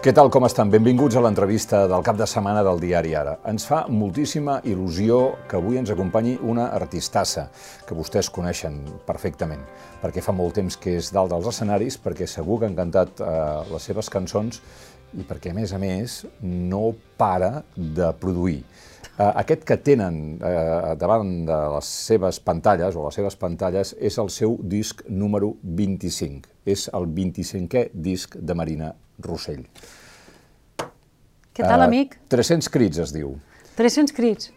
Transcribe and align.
Què 0.00 0.14
tal, 0.16 0.30
com 0.32 0.46
estan? 0.46 0.70
Benvinguts 0.72 1.18
a 1.18 1.20
l'entrevista 1.20 1.82
del 1.84 2.00
cap 2.00 2.16
de 2.16 2.24
setmana 2.24 2.62
del 2.64 2.78
diari 2.80 3.10
Ara. 3.20 3.34
Ens 3.50 3.66
fa 3.68 3.82
moltíssima 3.92 4.54
il·lusió 4.64 5.18
que 5.50 5.58
avui 5.58 5.76
ens 5.76 5.90
acompanyi 5.92 6.38
una 6.40 6.70
artistassa 6.72 7.42
que 7.84 7.98
vostès 7.98 8.30
coneixen 8.32 8.78
perfectament, 9.04 9.60
perquè 10.00 10.22
fa 10.24 10.32
molt 10.32 10.56
temps 10.56 10.78
que 10.80 10.94
és 11.02 11.10
dalt 11.12 11.34
dels 11.34 11.50
escenaris, 11.50 11.98
perquè 12.00 12.24
segur 12.24 12.62
que 12.62 12.70
han 12.70 12.78
cantat 12.78 13.20
eh, 13.20 13.34
les 13.74 13.90
seves 13.90 14.08
cançons 14.08 14.62
i 15.20 15.26
perquè, 15.28 15.52
a 15.52 15.58
més 15.58 15.76
a 15.76 15.82
més, 15.84 16.16
no 16.40 16.94
para 17.20 17.66
de 17.76 18.08
produir. 18.24 18.62
Eh, 18.62 19.28
aquest 19.28 19.68
que 19.68 19.76
tenen 19.84 20.40
eh, 20.40 20.96
davant 20.96 21.36
de 21.44 21.60
les 21.74 21.92
seves 22.08 22.40
pantalles, 22.40 22.96
o 22.96 23.04
les 23.04 23.20
seves 23.20 23.36
pantalles, 23.36 23.92
és 24.00 24.16
el 24.16 24.32
seu 24.32 24.56
disc 24.64 25.04
número 25.12 25.58
25. 25.60 26.56
És 26.64 26.88
el 26.88 27.12
25è 27.20 27.90
disc 27.92 28.40
de 28.40 28.56
Marina 28.56 28.94
Rossell. 29.22 29.64
Què 31.54 31.62
tal, 31.66 31.80
Eh, 31.82 31.84
amic? 31.86 32.16
300 32.28 32.68
crits 32.70 32.98
es 32.98 33.12
diu. 33.12 33.34
300 33.76 34.12
crits. 34.14 34.50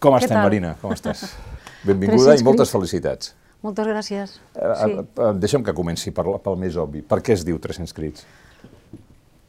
Com 0.00 0.14
Què 0.14 0.22
estem, 0.22 0.36
tal? 0.36 0.44
Marina? 0.46 0.74
Com 0.80 0.92
estàs? 0.92 1.24
Benvinguda 1.88 2.34
300 2.36 2.40
i 2.40 2.44
moltes 2.44 2.68
crits. 2.68 2.72
felicitats. 2.76 3.34
Moltes 3.62 3.86
gràcies. 3.86 4.38
Eh, 4.54 4.74
Sí. 4.84 4.92
eh, 4.98 5.32
Deixa'm 5.40 5.64
que 5.64 5.74
comenci 5.74 6.10
per, 6.10 6.24
pel 6.42 6.56
més 6.56 6.76
obvi. 6.76 7.02
Per 7.02 7.20
què 7.20 7.32
es 7.34 7.44
diu 7.44 7.58
300 7.58 7.92
crits? 7.92 8.24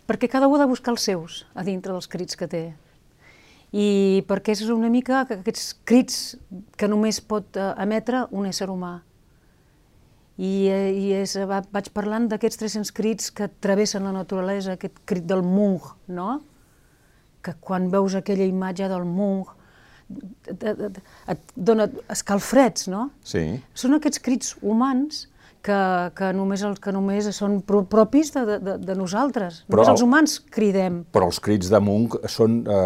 Perquè 0.07 0.27
cada 0.29 0.47
un 0.47 0.55
ha 0.55 0.63
de 0.65 0.67
buscar 0.67 0.91
els 0.91 1.01
seus 1.01 1.45
a 1.55 1.63
dintre 1.63 1.93
dels 1.93 2.07
crits 2.07 2.35
que 2.35 2.47
té. 2.47 2.73
I 3.71 4.25
perquè 4.27 4.51
és 4.51 4.61
una 4.67 4.89
mica 4.89 5.25
que 5.25 5.35
aquests 5.39 5.75
crits 5.85 6.35
que 6.75 6.87
només 6.91 7.21
pot 7.21 7.55
emetre 7.77 8.25
un 8.31 8.45
ésser 8.45 8.67
humà. 8.69 9.01
I, 10.37 10.67
eh, 10.71 10.91
i 10.95 11.11
és, 11.21 11.35
va, 11.49 11.61
vaig 11.73 11.89
parlant 11.93 12.27
d'aquests 12.31 12.57
300 12.61 12.91
crits 12.95 13.31
que 13.35 13.49
travessen 13.61 14.03
la 14.07 14.13
naturalesa, 14.15 14.73
aquest 14.77 15.01
crit 15.05 15.25
del 15.29 15.43
Munch, 15.43 15.91
no? 16.07 16.39
Que 17.41 17.53
quan 17.59 17.89
veus 17.91 18.15
aquella 18.15 18.45
imatge 18.45 18.87
del 18.89 19.03
Munch 19.05 19.49
et, 20.51 21.51
dona 21.55 21.87
escalfreds, 22.11 22.87
no? 22.91 23.09
Sí. 23.25 23.43
Són 23.77 23.95
aquests 23.97 24.21
crits 24.23 24.55
humans 24.61 25.27
que, 25.61 25.77
que, 26.17 26.31
només, 26.33 26.63
els, 26.65 26.79
que 26.81 26.91
només 26.95 27.27
són 27.37 27.59
pro 27.67 27.83
propis 27.89 28.31
de, 28.33 28.57
de, 28.59 28.77
de 28.81 28.95
nosaltres. 28.97 29.61
Però 29.69 29.81
Només 29.83 29.91
el- 29.91 29.95
els 29.99 30.05
humans 30.07 30.37
cridem. 30.51 31.03
Però 31.13 31.27
els 31.29 31.39
crits 31.43 31.69
de 31.71 31.79
Munch 31.85 32.17
són, 32.33 32.61
eh, 32.65 32.77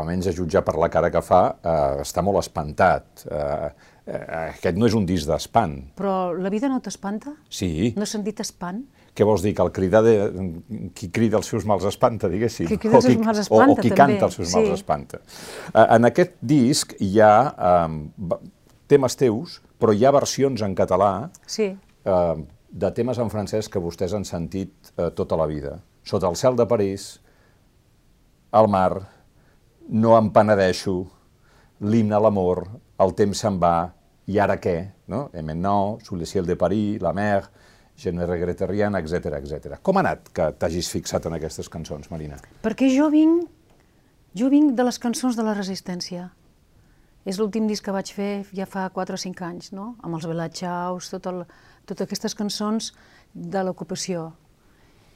almenys 0.00 0.26
a 0.32 0.34
jutjar 0.36 0.64
per 0.66 0.74
la 0.80 0.88
cara 0.92 1.10
que 1.14 1.22
fa, 1.22 1.44
eh, 1.62 2.02
està 2.02 2.24
molt 2.26 2.42
espantat. 2.42 3.26
Eh, 3.30 3.70
aquest 4.06 4.76
no 4.78 4.86
és 4.86 4.94
un 4.94 5.06
disc 5.06 5.26
d'espant. 5.26 5.72
Però 5.98 6.32
la 6.38 6.50
vida 6.52 6.68
no 6.70 6.78
t'espanta? 6.80 7.32
Sí. 7.50 7.92
No 7.96 8.02
has 8.06 8.12
sentit 8.14 8.40
espant? 8.44 8.84
Què 9.16 9.24
vols 9.24 9.42
dir? 9.42 9.54
Que 9.56 9.64
el 9.64 9.72
cridar 9.72 10.02
de... 10.04 10.12
qui 10.94 11.08
crida 11.10 11.38
els 11.40 11.46
seus 11.48 11.64
mals 11.66 11.84
espanta, 11.88 12.28
diguéssim? 12.28 12.68
Qui 12.68 12.76
crida 12.78 12.98
els 13.00 13.06
O 13.06 13.08
seus 13.08 13.22
mals 13.24 13.38
o, 13.38 13.44
espanta, 13.46 13.72
o 13.72 13.76
qui 13.80 13.88
també. 13.90 13.96
canta 13.96 14.28
els 14.28 14.34
seus 14.38 14.52
mals 14.54 14.68
Sí. 14.68 14.74
espanta. 14.76 15.18
Eh, 15.72 15.86
en 15.96 16.04
aquest 16.10 16.34
disc 16.40 16.92
hi 17.00 17.18
ha 17.20 17.54
eh, 17.56 18.36
temes 18.86 19.16
teus, 19.16 19.60
però 19.80 19.94
hi 19.96 20.04
ha 20.04 20.12
versions 20.14 20.62
en 20.62 20.74
català 20.76 21.30
Sí. 21.46 21.72
eh, 22.04 22.34
de 22.70 22.90
temes 22.92 23.18
en 23.18 23.30
francès 23.32 23.68
que 23.72 23.80
vostès 23.80 24.12
han 24.14 24.24
sentit 24.28 24.92
eh, 24.98 25.10
tota 25.16 25.36
la 25.36 25.46
vida. 25.46 25.78
Sota 26.04 26.28
el 26.28 26.36
cel 26.36 26.54
de 26.54 26.66
París, 26.66 27.20
el 28.52 28.68
mar, 28.68 29.00
no 29.88 30.16
em 30.18 30.30
penedeixo, 30.30 31.06
l'himne 31.80 32.14
a 32.14 32.20
l'amor, 32.20 32.66
el 33.00 33.14
temps 33.14 33.38
se'n 33.42 33.58
va, 33.60 33.92
i 34.26 34.38
ara 34.42 34.58
què? 34.58 34.76
No? 35.08 35.28
Et 35.32 35.42
maintenant, 35.42 35.98
sous 36.02 36.18
le 36.18 36.26
ciel 36.26 36.46
de 36.46 36.56
Paris, 36.58 36.98
la 37.02 37.12
mer, 37.14 37.46
regrette 38.04 38.66
rien, 38.66 38.94
etc 38.94 39.38
etc. 39.38 39.78
Com 39.82 39.96
ha 39.96 40.02
anat 40.04 40.28
que 40.34 40.50
t'hagis 40.58 40.90
fixat 40.90 41.26
en 41.26 41.36
aquestes 41.36 41.68
cançons, 41.68 42.10
Marina? 42.10 42.36
Perquè 42.62 42.90
jo 42.92 43.08
vinc, 43.10 43.46
jo 44.34 44.50
vinc 44.50 44.74
de 44.76 44.84
les 44.84 44.98
cançons 44.98 45.36
de 45.36 45.42
la 45.42 45.54
resistència. 45.54 46.30
És 47.26 47.38
l'últim 47.38 47.66
disc 47.66 47.82
que 47.82 47.94
vaig 47.94 48.12
fer 48.14 48.46
ja 48.54 48.66
fa 48.66 48.88
4 48.94 49.14
o 49.14 49.18
5 49.18 49.44
anys, 49.44 49.72
no? 49.72 49.96
amb 50.02 50.14
els 50.14 50.26
Belatxaus, 50.26 51.10
tot 51.10 51.26
el, 51.26 51.44
totes 51.86 52.06
aquestes 52.06 52.34
cançons 52.38 52.92
de 53.34 53.62
l'ocupació. 53.66 54.32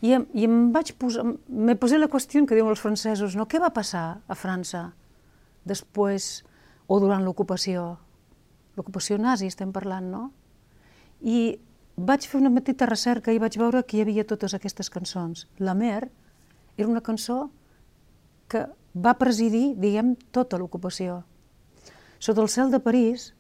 I, 0.03 0.17
I 0.17 0.47
em 0.49 0.71
vaig 0.73 0.95
posar, 0.99 1.27
me 1.47 1.77
posé 1.77 1.99
la 1.99 2.09
qüestió 2.09 2.43
que 2.47 2.57
diuen 2.57 2.73
els 2.73 2.83
francesos, 2.83 3.37
no? 3.37 3.47
què 3.47 3.61
va 3.61 3.71
passar 3.71 4.23
a 4.27 4.35
França 4.39 4.89
després 5.69 6.41
o 6.89 6.99
durant 6.99 7.23
l'ocupació? 7.23 7.99
L'ocupació 8.81 9.19
nazi 9.21 9.51
estem 9.51 9.75
parlant, 9.77 10.07
no? 10.09 10.31
I 11.21 11.59
vaig 12.01 12.25
fer 12.25 12.39
una 12.41 12.53
petita 12.55 12.87
recerca 12.89 13.33
i 13.33 13.41
vaig 13.43 13.59
veure 13.61 13.83
que 13.85 13.99
hi 13.99 14.05
havia 14.07 14.25
totes 14.25 14.55
aquestes 14.57 14.89
cançons. 14.89 15.45
La 15.61 15.75
Mer 15.77 16.07
era 16.79 16.89
una 16.89 17.03
cançó 17.05 17.51
que 18.49 18.65
va 18.97 19.13
presidir, 19.21 19.75
diguem, 19.77 20.15
tota 20.33 20.57
l'ocupació. 20.59 21.21
Sota 22.19 22.41
el 22.41 22.49
cel 22.49 22.73
de 22.73 22.81
París 22.81 23.35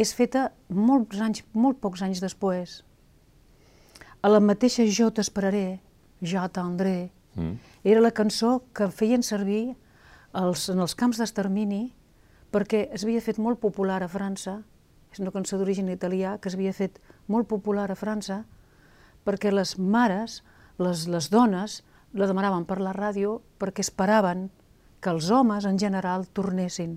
és 0.00 0.14
feta 0.16 0.48
molts 0.68 1.20
anys, 1.20 1.44
molt 1.52 1.78
pocs 1.84 2.02
anys 2.02 2.24
després. 2.24 2.80
A 4.24 4.32
la 4.32 4.40
mateixa 4.40 4.88
Jo 4.88 5.10
t'esperaré, 5.12 5.80
Jo 6.22 6.40
t'atendré, 6.40 7.12
Mm. 7.36 7.58
era 7.84 8.00
la 8.00 8.10
cançó 8.16 8.62
que 8.72 8.88
feien 8.88 9.22
servir 9.22 9.76
els, 10.32 10.70
en 10.72 10.80
els 10.80 10.94
camps 10.96 11.18
d'extermini 11.20 11.92
perquè 12.56 12.86
es 12.96 13.04
havia 13.04 13.20
fet 13.20 13.36
molt 13.42 13.60
popular 13.60 14.00
a 14.00 14.08
França, 14.08 14.62
és 15.12 15.20
una 15.20 15.32
cançó 15.34 15.58
d'origen 15.60 15.90
italià 15.92 16.38
que 16.40 16.48
s'havia 16.48 16.72
fet 16.72 16.96
molt 17.28 17.48
popular 17.50 17.90
a 17.92 17.96
França 17.98 18.44
perquè 19.26 19.52
les 19.52 19.74
mares, 19.76 20.40
les, 20.80 21.04
les 21.10 21.28
dones, 21.28 21.82
la 22.16 22.28
demanaven 22.30 22.64
per 22.64 22.78
la 22.80 22.94
ràdio 22.96 23.40
perquè 23.60 23.84
esperaven 23.84 24.46
que 25.04 25.12
els 25.12 25.28
homes 25.30 25.66
en 25.68 25.76
general 25.78 26.24
tornessin. 26.32 26.96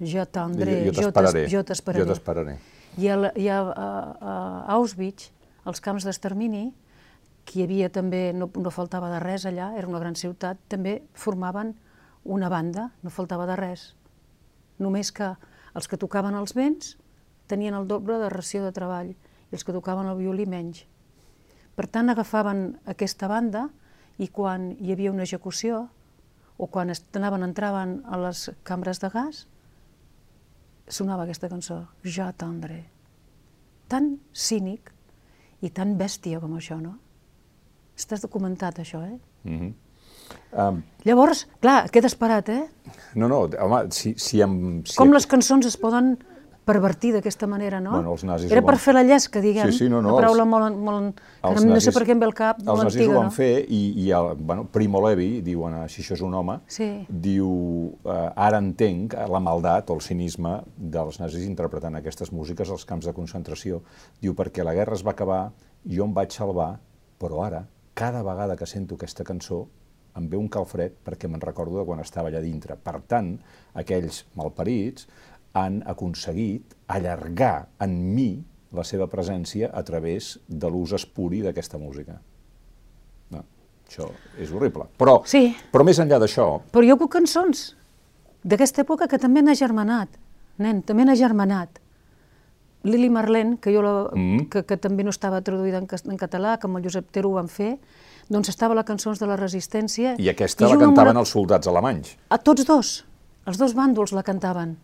Jo 0.00 0.24
t'atendré, 0.24 0.78
jo 0.86 0.96
t'esperaré. 0.96 1.44
jo 1.52 1.62
t'esperaré. 1.66 2.00
Jo 2.00 2.08
t'esperaré. 2.14 2.56
I 2.96 3.10
a, 3.12 3.18
i 3.36 3.48
a, 3.52 3.60
a, 3.60 3.88
a 4.32 4.34
Auschwitz, 4.78 5.28
als 5.68 5.84
camps 5.84 6.08
d'extermini, 6.08 6.70
que 7.44 7.60
hi 7.60 7.66
havia 7.66 7.90
també, 7.92 8.30
no, 8.32 8.48
no 8.56 8.72
faltava 8.72 9.12
de 9.12 9.20
res 9.20 9.44
allà, 9.44 9.74
era 9.76 9.90
una 9.90 10.00
gran 10.00 10.16
ciutat, 10.16 10.60
també 10.72 11.02
formaven 11.12 11.74
una 12.24 12.48
banda, 12.48 12.90
no 13.04 13.12
faltava 13.12 13.44
de 13.50 13.60
res. 13.60 13.90
Només 14.80 15.12
que 15.12 15.34
els 15.76 15.86
que 15.86 15.98
tocaven 16.00 16.34
els 16.38 16.54
vents 16.56 16.96
tenien 17.50 17.76
el 17.76 17.88
doble 17.90 18.18
de 18.22 18.30
ració 18.32 18.64
de 18.64 18.72
treball 18.74 19.12
i 19.12 19.56
els 19.56 19.66
que 19.66 19.74
tocaven 19.74 20.08
el 20.10 20.18
violí 20.18 20.46
menys. 20.46 20.84
Per 21.76 21.86
tant, 21.86 22.10
agafaven 22.10 22.80
aquesta 22.90 23.28
banda 23.30 23.68
i 24.20 24.28
quan 24.28 24.72
hi 24.78 24.92
havia 24.92 25.12
una 25.12 25.26
execució 25.26 25.86
o 26.60 26.68
quan 26.68 26.92
anaven, 26.92 27.46
entraven 27.46 28.00
a 28.04 28.18
les 28.20 28.50
cambres 28.68 29.00
de 29.00 29.08
gas, 29.12 29.46
sonava 30.90 31.24
aquesta 31.24 31.48
cançó, 31.48 31.86
Jo 32.04 32.28
tendre. 32.36 32.82
Tan 33.88 34.18
cínic 34.34 34.92
i 35.64 35.70
tan 35.70 35.96
bèstia 35.98 36.40
com 36.40 36.52
això, 36.58 36.80
no? 36.82 36.98
Estàs 37.96 38.22
documentat, 38.24 38.82
això, 38.82 39.00
eh? 39.06 39.18
Mm 39.44 39.89
um, 40.52 40.82
Llavors, 41.04 41.46
clar, 41.60 41.86
et 41.86 41.90
quedes 41.94 42.14
parat, 42.14 42.48
eh? 42.52 42.64
no, 43.14 43.26
no, 43.28 43.46
home, 43.60 43.86
si, 43.90 44.14
si 44.18 44.42
em... 44.44 44.82
Si 44.84 44.96
Com 44.98 45.12
les 45.14 45.26
cançons 45.26 45.64
es 45.66 45.76
poden 45.80 46.18
pervertir 46.70 47.14
d'aquesta 47.14 47.48
manera, 47.50 47.80
no? 47.80 47.94
Bueno, 47.96 48.12
els 48.12 48.22
nazis 48.22 48.50
Era 48.52 48.60
per 48.62 48.74
van- 48.76 48.82
fer 48.84 48.92
la 48.94 49.02
llesca, 49.02 49.40
diguem. 49.42 49.70
Sí, 49.72 49.78
sí, 49.78 49.88
no, 49.88 50.02
no, 50.02 50.10
Una 50.12 50.18
paraula 50.20 50.42
els- 50.44 50.50
molt, 50.52 50.76
molt, 50.76 51.16
que 51.40 51.48
Els 51.48 51.64
no, 51.64 51.70
no 51.72 51.80
sé 51.80 51.88
nazis- 51.88 51.94
per 51.96 52.02
què 52.06 52.12
em 52.12 52.20
ve 52.20 52.26
el 52.28 52.34
cap, 52.36 52.58
Els 52.60 52.66
molt 52.68 52.82
nazis 52.84 53.00
antiga, 53.00 53.14
ho 53.14 53.16
van 53.16 53.30
no? 53.30 53.30
fer 53.34 53.64
i, 53.66 53.80
i 54.04 54.10
el, 54.14 54.28
bueno, 54.38 54.66
Primo 54.70 55.00
Levi, 55.08 55.40
diuen, 55.42 55.78
si 55.88 56.02
això 56.04 56.14
és 56.14 56.22
un 56.22 56.34
home, 56.34 56.60
Sí. 56.68 56.90
diu, 57.08 57.96
eh, 58.04 58.28
ara 58.36 58.58
entenc 58.62 59.16
la 59.32 59.40
maldat 59.40 59.90
o 59.90 59.94
el 59.96 60.04
cinisme 60.04 60.60
dels 60.76 61.18
nazis 61.18 61.48
interpretant 61.48 61.96
aquestes 61.96 62.30
músiques 62.30 62.70
als 62.70 62.84
camps 62.84 63.06
de 63.08 63.16
concentració. 63.16 63.80
Diu, 64.20 64.34
perquè 64.36 64.62
la 64.62 64.74
guerra 64.76 64.94
es 64.94 65.02
va 65.04 65.10
acabar, 65.16 65.50
jo 65.88 66.04
em 66.04 66.12
vaig 66.14 66.30
salvar, 66.30 66.74
però 67.18 67.42
ara, 67.48 67.64
cada 67.94 68.22
vegada 68.22 68.54
que 68.54 68.66
sento 68.66 68.94
aquesta 68.94 69.24
cançó, 69.24 69.66
em 70.16 70.28
ve 70.28 70.36
un 70.36 70.48
calfred 70.48 70.92
perquè 71.04 71.28
me'n 71.28 71.40
recordo 71.40 71.78
de 71.78 71.84
quan 71.86 72.00
estava 72.00 72.28
allà 72.30 72.40
dintre. 72.42 72.76
Per 72.76 73.00
tant, 73.06 73.34
aquells 73.74 74.24
malparits 74.34 75.06
han 75.52 75.82
aconseguit 75.86 76.74
allargar 76.88 77.68
en 77.82 78.14
mi 78.14 78.42
la 78.72 78.84
seva 78.86 79.08
presència 79.10 79.70
a 79.74 79.82
través 79.82 80.38
de 80.46 80.68
l'ús 80.70 80.92
espuri 80.94 81.40
d'aquesta 81.42 81.78
música. 81.78 82.20
No, 83.34 83.42
això 83.88 84.08
és 84.38 84.52
horrible. 84.52 84.86
Però, 84.98 85.22
Sí. 85.26 85.56
però 85.72 85.84
més 85.84 85.98
enllà 85.98 86.18
d'això, 86.22 86.60
Però 86.70 86.84
hi 86.84 86.90
ha 86.90 86.96
cançons 87.08 87.76
d'aquesta 88.44 88.82
època 88.82 89.08
que 89.08 89.18
també 89.18 89.40
han 89.40 89.48
agermanat, 89.48 90.08
nen, 90.58 90.82
també 90.82 91.02
han 91.02 91.08
agermanat. 91.10 91.80
Lili 92.82 93.10
Marlene, 93.10 93.58
que, 93.60 93.72
jo 93.74 93.82
la, 93.82 94.10
Mm. 94.14 94.48
que, 94.48 94.64
que 94.64 94.76
també 94.76 95.04
no 95.04 95.10
estava 95.10 95.42
traduïda 95.42 95.78
en, 95.78 95.86
en 96.10 96.16
català, 96.16 96.58
com 96.58 96.76
el 96.76 96.82
Josep 96.84 97.10
Tero 97.10 97.28
ho 97.30 97.34
van 97.34 97.48
fer, 97.48 97.78
doncs 98.30 98.48
estava 98.52 98.72
a 98.76 98.78
les 98.80 98.86
cançons 98.88 99.18
de 99.20 99.26
la 99.26 99.36
resistència. 99.36 100.14
i 100.18 100.28
aquesta 100.30 100.64
la 100.64 100.70
junt 100.72 100.82
amb 100.84 100.92
cantaven 100.94 101.10
una- 101.16 101.20
els 101.24 101.28
soldats 101.34 101.66
alemanys. 101.68 102.16
A 102.30 102.38
tots 102.38 102.64
dos, 102.64 103.04
els 103.46 103.58
dos 103.58 103.74
bàndols 103.74 104.12
la 104.14 104.22
cantaven. 104.22 104.76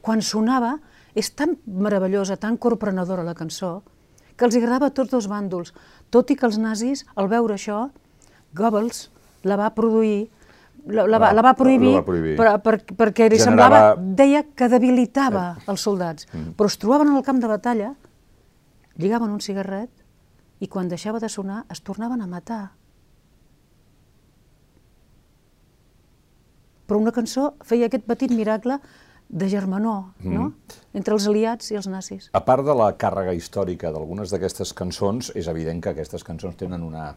Quan 0.00 0.22
sonava, 0.22 0.78
és 1.14 1.32
tan 1.34 1.56
meravellosa, 1.66 2.36
tan 2.36 2.56
corprenedora 2.56 3.24
la 3.24 3.34
cançó, 3.34 3.82
que 4.36 4.44
els 4.46 4.54
agradava 4.56 4.86
a 4.86 4.90
tots 4.90 5.10
dos 5.10 5.26
bàndols, 5.28 5.72
tot 6.10 6.30
i 6.30 6.36
que 6.36 6.46
els 6.46 6.56
nazis, 6.58 7.04
al 7.16 7.28
veure 7.28 7.54
això, 7.54 7.90
Goebbels 8.54 9.10
la 9.44 9.56
va 9.56 9.70
produir 9.74 10.30
la, 10.86 11.04
la, 11.06 11.18
va, 11.18 11.32
la 11.36 11.42
va 11.42 11.52
prohibir, 11.54 11.90
la 11.92 12.00
va 12.00 12.04
prohibir. 12.06 12.36
Per, 12.38 12.46
per, 12.64 12.74
perquè 12.96 13.28
li 13.30 13.36
Generava- 13.38 13.94
semblava, 13.96 14.14
deia 14.16 14.42
que 14.56 14.68
debilitava 14.68 15.58
els 15.68 15.80
soldats, 15.84 16.26
però 16.56 16.66
es 16.66 16.78
trobaven 16.78 17.08
al 17.12 17.22
camp 17.22 17.38
de 17.40 17.46
batalla, 17.48 17.94
lligaven 18.96 19.30
un 19.30 19.40
cigarret 19.40 19.90
i 20.60 20.68
quan 20.68 20.88
deixava 20.88 21.20
de 21.20 21.28
sonar 21.28 21.64
es 21.70 21.80
tornaven 21.82 22.20
a 22.22 22.26
matar. 22.26 22.70
Però 26.90 26.98
una 26.98 27.14
cançó 27.14 27.52
feia 27.62 27.86
aquest 27.86 28.02
petit 28.10 28.34
miracle 28.34 28.80
de 29.30 29.46
germanor, 29.46 30.08
no? 30.26 30.48
Entre 30.92 31.14
els 31.14 31.28
aliats 31.30 31.70
i 31.70 31.76
els 31.78 31.86
nazis. 31.86 32.26
A 32.34 32.40
part 32.42 32.66
de 32.66 32.74
la 32.74 32.88
càrrega 32.98 33.30
històrica 33.36 33.92
d'algunes 33.94 34.32
d'aquestes 34.34 34.72
cançons, 34.74 35.30
és 35.38 35.46
evident 35.46 35.78
que 35.78 35.92
aquestes 35.92 36.26
cançons 36.26 36.58
tenen 36.58 36.82
una, 36.82 37.12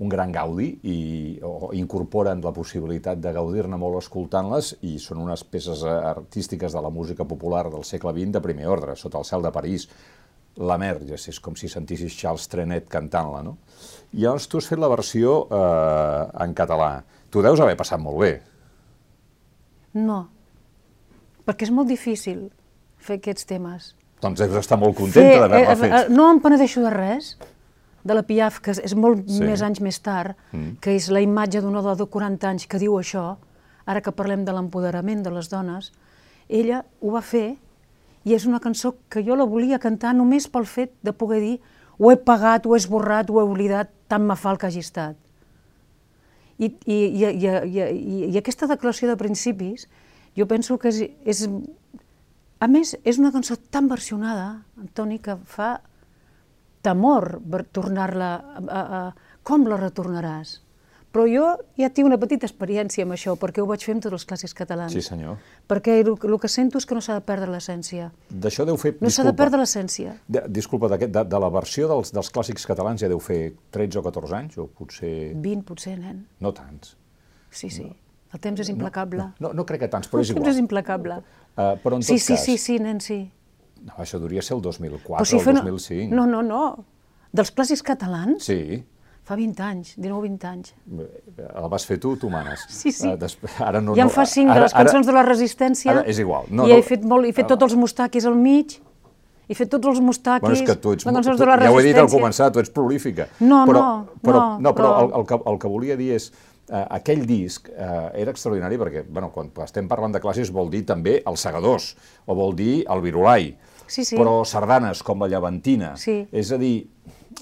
un 0.00 0.08
gran 0.08 0.32
gaudi 0.32 0.70
i 0.88 0.96
o 1.44 1.74
incorporen 1.76 2.40
la 2.40 2.54
possibilitat 2.56 3.20
de 3.20 3.34
gaudir-ne 3.36 3.76
molt 3.76 4.00
escoltant-les 4.00 4.78
i 4.88 4.96
són 5.02 5.20
unes 5.26 5.44
peces 5.44 5.84
artístiques 5.84 6.72
de 6.72 6.80
la 6.80 6.88
música 6.88 7.28
popular 7.28 7.66
del 7.68 7.84
segle 7.84 8.16
XX 8.16 8.38
de 8.38 8.44
primer 8.48 8.72
ordre, 8.72 8.96
sota 8.96 9.20
el 9.20 9.28
cel 9.28 9.44
de 9.44 9.52
París. 9.52 9.90
La 10.58 10.80
mer, 10.80 11.02
ja 11.06 11.20
sé, 11.20 11.36
és 11.36 11.38
com 11.38 11.54
si 11.54 11.68
sentissis 11.68 12.16
Charles 12.16 12.48
Trenet 12.48 12.88
cantant-la, 12.90 13.44
no? 13.44 13.58
I 14.16 14.24
llavors 14.24 14.48
tu 14.48 14.58
has 14.58 14.72
fet 14.72 14.80
la 14.80 14.88
versió 14.90 15.42
eh, 15.52 16.44
en 16.46 16.54
català. 16.56 16.94
Tu 17.30 17.44
deus 17.44 17.60
haver 17.60 17.76
passat 17.76 18.00
molt 18.00 18.24
bé. 18.24 18.38
No, 19.94 20.28
perquè 21.46 21.64
és 21.68 21.70
molt 21.74 21.88
difícil 21.88 22.50
fer 22.98 23.18
aquests 23.18 23.46
temes. 23.48 23.94
Doncs 24.20 24.40
deus 24.42 24.56
estar 24.58 24.78
molt 24.78 24.96
contenta 24.98 25.44
d'haver-la 25.46 25.72
eh, 25.72 25.76
fet. 25.76 25.92
eh, 25.92 26.08
no 26.12 26.30
em 26.32 26.40
penedeixo 26.42 26.82
de 26.82 26.90
res, 26.90 27.36
de 28.04 28.14
la 28.14 28.22
Piaf, 28.22 28.60
que 28.60 28.70
és- 28.72 28.94
molt 28.96 29.28
Sí. 29.28 29.42
més 29.42 29.62
anys 29.62 29.80
més 29.80 30.00
tard, 30.00 30.36
que 30.80 30.94
és 30.96 31.08
la 31.10 31.20
imatge 31.20 31.60
d'una 31.60 31.82
dona 31.82 31.94
de 31.96 32.06
40 32.06 32.48
anys 32.48 32.66
que 32.66 32.78
diu 32.78 32.92
això, 32.98 33.36
ara 33.86 34.00
que 34.00 34.12
parlem 34.12 34.44
de 34.44 34.52
l'empoderament 34.52 35.22
de 35.22 35.30
les 35.30 35.48
dones, 35.48 35.92
ella 36.48 36.84
ho 37.00 37.10
va 37.12 37.22
fer 37.22 37.56
i 38.24 38.34
és 38.34 38.44
una 38.46 38.60
cançó 38.60 38.94
que 39.08 39.22
jo 39.24 39.36
la 39.36 39.44
volia 39.44 39.78
cantar 39.78 40.14
només 40.14 40.48
pel 40.48 40.66
fet 40.66 40.92
de 41.02 41.12
poder 41.12 41.40
dir 41.40 41.60
ho 41.98 42.10
he 42.12 42.16
pagat, 42.16 42.66
ho 42.66 42.74
he 42.74 42.78
esborrat, 42.78 43.30
ho 43.30 43.40
he 43.40 43.44
oblidat, 43.44 43.88
tant 44.08 44.22
me 44.24 44.36
fa 44.36 44.50
el 44.52 44.58
que 44.58 44.66
hagi 44.66 44.78
estat. 44.80 45.16
I, 46.58 46.66
i, 46.66 46.94
i, 46.94 47.24
i, 47.24 47.48
i, 47.48 47.82
i, 48.32 48.38
aquesta 48.38 48.66
declaració 48.70 49.10
de 49.10 49.18
principis, 49.20 49.86
jo 50.36 50.46
penso 50.50 50.78
que 50.78 50.90
és, 50.90 51.02
és... 51.24 51.44
A 52.58 52.66
més, 52.66 52.96
és 53.06 53.20
una 53.22 53.30
cançó 53.30 53.54
tan 53.70 53.86
versionada, 53.86 54.64
Antoni, 54.80 55.20
que 55.22 55.36
fa 55.46 55.76
temor 56.82 57.36
tornar-la... 57.70 58.32
Com 59.46 59.68
la 59.70 59.78
retornaràs? 59.78 60.58
Però 61.08 61.24
jo 61.24 61.44
ja 61.80 61.88
tinc 61.88 62.04
una 62.06 62.18
petita 62.20 62.44
experiència 62.44 63.02
amb 63.06 63.14
això, 63.16 63.32
perquè 63.40 63.62
ho 63.62 63.66
vaig 63.66 63.80
fer 63.80 63.94
amb 63.94 64.02
tots 64.04 64.12
els 64.12 64.26
clàssics 64.28 64.52
catalans. 64.54 64.92
Sí, 64.92 65.00
senyor. 65.00 65.38
Perquè 65.66 65.94
el, 66.02 66.10
el 66.12 66.34
que 66.42 66.48
sento 66.52 66.76
és 66.76 66.84
que 66.84 66.94
no 66.94 67.00
s'ha 67.00 67.14
de 67.16 67.22
perdre 67.24 67.48
l'essència. 67.50 68.10
D'això 68.28 68.66
deu 68.68 68.76
fer... 68.76 68.92
No 69.00 69.08
s'ha 69.08 69.24
de 69.24 69.32
perdre 69.32 69.62
l'essència. 69.62 70.18
De, 70.28 70.42
disculpa, 70.52 70.90
d'aquest- 70.92 71.14
de, 71.16 71.22
de 71.24 71.40
la 71.40 71.48
versió 71.54 71.88
dels, 71.88 72.12
dels 72.12 72.28
clàssics 72.34 72.66
catalans 72.68 73.00
ja 73.00 73.08
deu 73.08 73.18
fer 73.24 73.54
13 73.72 74.02
o 74.02 74.04
14 74.04 74.36
anys, 74.36 74.58
o 74.60 74.66
potser 74.68 75.32
20, 75.34 75.64
potser, 75.70 75.96
nen. 75.98 76.26
no 76.44 76.52
tants. 76.52 76.92
Sí, 77.50 77.70
sí. 77.72 77.88
El 78.34 78.40
temps 78.44 78.60
és 78.60 78.68
implacable. 78.68 79.30
No, 79.40 79.54
no 79.56 79.64
crec 79.64 79.80
que 79.86 79.88
tants, 79.88 80.10
però 80.12 80.20
és 80.20 80.28
el 80.28 80.36
temps 80.36 80.44
igual. 80.44 80.54
és 80.58 80.60
implacable. 80.60 81.14
Uh, 81.56 81.72
però 81.80 81.96
en 81.96 82.04
tot 82.04 82.10
Sí, 82.12 82.18
sí, 82.20 82.34
cas, 82.36 82.44
sí, 82.44 82.58
sí, 82.60 82.76
nen, 82.84 83.00
sí. 83.00 83.16
no, 83.80 83.94
això 83.96 84.20
hauria 84.20 84.42
de 84.42 84.46
ser 84.46 84.58
el 84.58 84.60
2004 84.62 85.16
Però 85.16 85.24
si 85.24 85.36
o 85.36 85.40
el 85.40 85.56
no- 85.56 85.64
2005. 85.72 86.14
No, 86.14 86.26
no, 86.28 86.42
no. 86.44 86.84
Dels 87.32 87.50
clàssics 87.56 87.80
catalans, 87.82 88.44
Sí, 88.44 88.84
fa 89.28 89.36
20 89.36 89.60
anys, 89.64 89.92
19-20 90.00 90.48
anys. 90.48 90.72
el 91.38 91.68
vas 91.68 91.84
fer 91.86 91.98
tu, 92.00 92.14
tu 92.16 92.30
manes. 92.32 92.62
Sí, 92.72 92.92
sí. 92.96 93.08
Uh, 93.10 93.16
després, 93.20 93.58
ara 93.60 93.80
no, 93.84 93.94
ja 93.98 94.06
en 94.06 94.08
no, 94.08 94.14
fa 94.14 94.24
cinc 94.26 94.48
de 94.48 94.56
ara- 94.56 94.66
les 94.68 94.72
cançons 94.76 95.06
de 95.06 95.12
la 95.16 95.24
Resistència. 95.26 95.92
ara 95.92 96.04
és 96.08 96.18
igual. 96.22 96.48
No, 96.48 96.66
I 96.66 96.72
no, 96.72 96.78
he 96.78 96.82
fet, 96.86 97.04
molt, 97.04 97.28
he 97.28 97.34
fet 97.36 97.48
tots 97.50 97.68
els 97.68 97.76
mustaquis 97.76 98.24
al 98.28 98.36
mig, 98.40 98.78
he 99.48 99.54
fet 99.56 99.70
tots 99.72 99.86
els 99.92 100.00
mustaquis, 100.04 100.46
Bueno, 100.48 100.56
és 100.56 100.64
que 100.64 100.76
tu 100.76 100.92
ets... 100.96 101.04
tu, 101.04 101.10
de 101.12 101.46
la 101.48 101.58
ja 101.60 101.70
ho 101.72 101.80
he 101.80 101.86
dit 101.86 101.96
al 102.00 102.08
començar, 102.12 102.50
tu 102.52 102.60
ets 102.60 102.70
prolífica. 102.72 103.28
No, 103.40 103.62
però, 103.68 103.82
no, 103.84 104.20
però, 104.24 104.40
no, 104.40 104.58
no, 104.68 104.74
però 104.76 104.90
però- 104.92 105.04
el, 105.04 105.14
el, 105.20 105.26
que, 105.28 105.40
el 105.52 105.58
que 105.62 105.68
volia 105.76 105.96
dir 106.00 106.10
és 106.16 106.30
eh, 106.68 106.84
aquell 106.98 107.24
disc 107.28 107.68
eh, 107.68 108.10
era 108.24 108.32
extraordinari 108.32 108.76
perquè, 108.80 109.04
bueno, 109.08 109.30
quan 109.32 109.52
estem 109.64 109.88
parlant 109.88 110.12
de 110.16 110.20
classes 110.24 110.50
vol 110.52 110.68
dir 110.72 110.84
també 110.88 111.22
els 111.24 111.40
segadors, 111.40 111.94
o 112.26 112.34
vol 112.36 112.56
dir 112.56 112.84
el 112.88 113.00
virulai, 113.04 113.52
Sí, 113.88 114.04
sí. 114.04 114.18
però 114.20 114.42
sardanes 114.44 115.00
com 115.02 115.22
la 115.24 115.28
llevantina. 115.32 115.94
Sí. 115.96 116.26
És 116.30 116.50
a 116.52 116.58
dir, 116.60 116.90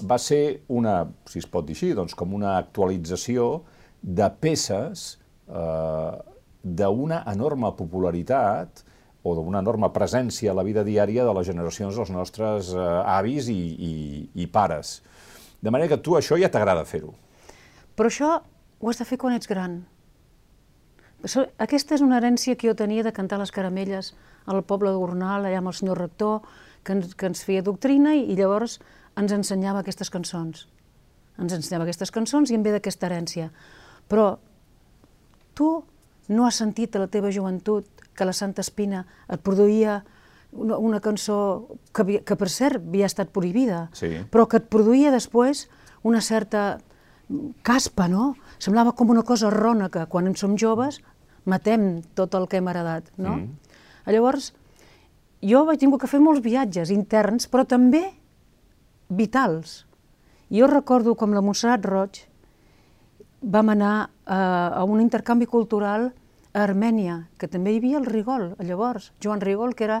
va 0.03 0.17
ser 0.21 0.61
una, 0.67 1.05
si 1.29 1.39
es 1.41 1.47
pot 1.49 1.65
dir 1.65 1.75
així, 1.77 1.93
doncs 1.97 2.15
com 2.17 2.35
una 2.37 2.57
actualització 2.57 3.63
de 4.01 4.27
peces 4.41 5.17
eh, 5.47 6.11
d'una 6.63 7.23
enorme 7.31 7.71
popularitat 7.77 8.83
o 9.27 9.33
d'una 9.35 9.61
enorme 9.63 9.89
presència 9.95 10.51
a 10.51 10.57
la 10.57 10.63
vida 10.63 10.85
diària 10.87 11.25
de 11.25 11.33
les 11.35 11.47
generacions 11.49 11.97
dels 11.97 12.11
nostres 12.13 12.71
eh, 12.75 12.87
avis 13.17 13.49
i, 13.51 13.57
i, 13.57 13.93
i 14.43 14.47
pares. 14.47 15.01
De 15.61 15.73
manera 15.73 15.95
que 15.95 16.01
tu 16.03 16.15
això 16.17 16.37
ja 16.39 16.51
t'agrada 16.53 16.85
fer-ho. 16.85 17.13
Però 17.97 18.11
això 18.11 18.37
ho 18.79 18.89
has 18.91 19.01
de 19.01 19.07
fer 19.09 19.17
quan 19.17 19.35
ets 19.35 19.49
gran. 19.49 19.81
Aquesta 21.57 21.95
és 21.97 22.03
una 22.05 22.19
herència 22.19 22.55
que 22.55 22.69
jo 22.69 22.75
tenia 22.77 23.03
de 23.03 23.11
cantar 23.11 23.39
les 23.41 23.51
caramelles 23.51 24.13
al 24.45 24.61
poble 24.63 24.93
de 24.93 25.01
Gornal, 25.01 25.47
allà 25.47 25.57
amb 25.59 25.71
el 25.71 25.75
senyor 25.75 25.97
rector, 25.97 26.45
que 26.85 26.93
ens, 26.93 27.15
que 27.17 27.25
ens 27.27 27.41
feia 27.43 27.65
doctrina 27.65 28.13
i, 28.15 28.21
i 28.31 28.37
llavors 28.37 28.77
ens 29.17 29.31
ensenyava 29.33 29.81
aquestes 29.83 30.09
cançons. 30.13 30.67
Ens 31.37 31.53
ensenyava 31.53 31.85
aquestes 31.87 32.11
cançons 32.13 32.51
i 32.51 32.55
em 32.57 32.63
ve 32.65 32.71
d'aquesta 32.75 33.07
herència. 33.09 33.49
Però 34.09 34.37
tu 35.57 35.83
no 36.29 36.45
has 36.47 36.59
sentit 36.59 36.95
a 36.95 36.99
la 37.05 37.07
teva 37.11 37.31
joventut 37.31 37.87
que 38.17 38.25
la 38.25 38.33
Santa 38.33 38.61
Espina 38.61 39.05
et 39.29 39.41
produïa 39.45 40.03
una, 40.51 40.77
una 40.77 40.99
cançó 41.03 41.67
que, 41.93 42.01
havia- 42.03 42.23
que, 42.25 42.35
per 42.39 42.49
cert, 42.49 42.81
havia 42.81 43.05
estat 43.05 43.29
prohibida, 43.33 43.89
Sí. 43.93 44.09
però 44.31 44.47
que 44.47 44.57
et 44.57 44.69
produïa 44.69 45.11
després 45.11 45.67
una 46.03 46.21
certa 46.21 46.79
caspa, 47.63 48.07
no? 48.07 48.35
Semblava 48.57 48.93
com 48.95 49.09
una 49.09 49.23
cosa 49.23 49.49
que 49.89 50.05
quan 50.07 50.27
en 50.27 50.35
som 50.35 50.55
joves 50.57 51.01
matem 51.45 52.01
tot 52.15 52.33
el 52.35 52.47
que 52.47 52.57
hem 52.57 52.67
heredat, 52.67 53.11
no? 53.17 53.35
Mm. 53.37 53.57
Llavors, 54.07 54.53
jo 55.43 55.65
vaig 55.65 55.79
tingut 55.79 56.01
que 56.01 56.07
fer 56.07 56.19
molts 56.19 56.41
viatges 56.41 56.89
interns, 56.91 57.49
però 57.51 57.65
també 57.67 58.13
vitals. 59.09 59.85
Jo 60.51 60.67
recordo 60.67 61.15
com 61.15 61.33
la 61.35 61.41
Montserrat 61.43 61.83
Roig 61.85 62.21
vam 63.41 63.69
anar 63.69 64.09
a, 64.25 64.39
a 64.79 64.83
un 64.87 65.01
intercanvi 65.01 65.45
cultural 65.45 66.11
a 66.53 66.63
Armènia, 66.63 67.27
que 67.37 67.47
també 67.47 67.73
hi 67.75 67.81
havia 67.81 67.99
el 67.99 68.07
Rigol, 68.07 68.55
llavors, 68.65 69.11
Joan 69.23 69.41
Rigol, 69.43 69.75
que 69.75 69.83
era 69.85 69.99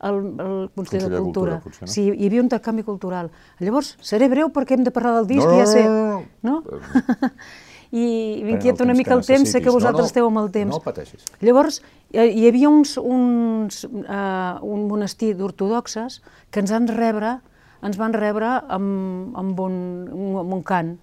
el, 0.00 0.14
el 0.14 0.70
conseller 0.70 0.70
Conseller 0.74 1.08
de 1.10 1.16
de 1.16 1.22
Cultura. 1.22 1.58
Cultura, 1.58 1.60
potser, 1.64 1.82
no? 1.82 1.92
Sí, 1.92 2.04
hi 2.14 2.26
havia 2.30 2.40
un 2.40 2.46
intercanvi 2.46 2.84
cultural. 2.86 3.30
Llavors, 3.60 3.96
seré 4.00 4.28
breu 4.30 4.48
perquè 4.54 4.78
hem 4.78 4.84
de 4.86 4.92
parlar 4.94 5.16
del 5.18 5.26
disc, 5.26 5.46
No, 5.46 5.58
ja 5.58 5.66
sé. 5.66 5.84
no, 5.84 6.22
no? 6.42 6.62
I 7.90 8.42
m'inquieta 8.44 8.84
una 8.84 8.92
mica 8.92 9.14
el 9.16 9.22
temps, 9.24 9.48
sé 9.48 9.62
que 9.64 9.70
vosaltres 9.72 10.02
No, 10.02 10.04
no, 10.04 10.12
esteu 10.12 10.26
amb 10.28 10.40
el 10.42 10.50
temps. 10.52 10.74
no 10.74 10.80
pateixis. 10.84 11.24
Llavors, 11.40 11.80
hi 12.12 12.44
havia 12.48 12.68
uns, 12.68 12.96
uns, 13.00 13.84
uh, 13.88 14.58
un 14.62 14.86
monestir 14.90 15.34
d'ortodoxes 15.38 16.20
que 16.52 16.60
ens 16.60 16.72
van 16.74 16.88
rebre, 16.88 17.38
ens 17.84 17.98
van 18.00 18.14
rebre 18.16 18.48
amb, 18.74 19.36
amb, 19.38 19.60
un, 19.60 19.76
amb 20.42 20.56
un 20.56 20.64
cant. 20.66 20.96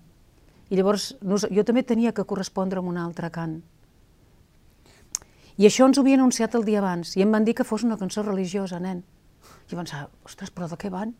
I 0.70 0.79
llavors 0.79 1.13
jo 1.22 1.63
també 1.63 1.86
tenia 1.86 2.13
que 2.15 2.25
correspondre 2.27 2.82
amb 2.82 2.89
un 2.91 2.98
altre 2.98 3.29
cant. 3.34 3.60
I 5.55 5.70
això 5.70 5.86
ens 5.88 5.98
ho 5.98 6.03
havien 6.03 6.20
anunciat 6.20 6.55
el 6.58 6.65
dia 6.67 6.82
abans, 6.82 7.13
i 7.15 7.24
em 7.24 7.32
van 7.32 7.46
dir 7.48 7.53
que 7.55 7.63
fos 7.63 7.86
una 7.88 7.96
cançó 8.00 8.25
religiosa, 8.25 8.79
nen. 8.84 9.03
I 9.65 9.72
jo 9.72 9.77
pensava, 9.79 10.10
ostres, 10.27 10.51
però 10.51 10.67
de 10.67 10.75
què 10.79 10.91
van? 10.91 11.13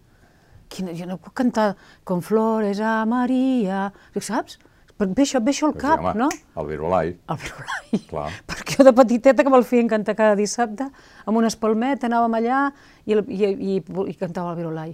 Quina, 0.72 0.96
jo 0.98 1.06
no 1.08 1.20
puc 1.22 1.36
cantar 1.38 1.76
con 2.04 2.24
flores 2.26 2.82
a 2.82 3.04
Maria, 3.08 3.92
Dic, 4.16 4.26
saps? 4.26 4.58
Ve 4.96 5.24
això, 5.24 5.42
ve 5.44 5.52
això 5.52 5.68
al 5.68 5.76
cap, 5.76 6.00
home, 6.00 6.14
no? 6.20 6.28
El 6.56 6.68
virulai. 6.70 7.10
El 7.32 7.40
virulai. 7.40 8.02
Clar. 8.10 8.30
Perquè 8.50 8.78
jo 8.80 8.86
de 8.88 8.94
petiteta 8.96 9.44
que 9.44 9.52
me'l 9.52 9.68
feien 9.68 9.92
cantar 9.92 10.16
cada 10.16 10.38
dissabte, 10.40 10.88
amb 11.28 11.40
una 11.40 11.52
espalmeta 11.52 12.08
anàvem 12.08 12.38
allà 12.40 12.62
i, 13.04 13.16
i, 13.16 13.50
i, 13.76 13.82
i 13.84 14.16
cantava 14.20 14.54
el 14.54 14.62
virulai. 14.64 14.94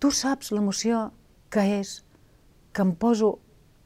Tu 0.00 0.10
saps 0.10 0.52
l'emoció 0.52 1.10
que 1.50 1.64
és 1.80 2.00
que 2.74 2.82
em 2.82 2.94
poso 2.98 3.38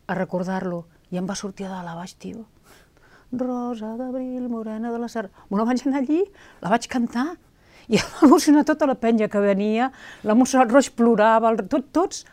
a 0.08 0.16
recordar-lo 0.16 0.86
i 1.12 1.18
em 1.20 1.26
va 1.28 1.36
sortir 1.36 1.68
de 1.68 1.82
la 1.84 1.96
baix, 1.96 2.14
tio. 2.16 2.46
Rosa 3.32 3.92
d'abril, 3.98 4.48
morena 4.48 4.90
de 4.90 4.98
la 4.98 5.08
ser... 5.12 5.28
Bueno, 5.50 5.66
vaig 5.68 5.84
anar 5.84 6.00
allí, 6.00 6.22
la 6.62 6.72
vaig 6.72 6.88
cantar 6.88 7.34
i 7.88 7.96
em 7.96 8.08
va 8.14 8.26
emocionar 8.28 8.64
tota 8.68 8.88
la 8.88 8.96
penya 9.00 9.28
que 9.32 9.40
venia, 9.40 9.90
la 10.24 10.36
Montserrat 10.36 10.72
Roig 10.72 10.90
plorava, 10.96 11.52
el, 11.52 11.62
tot, 11.72 11.88
tots, 11.92 12.24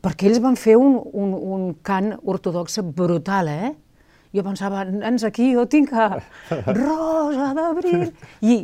perquè 0.00 0.28
ells 0.28 0.40
van 0.44 0.58
fer 0.60 0.76
un, 0.80 0.98
un, 1.12 1.32
un 1.36 1.70
cant 1.84 2.12
ortodox 2.20 2.80
brutal, 2.96 3.48
eh? 3.48 3.72
Jo 4.36 4.44
pensava, 4.46 4.84
nens, 4.84 5.24
aquí 5.26 5.50
jo 5.56 5.64
tinc 5.66 5.92
a 5.96 6.12
Rosa 6.76 7.50
d'abril... 7.56 8.10
I 8.52 8.60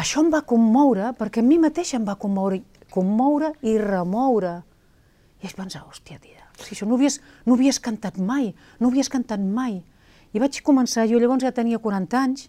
això 0.00 0.24
em 0.24 0.32
va 0.32 0.40
commoure, 0.48 1.12
perquè 1.18 1.44
a 1.44 1.46
mi 1.46 1.60
mateixa 1.60 1.98
em 2.00 2.08
va 2.08 2.16
commoure, 2.20 2.62
commoure 2.92 3.52
i 3.64 3.78
remoure. 3.80 4.60
I 5.40 5.48
vaig 5.48 5.56
pensar, 5.58 5.82
hòstia, 5.88 6.20
tia, 6.22 6.44
si 6.60 6.76
això 6.76 6.86
no 6.86 6.94
ho, 6.94 7.00
havies, 7.00 7.18
no 7.46 7.54
ho 7.56 7.58
havies 7.58 7.80
cantat 7.82 8.18
mai, 8.20 8.52
no 8.78 8.88
ho 8.88 8.92
havies 8.92 9.10
cantat 9.12 9.42
mai. 9.42 9.80
I 10.32 10.40
vaig 10.40 10.60
començar, 10.64 11.08
jo 11.10 11.20
llavors 11.20 11.44
ja 11.44 11.52
tenia 11.56 11.80
40 11.82 12.20
anys, 12.20 12.48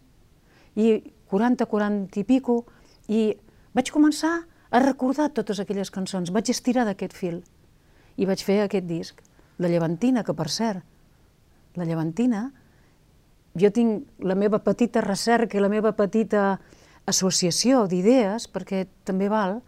i 0.76 1.00
40, 1.32 1.68
40 1.70 2.22
i 2.22 2.26
pico, 2.28 2.64
i 3.10 3.26
vaig 3.74 3.92
començar 3.94 4.36
a 4.74 4.82
recordar 4.82 5.30
totes 5.34 5.60
aquelles 5.62 5.92
cançons, 5.94 6.32
vaig 6.34 6.50
estirar 6.50 6.86
d'aquest 6.88 7.14
fil 7.14 7.42
i 8.18 8.26
vaig 8.30 8.42
fer 8.46 8.64
aquest 8.64 8.88
disc. 8.90 9.22
La 9.62 9.70
Llevantina, 9.70 10.24
que 10.26 10.34
per 10.34 10.50
cert, 10.50 10.82
la 11.78 11.86
Llevantina, 11.86 12.48
jo 13.58 13.70
tinc 13.74 14.24
la 14.26 14.38
meva 14.38 14.60
petita 14.66 15.02
recerca 15.02 15.58
i 15.58 15.62
la 15.62 15.70
meva 15.70 15.94
petita 15.98 16.58
associació 17.10 17.86
d'idees, 17.90 18.48
perquè 18.50 18.86
també 19.06 19.30
val, 19.30 19.60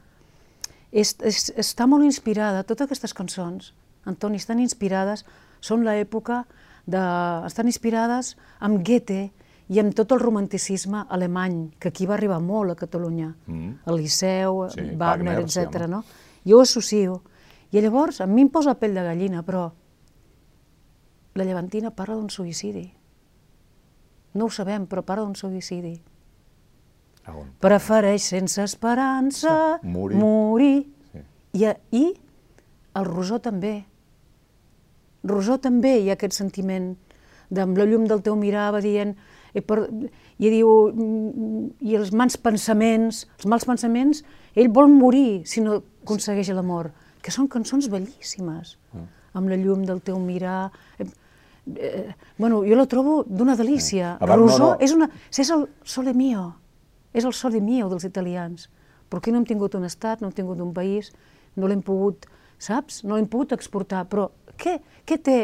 és, 0.95 1.15
és, 1.27 1.49
està 1.59 1.87
molt 1.91 2.07
inspirada, 2.07 2.63
totes 2.63 2.87
aquestes 2.87 3.13
cançons, 3.15 3.73
Antoni, 4.05 4.37
estan 4.37 4.61
inspirades, 4.61 5.25
són 5.65 5.83
l'època 5.85 6.43
de... 6.85 7.01
estan 7.47 7.67
inspirades 7.67 8.35
amb 8.63 8.83
Goethe 8.85 9.31
i 9.73 9.81
amb 9.81 9.95
tot 9.97 10.13
el 10.13 10.21
romanticisme 10.21 11.01
alemany, 11.09 11.57
que 11.81 11.89
aquí 11.89 12.05
va 12.05 12.13
arribar 12.19 12.37
molt 12.39 12.75
a 12.75 12.77
Catalunya, 12.77 13.31
mm. 13.47 13.71
el 13.89 13.97
Liceu, 13.97 14.67
sí, 14.69 14.83
Wagner, 14.93 15.39
Wagner 15.39 15.39
etc. 15.41 15.87
No? 15.89 16.03
Jo 16.45 16.59
ho 16.59 16.65
associo. 16.67 17.23
I 17.73 17.81
llavors, 17.81 18.21
a 18.21 18.29
mi 18.29 18.45
em 18.45 18.51
posa 18.53 18.77
pell 18.77 18.93
de 18.95 19.03
gallina, 19.03 19.41
però 19.43 19.65
la 21.35 21.43
Llevantina 21.43 21.91
parla 21.91 22.19
d'un 22.19 22.29
suïcidi. 22.29 22.85
No 24.37 24.45
ho 24.45 24.53
sabem, 24.53 24.85
però 24.85 25.01
parla 25.03 25.25
d'un 25.25 25.35
suïcidi. 25.35 25.97
Prefereix 27.63 28.29
sense 28.33 28.61
esperança 28.63 29.79
morir. 29.83 30.17
morir. 30.19 30.75
Sí. 31.11 31.23
I, 31.61 31.71
I 31.91 32.05
el 32.95 33.07
Rosó 33.07 33.39
també. 33.43 33.79
Rosó 35.25 35.57
també 35.57 35.97
hi 35.99 36.11
ha 36.11 36.17
aquest 36.19 36.37
sentiment 36.37 36.93
de 37.49 37.63
amb 37.63 37.77
la 37.77 37.85
llum 37.89 38.05
del 38.09 38.21
teu 38.25 38.37
mirar 38.37 38.71
va 38.73 38.81
dient 38.83 39.13
i, 39.55 39.61
per, 39.63 39.85
i 40.37 40.51
diu 40.51 40.69
i 41.81 41.95
els 41.97 42.11
mans 42.11 42.37
pensaments, 42.41 43.23
els 43.37 43.49
mals 43.49 43.65
pensaments, 43.67 44.23
ell 44.55 44.71
vol 44.73 44.91
morir 44.91 45.43
si 45.47 45.63
no 45.63 45.79
aconsegueix 46.03 46.51
l'amor, 46.55 46.91
que 47.23 47.33
són 47.33 47.47
cançons 47.51 47.87
bellíssimes, 47.91 48.75
mm. 48.93 49.05
amb 49.39 49.51
la 49.51 49.59
llum 49.61 49.85
del 49.87 50.03
teu 50.05 50.19
mirar. 50.21 50.67
Eh, 50.99 51.07
eh, 51.77 52.03
bueno, 52.37 52.61
jo 52.67 52.77
la 52.77 52.85
trobo 52.91 53.23
d'una 53.25 53.55
delícia. 53.55 54.17
Mm. 54.19 54.35
Rosó 54.35 54.59
no, 54.59 54.69
no. 54.75 54.77
és, 54.83 54.93
una, 54.93 55.09
és 55.31 55.53
el 55.55 55.65
sole 55.83 56.13
mio, 56.13 56.49
és 57.15 57.23
el 57.23 57.33
sole 57.33 57.61
mio 57.63 57.87
dels 57.89 58.05
italians, 58.07 58.67
perquè 59.09 59.31
no 59.31 59.39
hem 59.39 59.47
tingut 59.47 59.77
un 59.79 59.87
estat, 59.87 60.21
no 60.21 60.27
hem 60.27 60.35
tingut 60.35 60.59
un 60.59 60.73
país, 60.75 61.13
no 61.55 61.69
l'hem 61.71 61.83
pogut, 61.85 62.27
saps? 62.59 63.03
No 63.07 63.15
l'hem 63.15 63.29
pogut 63.31 63.55
exportar, 63.55 64.03
però 64.11 64.27
què, 64.59 64.81
què 65.07 65.17
té 65.23 65.39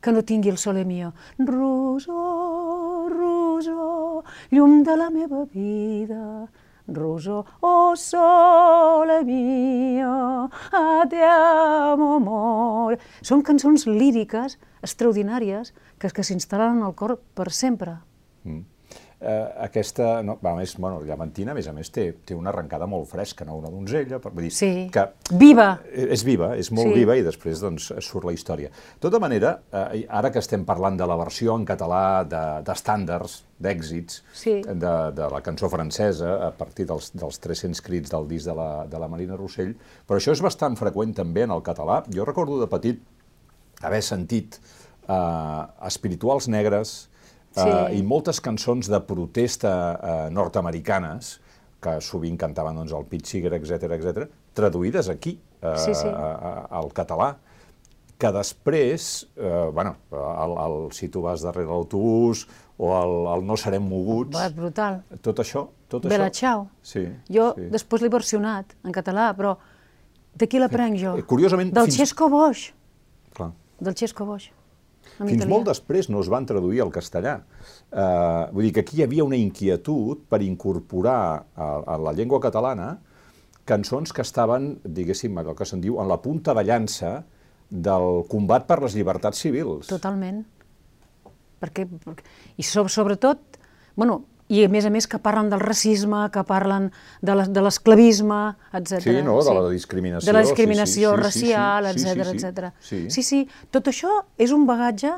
que 0.00 0.14
no 0.14 0.22
tingui 0.22 0.52
el 0.52 0.60
sole 0.62 0.84
mio? 0.86 1.10
Rosó, 1.40 3.08
rosó, 3.10 4.22
llum 4.54 4.84
de 4.86 4.96
la 5.00 5.10
meva 5.10 5.42
vida, 5.50 6.46
Rosó, 6.86 7.40
oh 7.66 7.96
sole 7.98 9.24
mio, 9.26 10.46
a 10.70 11.02
te 11.10 11.24
amo 11.26 12.12
amore. 12.20 13.00
Són 13.26 13.42
cançons 13.42 13.88
líriques 13.90 14.54
extraordinàries 14.86 15.74
que, 15.98 16.06
que 16.06 16.22
s'instal·len 16.22 16.84
al 16.86 16.94
cor 16.94 17.18
per 17.34 17.50
sempre. 17.50 17.98
Mm 18.46 18.75
eh, 19.20 19.52
aquesta, 19.64 20.22
no, 20.22 20.36
a 20.42 20.52
més, 20.58 20.76
bueno, 20.78 21.00
Llamantina, 21.06 21.52
a 21.52 21.56
més 21.56 21.68
a 21.68 21.72
més, 21.76 21.90
té, 21.92 22.06
té 22.26 22.36
una 22.36 22.50
arrencada 22.52 22.88
molt 22.90 23.08
fresca, 23.10 23.46
no? 23.48 23.56
una 23.60 23.70
donzella, 23.72 24.20
per 24.22 24.32
dir 24.36 24.50
sí. 24.54 24.70
que... 24.92 25.06
Viva! 25.40 25.68
És 25.90 26.24
viva, 26.26 26.52
és 26.58 26.70
molt 26.74 26.92
sí. 26.92 27.00
viva 27.00 27.16
i 27.16 27.24
després 27.26 27.62
doncs, 27.64 27.88
surt 28.04 28.28
la 28.28 28.34
història. 28.36 28.70
De 28.70 29.02
tota 29.08 29.20
manera, 29.22 29.56
eh, 29.72 30.04
ara 30.08 30.30
que 30.34 30.42
estem 30.42 30.66
parlant 30.68 30.98
de 31.00 31.08
la 31.08 31.18
versió 31.20 31.56
en 31.56 31.66
català 31.68 32.04
d'estàndards, 32.28 33.40
de, 33.40 33.44
d'èxits, 33.66 34.20
sí. 34.36 34.58
de, 34.66 34.94
de 35.16 35.28
la 35.32 35.42
cançó 35.44 35.70
francesa, 35.72 36.36
a 36.50 36.52
partir 36.56 36.88
dels, 36.90 37.12
dels 37.16 37.40
300 37.40 37.80
crits 37.84 38.12
del 38.12 38.28
disc 38.28 38.50
de 38.50 38.56
la, 38.56 38.70
de 38.90 39.00
la 39.00 39.08
Marina 39.08 39.38
Rossell, 39.38 39.72
però 40.06 40.20
això 40.20 40.36
és 40.36 40.44
bastant 40.44 40.76
freqüent 40.76 41.16
també 41.16 41.46
en 41.46 41.54
el 41.56 41.64
català. 41.64 42.02
Jo 42.12 42.28
recordo 42.28 42.60
de 42.60 42.68
petit 42.68 43.00
haver 43.84 44.02
sentit 44.04 44.60
eh, 45.08 45.62
espirituals 45.88 46.50
negres, 46.52 47.06
sí. 47.56 47.66
uh, 47.66 47.88
i 47.96 48.04
moltes 48.06 48.42
cançons 48.44 48.90
de 48.92 49.00
protesta 49.08 49.72
uh, 49.96 50.14
nord-americanes, 50.34 51.36
que 51.82 51.98
sovint 52.04 52.38
cantaven 52.40 52.78
doncs, 52.78 52.94
el 52.96 53.08
Pete 53.10 53.28
Seeger, 53.32 53.56
etc 53.58 53.90
etc, 53.98 54.30
traduïdes 54.56 55.10
aquí, 55.12 55.36
uh, 55.62 55.74
sí, 55.80 55.96
sí. 55.96 56.08
al 56.08 56.92
català, 56.96 57.34
que 58.18 58.32
després, 58.32 59.26
eh, 59.36 59.70
bueno, 59.72 59.96
el, 60.10 60.54
el, 60.64 60.76
si 60.96 61.08
tu 61.12 61.20
vas 61.24 61.42
darrere 61.44 61.68
l'autobús 61.68 62.46
o 62.78 62.92
el, 62.96 63.14
el 63.34 63.44
No 63.46 63.56
serem 63.60 63.84
moguts... 63.84 64.36
Va, 64.36 64.48
brutal. 64.52 65.02
Tot 65.24 65.42
això... 65.44 65.66
Tot 65.92 66.08
Bella 66.08 66.30
això, 66.30 66.40
Ciao. 66.40 66.62
Sí, 66.82 67.04
jo 67.30 67.52
sí. 67.54 67.68
després 67.70 68.02
l'he 68.02 68.10
versionat 68.10 68.72
en 68.82 68.94
català, 68.96 69.28
però 69.38 69.54
de 70.34 70.48
qui 70.50 70.58
l'aprenc 70.58 70.98
jo? 70.98 71.14
Eh, 71.20 71.26
curiosament... 71.28 71.70
Del 71.76 71.90
fins... 71.90 72.00
Xesco 72.00 72.30
Boix. 72.32 72.70
Clar. 73.36 73.52
Del 73.78 73.94
Xesco 74.00 74.26
Boix. 74.26 74.48
Fins 75.16 75.32
italià. 75.32 75.50
molt 75.50 75.68
després 75.70 76.10
no 76.12 76.20
es 76.20 76.28
van 76.32 76.46
traduir 76.48 76.82
al 76.84 76.92
castellà. 76.94 77.38
Uh, 77.90 78.52
vull 78.52 78.68
dir 78.68 78.72
que 78.76 78.84
aquí 78.84 79.00
hi 79.00 79.04
havia 79.06 79.24
una 79.24 79.38
inquietud 79.40 80.26
per 80.28 80.42
incorporar 80.44 81.20
a, 81.56 81.68
a 81.94 81.98
la 82.02 82.12
llengua 82.16 82.40
catalana 82.42 82.96
cançons 83.66 84.12
que 84.14 84.22
estaven, 84.22 84.76
diguéssim, 84.84 85.34
el 85.42 85.54
que 85.58 85.66
se'n 85.66 85.82
diu, 85.82 85.98
en 86.02 86.08
la 86.08 86.20
punta 86.22 86.54
de 86.54 86.62
llança 86.64 87.16
del 87.70 88.22
combat 88.30 88.66
per 88.68 88.78
les 88.84 88.94
llibertats 88.94 89.42
civils. 89.42 89.88
Totalment. 89.90 90.44
Perquè, 91.60 91.86
I 92.60 92.66
so, 92.66 92.86
sobretot, 92.92 93.58
bueno, 93.96 94.20
i 94.48 94.62
a 94.62 94.68
més 94.70 94.86
a 94.86 94.90
més 94.94 95.08
que 95.10 95.18
parlen 95.22 95.50
del 95.50 95.62
racisme, 95.62 96.26
que 96.34 96.42
parlen 96.46 96.90
de 97.20 97.62
l'esclavisme, 97.64 98.40
etc. 98.72 99.00
Sí, 99.02 99.16
no, 99.26 99.38
de 99.42 99.54
la 99.56 99.68
discriminació. 99.72 100.26
De 100.28 100.36
la 100.36 100.44
discriminació 100.46 101.14
sí, 101.14 101.16
sí, 101.16 101.24
racial, 101.24 101.88
etc 101.90 101.98
sí, 101.98 102.12
sí, 102.12 102.36
etc. 102.36 102.70
Sí. 102.80 103.00
sí, 103.10 103.26
sí, 103.26 103.40
tot 103.74 103.90
això 103.90 104.20
és 104.38 104.54
un 104.54 104.66
bagatge 104.68 105.16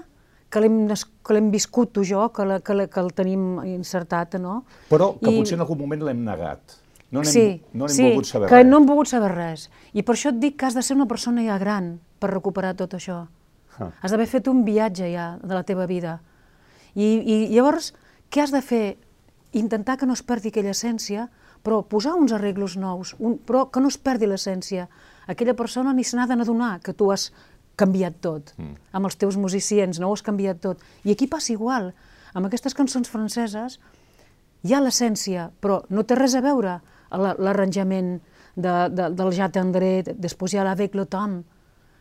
que 0.48 0.62
l'hem 0.64 1.50
viscut 1.52 1.92
tu 1.92 2.04
jo, 2.08 2.30
que, 2.32 2.44
la, 2.48 2.60
que, 2.64 2.74
la, 2.74 2.86
que 2.88 3.00
el 3.02 3.10
tenim 3.16 3.58
insertat, 3.68 4.38
no? 4.40 4.62
Però 4.88 5.12
que 5.20 5.28
I... 5.28 5.40
potser 5.40 5.58
en 5.58 5.64
algun 5.64 5.82
moment 5.82 6.06
l'hem 6.08 6.22
negat. 6.24 6.78
No 7.12 7.22
n'hem 7.24 7.32
sí, 7.32 7.46
no 7.72 7.88
sí, 7.88 8.04
volgut 8.04 8.28
saber 8.28 8.48
que 8.50 8.58
res. 8.60 8.66
no 8.68 8.80
hem 8.80 8.86
volgut 8.88 9.08
saber 9.08 9.30
res. 9.32 9.68
I 9.96 10.04
per 10.04 10.16
això 10.16 10.32
et 10.32 10.40
dic 10.40 10.58
que 10.60 10.68
has 10.68 10.76
de 10.76 10.84
ser 10.84 10.96
una 10.96 11.08
persona 11.08 11.44
ja 11.44 11.56
gran 11.60 11.94
per 12.20 12.32
recuperar 12.32 12.74
tot 12.76 12.96
això. 12.96 13.22
Ah. 13.78 13.90
Has 14.02 14.12
d'haver 14.12 14.26
fet 14.28 14.48
un 14.50 14.64
viatge 14.66 15.08
ja 15.12 15.30
de 15.40 15.54
la 15.54 15.64
teva 15.68 15.86
vida. 15.88 16.18
I, 16.94 17.06
I 17.20 17.36
llavors, 17.52 17.92
què 18.32 18.44
has 18.44 18.52
de 18.52 18.60
fer? 18.64 18.98
Intentar 19.52 19.96
que 19.98 20.06
no 20.06 20.16
es 20.16 20.22
perdi 20.22 20.52
aquella 20.52 20.74
essència, 20.74 21.28
però 21.64 21.82
posar 21.88 22.14
uns 22.18 22.32
arreglos 22.32 22.76
nous, 22.76 23.14
un, 23.18 23.38
però 23.38 23.66
que 23.72 23.80
no 23.80 23.88
es 23.88 23.98
perdi 23.98 24.28
l'essència. 24.28 24.88
Aquella 25.26 25.56
persona 25.56 25.92
ni 25.92 26.04
se 26.04 26.16
n'ha 26.16 26.26
d'adonar 26.28 26.78
que 26.84 26.94
tu 26.94 27.10
has 27.12 27.30
canviat 27.78 28.20
tot. 28.20 28.54
Mm. 28.58 28.76
Amb 28.92 29.08
els 29.08 29.16
teus 29.16 29.38
musiciens 29.38 30.00
no 30.00 30.08
ho 30.08 30.16
has 30.16 30.24
canviat 30.26 30.60
tot. 30.60 30.82
I 31.04 31.14
aquí 31.14 31.28
passa 31.30 31.52
igual. 31.54 31.92
Amb 32.34 32.48
aquestes 32.48 32.74
cançons 32.74 33.08
franceses 33.10 33.78
hi 34.66 34.74
ha 34.74 34.82
l'essència, 34.82 35.50
però 35.62 35.82
no 35.90 36.04
té 36.04 36.18
res 36.18 36.34
a 36.34 36.42
veure 36.44 36.80
l'arranjament 37.10 38.18
de, 38.58 38.74
de, 38.90 39.08
del 39.14 39.32
Ja 39.32 39.48
Tendré, 39.54 40.02
després 40.18 40.52
hi 40.52 40.60
ha 40.60 40.66
l'Avec 40.66 40.98
le 40.98 41.06
temps, 41.08 41.46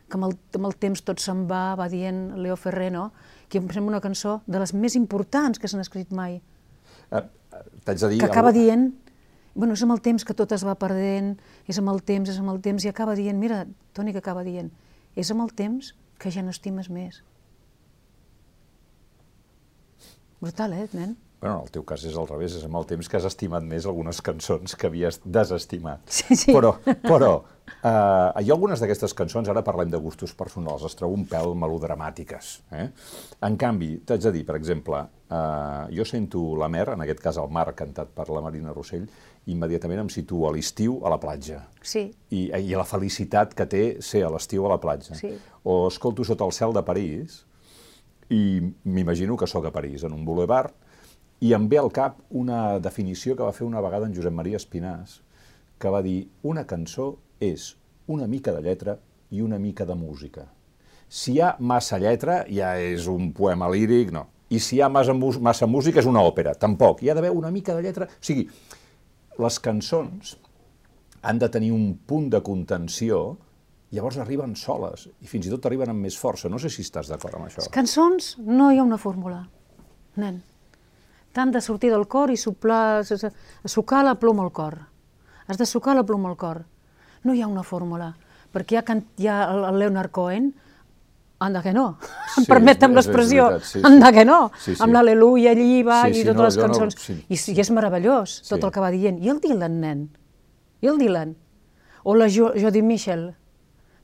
que 0.08 0.16
amb 0.16 0.28
el, 0.28 0.36
amb 0.56 0.68
el 0.68 0.76
temps 0.80 1.02
tot 1.04 1.20
se'n 1.20 1.44
va, 1.48 1.76
va 1.78 1.88
dient 1.92 2.38
Leo 2.40 2.56
Ferrer, 2.56 2.90
no? 2.92 3.10
que 3.48 3.60
em 3.60 3.68
sembla 3.72 3.96
una 3.96 4.04
cançó 4.04 4.40
de 4.46 4.60
les 4.60 4.74
més 4.74 4.96
importants 4.96 5.60
que 5.60 5.68
s'han 5.68 5.84
escrit 5.84 6.12
mai. 6.16 6.40
Eh, 7.12 7.22
t'haig 7.84 8.00
de 8.02 8.10
dir... 8.12 8.20
Que 8.22 8.30
acaba 8.30 8.52
dient, 8.54 8.90
bueno, 9.54 9.74
és 9.74 9.82
amb 9.84 9.96
el 9.96 10.02
temps 10.04 10.24
que 10.24 10.36
tot 10.36 10.52
es 10.54 10.64
va 10.66 10.76
perdent, 10.78 11.34
és 11.66 11.78
amb 11.80 11.92
el 11.92 12.02
temps, 12.06 12.30
és 12.30 12.38
amb 12.38 12.52
el 12.52 12.60
temps, 12.64 12.84
i 12.84 12.92
acaba 12.92 13.16
dient, 13.18 13.38
mira, 13.40 13.64
Toni, 13.96 14.14
que 14.14 14.22
acaba 14.22 14.44
dient, 14.46 14.70
és 15.18 15.32
amb 15.34 15.46
el 15.46 15.54
temps 15.58 15.94
que 16.18 16.30
ja 16.34 16.44
no 16.44 16.54
estimes 16.54 16.90
més. 16.90 17.22
Brutal, 20.38 20.74
eh, 20.78 20.86
nen? 20.94 21.16
Bueno, 21.40 21.60
en 21.60 21.66
el 21.66 21.70
teu 21.70 21.84
cas 21.86 22.02
és 22.06 22.16
al 22.18 22.26
revés, 22.26 22.56
és 22.58 22.64
amb 22.66 22.78
el 22.78 22.86
temps 22.86 23.08
que 23.10 23.18
has 23.18 23.26
estimat 23.26 23.62
més 23.62 23.86
algunes 23.86 24.18
cançons 24.26 24.74
que 24.74 24.88
havies 24.90 25.20
desestimat. 25.24 26.02
Sí, 26.10 26.34
sí. 26.34 26.54
Però, 26.54 26.74
però 27.04 27.32
eh, 27.82 28.42
hi 28.42 28.50
ha 28.50 28.54
algunes 28.54 28.80
d'aquestes 28.80 29.14
cançons, 29.16 29.48
ara 29.48 29.62
parlem 29.66 29.90
de 29.92 30.00
gustos 30.02 30.34
personals, 30.36 30.84
es 30.86 30.96
trobo 30.98 31.16
un 31.16 31.26
pèl 31.28 31.54
melodramàtiques. 31.58 32.50
Eh? 32.74 32.88
En 33.46 33.58
canvi, 33.60 33.94
t'haig 34.06 34.24
de 34.26 34.32
dir, 34.38 34.44
per 34.48 34.56
exemple, 34.58 35.04
eh, 35.30 35.84
jo 35.96 36.06
sento 36.08 36.44
la 36.58 36.70
mer, 36.72 36.88
en 36.94 37.04
aquest 37.04 37.22
cas 37.24 37.40
el 37.40 37.50
mar 37.54 37.68
cantat 37.78 38.10
per 38.14 38.28
la 38.34 38.42
Marina 38.44 38.74
Rossell, 38.74 39.06
immediatament 39.48 40.04
em 40.04 40.10
situo 40.12 40.48
a 40.48 40.52
l'estiu 40.52 40.98
a 41.04 41.12
la 41.12 41.20
platja. 41.22 41.62
Sí. 41.80 42.08
I, 42.30 42.48
I 42.52 42.74
la 42.76 42.86
felicitat 42.88 43.54
que 43.56 43.66
té 43.66 43.84
ser 44.04 44.24
a 44.26 44.32
l'estiu 44.32 44.66
a 44.66 44.74
la 44.74 44.80
platja. 44.82 45.16
Sí. 45.16 45.32
O 45.64 45.86
escolto 45.88 46.26
sota 46.26 46.44
el 46.44 46.52
cel 46.52 46.74
de 46.76 46.84
París 46.84 47.44
i 48.28 48.60
m'imagino 48.84 49.38
que 49.40 49.48
sóc 49.48 49.64
a 49.64 49.72
París, 49.72 50.04
en 50.04 50.12
un 50.12 50.26
boulevard, 50.26 50.74
i 51.40 51.54
em 51.54 51.68
ve 51.70 51.78
al 51.78 51.92
cap 51.94 52.18
una 52.34 52.78
definició 52.82 53.36
que 53.38 53.46
va 53.46 53.54
fer 53.54 53.64
una 53.66 53.80
vegada 53.80 54.08
en 54.08 54.14
Josep 54.14 54.34
Maria 54.34 54.58
Espinàs, 54.58 55.20
que 55.78 55.90
va 55.94 56.02
dir 56.02 56.26
una 56.42 56.66
cançó 56.66 57.12
és 57.40 57.74
una 58.06 58.26
mica 58.26 58.52
de 58.52 58.62
lletra 58.64 58.96
i 59.30 59.42
una 59.44 59.58
mica 59.58 59.84
de 59.86 59.94
música. 59.94 60.46
Si 61.08 61.34
hi 61.36 61.40
ha 61.40 61.54
massa 61.60 61.98
lletra, 62.00 62.42
ja 62.52 62.74
és 62.80 63.06
un 63.08 63.32
poema 63.32 63.68
líric, 63.72 64.12
no. 64.12 64.26
I 64.48 64.60
si 64.60 64.76
hi 64.76 64.82
ha 64.82 64.88
massa, 64.88 65.14
massa 65.14 65.66
música, 65.68 66.00
és 66.00 66.08
una 66.08 66.22
òpera. 66.24 66.54
Tampoc. 66.56 67.02
Hi 67.02 67.10
ha 67.10 67.16
d'haver 67.16 67.32
una 67.36 67.50
mica 67.52 67.76
de 67.76 67.84
lletra. 67.84 68.08
O 68.08 68.24
sigui, 68.24 68.46
les 69.38 69.58
cançons 69.60 70.36
han 71.22 71.38
de 71.38 71.48
tenir 71.52 71.72
un 71.72 71.92
punt 72.06 72.30
de 72.32 72.40
contenció 72.44 73.36
llavors 73.90 74.18
arriben 74.20 74.54
soles 74.56 75.06
i 75.22 75.28
fins 75.28 75.48
i 75.48 75.52
tot 75.52 75.66
arriben 75.68 75.92
amb 75.92 76.04
més 76.04 76.16
força. 76.20 76.50
No 76.52 76.60
sé 76.60 76.70
si 76.72 76.84
estàs 76.84 77.08
d'acord 77.08 77.38
amb 77.38 77.48
això. 77.48 77.62
Les 77.62 77.72
cançons 77.72 78.34
no 78.44 78.70
hi 78.70 78.80
ha 78.80 78.84
una 78.84 79.00
fórmula, 79.00 79.42
nen. 80.20 80.42
T'han 81.32 81.52
de 81.54 81.60
sortir 81.62 81.90
del 81.92 82.06
cor 82.10 82.32
i 82.32 82.36
soplar, 82.40 83.04
sucar 83.64 84.02
la 84.04 84.16
ploma 84.20 84.44
al 84.44 84.52
cor. 84.52 84.78
Has 85.46 85.60
de 85.60 85.66
sucar 85.68 85.94
la 85.96 86.04
ploma 86.04 86.28
al 86.32 86.36
cor. 86.36 86.64
No 87.24 87.34
hi 87.34 87.42
ha 87.42 87.48
una 87.50 87.64
fórmula, 87.66 88.12
perquè 88.54 88.80
ha, 88.80 88.96
hi 89.18 89.28
ha 89.28 89.38
el 89.70 89.78
Leonard 89.78 90.12
Cohen, 90.14 90.52
anda 91.38 91.62
que 91.62 91.72
no, 91.72 91.86
sí, 92.02 92.12
em 92.42 92.46
permetem 92.50 92.94
l'expressió, 92.98 93.48
sí, 93.62 93.82
anda 93.86 94.12
que 94.14 94.24
no, 94.26 94.38
sí, 94.58 94.74
sí. 94.74 94.82
amb 94.82 94.96
l'Aleluia 94.96 95.52
allí 95.54 95.82
va 95.86 96.04
sí, 96.06 96.14
sí, 96.14 96.22
i 96.22 96.30
totes 96.30 96.40
no, 96.40 96.46
les 96.48 96.60
cançons, 96.62 96.96
no, 96.98 97.04
sí. 97.08 97.18
I, 97.28 97.40
i 97.54 97.60
és 97.62 97.70
meravellós 97.74 98.40
tot 98.48 98.56
sí. 98.58 98.64
el 98.64 98.72
que 98.74 98.82
va 98.82 98.94
dient. 98.94 99.20
I 99.22 99.34
el 99.34 99.42
Dylan, 99.44 99.82
nen? 99.82 100.08
I 100.82 100.90
el 100.90 100.98
Dylan? 100.98 101.36
O 102.04 102.14
la 102.18 102.30
jo 102.32 102.52
Jodie 102.58 102.82
Mitchell? 102.82 103.28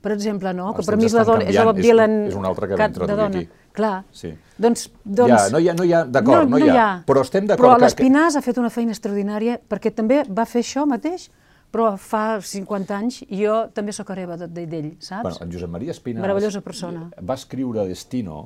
per 0.05 0.13
exemple, 0.13 0.53
no? 0.53 0.71
Els 0.75 0.85
que 0.85 0.93
per 0.93 0.99
mi 1.01 1.09
és 1.09 1.15
la 1.17 1.25
dona, 1.25 1.45
és 1.49 1.57
el 1.57 1.69
Bob 1.71 1.79
Dylan... 1.81 2.17
És, 2.27 2.35
és 2.35 2.37
un 2.37 2.49
altre 2.49 2.69
que 2.69 2.77
vam 2.77 2.93
traduir 2.93 3.25
aquí. 3.25 3.45
Clar. 3.75 3.95
Sí. 4.15 4.35
Doncs, 4.61 4.85
doncs... 5.03 5.33
Ja, 5.33 5.39
no 5.55 5.61
hi 5.63 5.71
ha, 5.71 5.75
no 5.79 5.87
hi 5.89 5.95
ha 5.97 6.03
d'acord, 6.05 6.45
no, 6.45 6.59
no, 6.59 6.61
no, 6.61 6.69
hi 6.69 6.81
ha. 6.83 6.89
Però 7.09 7.23
estem 7.25 7.49
d'acord 7.49 7.65
Però 7.65 7.79
l'Espinàs 7.81 8.37
que... 8.37 8.43
ha 8.43 8.45
fet 8.45 8.61
una 8.61 8.71
feina 8.75 8.93
extraordinària 8.95 9.57
perquè 9.73 9.95
també 9.97 10.21
va 10.29 10.45
fer 10.51 10.61
això 10.63 10.85
mateix, 10.91 11.31
però 11.75 11.95
fa 11.99 12.39
50 12.39 12.95
anys 12.95 13.21
jo 13.27 13.65
també 13.75 13.95
sóc 13.97 14.13
hereva 14.15 14.39
d'ell, 14.47 14.93
saps? 15.03 15.25
Bueno, 15.27 15.41
en 15.43 15.55
Josep 15.55 15.73
Maria 15.75 15.95
Espinàs... 15.95 16.23
Meravellosa 16.23 16.63
persona. 16.63 17.09
Va 17.19 17.35
escriure 17.35 17.87
Destino, 17.89 18.45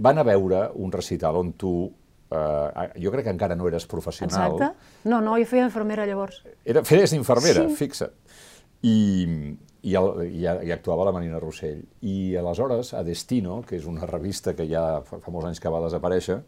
van 0.00 0.22
a 0.22 0.24
veure 0.24 0.68
un 0.80 0.92
recital 0.92 1.40
on 1.44 1.56
tu 1.60 1.74
Uh, 2.30 2.84
jo 3.02 3.10
crec 3.10 3.24
que 3.26 3.32
encara 3.34 3.56
no 3.58 3.64
eres 3.66 3.88
professional. 3.90 4.52
Exacte. 4.52 4.92
No, 5.10 5.16
no, 5.18 5.32
jo 5.34 5.46
feia 5.50 5.64
infermera 5.66 6.04
llavors. 6.06 6.36
Era, 6.62 6.84
feies 6.86 7.10
d'infermera, 7.10 7.64
sí. 7.66 7.74
fixa't. 7.80 8.12
I, 8.86 8.92
i, 9.82 9.94
el, 9.96 10.08
i, 10.28 10.44
i 10.44 10.72
actuava 10.74 11.06
la 11.08 11.12
Marina 11.14 11.40
Rossell. 11.40 11.80
I 12.04 12.36
aleshores, 12.40 12.92
a 12.94 13.02
Destino, 13.06 13.60
que 13.66 13.78
és 13.78 13.86
una 13.88 14.06
revista 14.08 14.54
que 14.56 14.66
ja 14.68 15.00
fa, 15.06 15.20
fa 15.22 15.32
molts 15.32 15.48
anys 15.50 15.62
que 15.62 15.72
va 15.72 15.80
desaparèixer, 15.84 16.40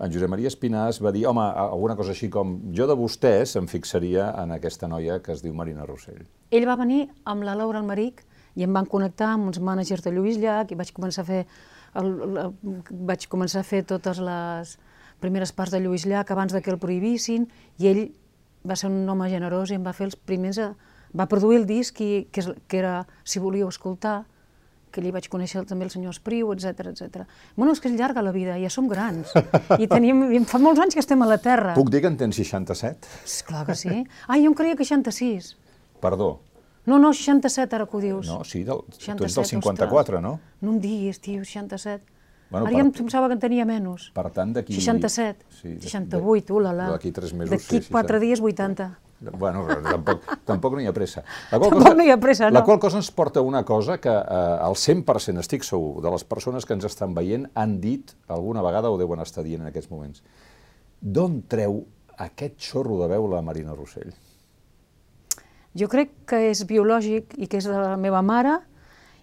en 0.00 0.12
Josep 0.12 0.32
Maria 0.32 0.50
Espinàs 0.50 1.00
va 1.04 1.12
dir, 1.14 1.26
home, 1.30 1.44
alguna 1.44 1.96
cosa 1.98 2.14
així 2.14 2.30
com, 2.32 2.56
jo 2.76 2.88
de 2.90 2.96
vostès 2.98 3.54
em 3.60 3.68
fixaria 3.70 4.30
en 4.42 4.56
aquesta 4.56 4.88
noia 4.90 5.20
que 5.22 5.34
es 5.36 5.44
diu 5.44 5.54
Marina 5.54 5.86
Rossell. 5.86 6.22
Ell 6.50 6.66
va 6.68 6.78
venir 6.80 7.04
amb 7.30 7.46
la 7.46 7.56
Laura 7.58 7.82
Almeric 7.82 8.24
i 8.58 8.66
em 8.66 8.74
van 8.74 8.88
connectar 8.90 9.34
amb 9.36 9.50
uns 9.52 9.60
mànagers 9.62 10.02
de 10.06 10.14
Lluís 10.14 10.40
Llach 10.40 10.72
i 10.72 10.78
vaig 10.78 10.94
començar 10.96 11.22
a 11.22 11.28
fer, 11.28 11.42
el, 12.00 12.14
el, 12.26 12.54
vaig 13.06 13.28
començar 13.30 13.62
a 13.62 13.68
fer 13.68 13.84
totes 13.86 14.18
les 14.24 14.78
primeres 15.20 15.52
parts 15.52 15.76
de 15.76 15.82
Lluís 15.84 16.08
Llach 16.08 16.32
abans 16.32 16.56
de 16.56 16.62
que 16.64 16.72
el 16.72 16.80
prohibissin 16.82 17.46
i 17.78 17.90
ell 17.92 18.06
va 18.66 18.76
ser 18.76 18.90
un 18.90 19.04
home 19.08 19.28
generós 19.30 19.70
i 19.70 19.78
em 19.78 19.84
va 19.84 19.94
fer 19.96 20.08
els 20.08 20.16
primers 20.16 20.58
a, 20.58 20.72
va 21.16 21.26
produir 21.30 21.60
el 21.60 21.66
disc 21.66 22.00
i, 22.00 22.26
que, 22.32 22.44
que 22.66 22.78
era 22.78 23.06
Si 23.24 23.40
volíeu 23.42 23.68
escoltar, 23.68 24.24
que 24.90 25.00
allí 25.00 25.12
vaig 25.14 25.28
conèixer 25.30 25.62
també 25.70 25.86
el 25.86 25.92
senyor 25.92 26.14
Espriu, 26.14 26.50
etc 26.52 26.90
etc. 26.90 27.24
Bueno, 27.56 27.72
és 27.72 27.80
que 27.80 27.88
és 27.90 27.96
llarga 27.98 28.22
la 28.26 28.32
vida, 28.34 28.58
ja 28.58 28.70
som 28.72 28.88
grans. 28.90 29.32
I 29.78 29.86
tenim, 29.90 30.26
i 30.34 30.42
fa 30.50 30.58
molts 30.62 30.82
anys 30.82 30.98
que 30.98 31.02
estem 31.04 31.22
a 31.22 31.28
la 31.30 31.38
Terra. 31.38 31.74
Puc 31.78 31.90
dir 31.94 32.02
que 32.02 32.10
en 32.10 32.18
tens 32.20 32.36
67? 32.36 33.10
És 33.24 33.40
clar 33.46 33.64
que 33.68 33.78
sí. 33.78 34.02
Ai, 34.26 34.42
jo 34.42 34.50
em 34.50 34.56
creia 34.58 34.78
que 34.78 34.86
66. 34.86 35.54
Perdó. 36.02 36.40
No, 36.86 36.98
no, 36.98 37.12
67 37.14 37.76
ara 37.76 37.86
que 37.86 37.96
ho 37.96 38.00
dius. 38.02 38.26
No, 38.26 38.40
sí, 38.42 38.64
del, 38.64 38.82
67, 38.96 39.18
tu 39.18 39.28
ets 39.28 39.36
del 39.36 39.46
54, 39.52 40.00
ostres. 40.00 40.22
no? 40.24 40.40
No 40.64 40.74
em 40.74 40.80
diguis, 40.82 41.20
tio, 41.22 41.44
67. 41.44 42.02
Bueno, 42.50 42.66
Ara 42.66 42.72
per... 42.72 42.80
ja 42.80 42.86
em 42.86 42.90
pensava 42.96 43.28
que 43.30 43.36
en 43.36 43.42
tenia 43.44 43.66
menys. 43.68 44.08
Per 44.16 44.24
tant, 44.34 44.56
d'aquí... 44.56 44.74
67, 44.74 45.46
sí, 45.60 45.76
68, 45.84 46.56
ulala. 46.56 46.88
D'aquí 46.96 47.12
3 47.14 47.36
mesos, 47.38 47.52
D'aquí 47.52 47.84
sí, 47.84 47.92
4 47.92 48.18
sí, 48.18 48.26
dies, 48.26 48.42
80. 48.42 48.88
Bueno, 49.20 49.66
tampoc, 49.84 50.24
tampoc 50.48 50.74
no 50.74 50.80
hi 50.80 50.88
ha 50.88 50.94
pressa. 50.96 51.22
La 51.50 51.58
qual 51.58 51.68
tampoc 51.68 51.84
cosa, 51.84 51.96
no 51.98 52.06
hi 52.06 52.12
ha 52.12 52.16
pressa, 52.20 52.48
no. 52.48 52.56
La 52.56 52.64
qual 52.64 52.80
cosa 52.80 53.00
ens 53.00 53.10
porta 53.12 53.42
una 53.44 53.64
cosa 53.68 53.98
que 54.00 54.12
eh, 54.12 54.56
el 54.66 54.78
100% 54.80 55.44
estic 55.44 55.66
segur 55.66 56.00
de 56.00 56.12
les 56.14 56.24
persones 56.24 56.64
que 56.64 56.76
ens 56.76 56.86
estan 56.88 57.14
veient 57.16 57.44
han 57.54 57.78
dit 57.82 58.14
alguna 58.28 58.64
vegada 58.64 58.90
o 58.90 58.96
deuen 59.00 59.20
estar 59.20 59.44
dient 59.44 59.60
en 59.60 59.68
aquests 59.68 59.92
moments. 59.92 60.24
D'on 61.00 61.42
treu 61.52 61.82
aquest 62.16 62.56
xorro 62.70 62.96
de 63.02 63.10
veu 63.12 63.28
la 63.28 63.44
Marina 63.44 63.76
Rossell? 63.76 64.12
Jo 65.76 65.86
crec 65.86 66.16
que 66.26 66.40
és 66.48 66.64
biològic 66.66 67.36
i 67.38 67.46
que 67.46 67.60
és 67.60 67.68
de 67.68 67.76
la 67.76 67.96
meva 68.00 68.24
mare 68.26 68.58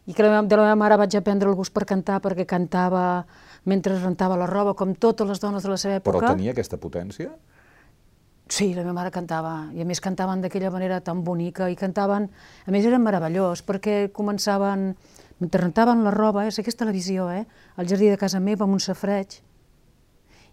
i 0.08 0.14
que 0.16 0.24
de 0.24 0.30
la 0.30 0.40
meva 0.46 0.78
mare 0.80 0.96
vaig 1.02 1.18
aprendre 1.20 1.50
el 1.50 1.58
gust 1.58 1.74
per 1.76 1.84
cantar 1.90 2.22
perquè 2.24 2.46
cantava 2.48 3.26
mentre 3.68 3.98
rentava 4.00 4.38
la 4.40 4.48
roba, 4.48 4.72
com 4.74 4.94
totes 4.96 5.28
les 5.28 5.42
dones 5.44 5.66
de 5.66 5.70
la 5.74 5.78
seva 5.82 5.98
època. 6.00 6.22
Però 6.22 6.30
tenia 6.32 6.54
aquesta 6.54 6.80
potència? 6.80 7.34
Sí, 8.50 8.74
la 8.74 8.84
meva 8.86 8.94
mare 8.96 9.12
cantava, 9.12 9.68
i 9.76 9.82
a 9.84 9.86
més 9.86 10.00
cantaven 10.00 10.40
d'aquella 10.40 10.70
manera 10.72 11.02
tan 11.04 11.20
bonica, 11.26 11.68
i 11.68 11.76
cantaven, 11.76 12.30
a 12.64 12.72
més 12.72 12.86
eren 12.88 13.04
meravellós, 13.04 13.60
perquè 13.68 14.08
començaven, 14.16 14.94
mentre 15.44 15.62
rentaven 15.66 16.06
la 16.06 16.14
roba, 16.16 16.46
és 16.48 16.60
aquesta 16.62 16.88
la 16.88 16.96
visió, 16.96 17.28
eh? 17.28 17.44
al 17.76 17.90
jardí 17.92 18.08
de 18.08 18.18
casa 18.22 18.40
meva, 18.40 18.64
amb 18.64 18.78
un 18.78 18.84
safreig, 18.84 19.42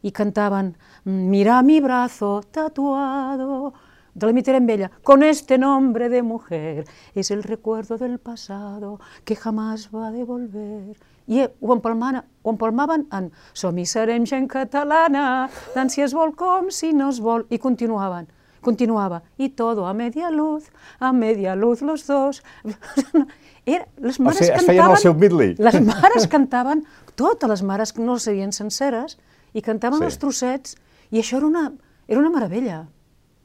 i 0.03 0.11
cantaven, 0.11 0.75
mira 1.05 1.63
mi 1.63 1.79
brazo 1.81 2.41
tatuado, 2.51 3.73
de 4.15 4.27
la 4.27 4.33
mitera 4.33 4.59
en 4.59 4.71
ella, 4.71 4.91
con 5.03 5.23
este 5.23 5.57
nombre 5.59 6.09
de 6.09 6.23
mujer, 6.23 6.85
es 7.15 7.31
el 7.31 7.43
recuerdo 7.43 7.97
del 7.97 8.19
pasado 8.19 8.99
que 9.25 9.37
jamás 9.37 9.91
va 9.95 10.09
a 10.09 10.13
devolver 10.13 10.97
i 11.27 11.45
ho 11.45 11.73
empalmaven, 11.73 12.23
ho 12.43 12.53
empalmaven 12.53 13.07
en 13.17 13.31
som 13.57 13.79
i 13.79 13.87
serem 13.89 14.27
gent 14.29 14.49
catalana, 14.53 15.49
tant 15.75 15.93
si 15.93 16.05
es 16.05 16.15
vol 16.17 16.35
com 16.37 16.71
si 16.75 16.93
no 16.93 17.11
es 17.13 17.21
vol, 17.25 17.47
i 17.51 17.59
continuaven. 17.59 18.29
Continuava, 18.65 19.21
i 19.37 19.51
todo 19.53 19.85
a 19.85 19.93
media 19.93 20.31
luz, 20.33 20.71
a 20.99 21.13
media 21.13 21.55
luz 21.55 21.83
los 21.83 22.07
dos. 22.07 22.43
Era, 23.67 23.87
les 24.01 24.19
mares 24.21 24.41
o 24.41 24.45
sigui, 24.45 24.67
cantaven... 24.67 24.97
el 24.97 25.03
seu 25.03 25.15
midley. 25.17 25.55
Les 25.61 25.81
mares 25.85 26.27
cantaven, 26.33 26.85
totes 27.17 27.49
les 27.49 27.63
mares 27.65 27.95
no 27.97 28.17
les 28.17 28.25
sabien 28.29 28.53
senceres, 28.53 29.19
i 29.53 29.63
cantaven 29.65 30.01
sí. 30.01 30.09
els 30.09 30.19
trossets, 30.21 30.77
i 31.13 31.21
això 31.21 31.39
era 31.39 31.49
una, 31.49 31.65
era 32.09 32.21
una 32.21 32.33
meravella, 32.33 32.83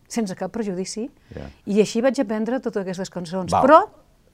sense 0.10 0.36
cap 0.36 0.52
prejudici. 0.56 1.08
Yeah. 1.36 1.52
I 1.70 1.84
així 1.84 2.04
vaig 2.04 2.20
aprendre 2.20 2.60
totes 2.64 2.84
aquestes 2.84 3.12
cançons. 3.14 3.52
Val. 3.54 3.68
Però, 3.68 3.80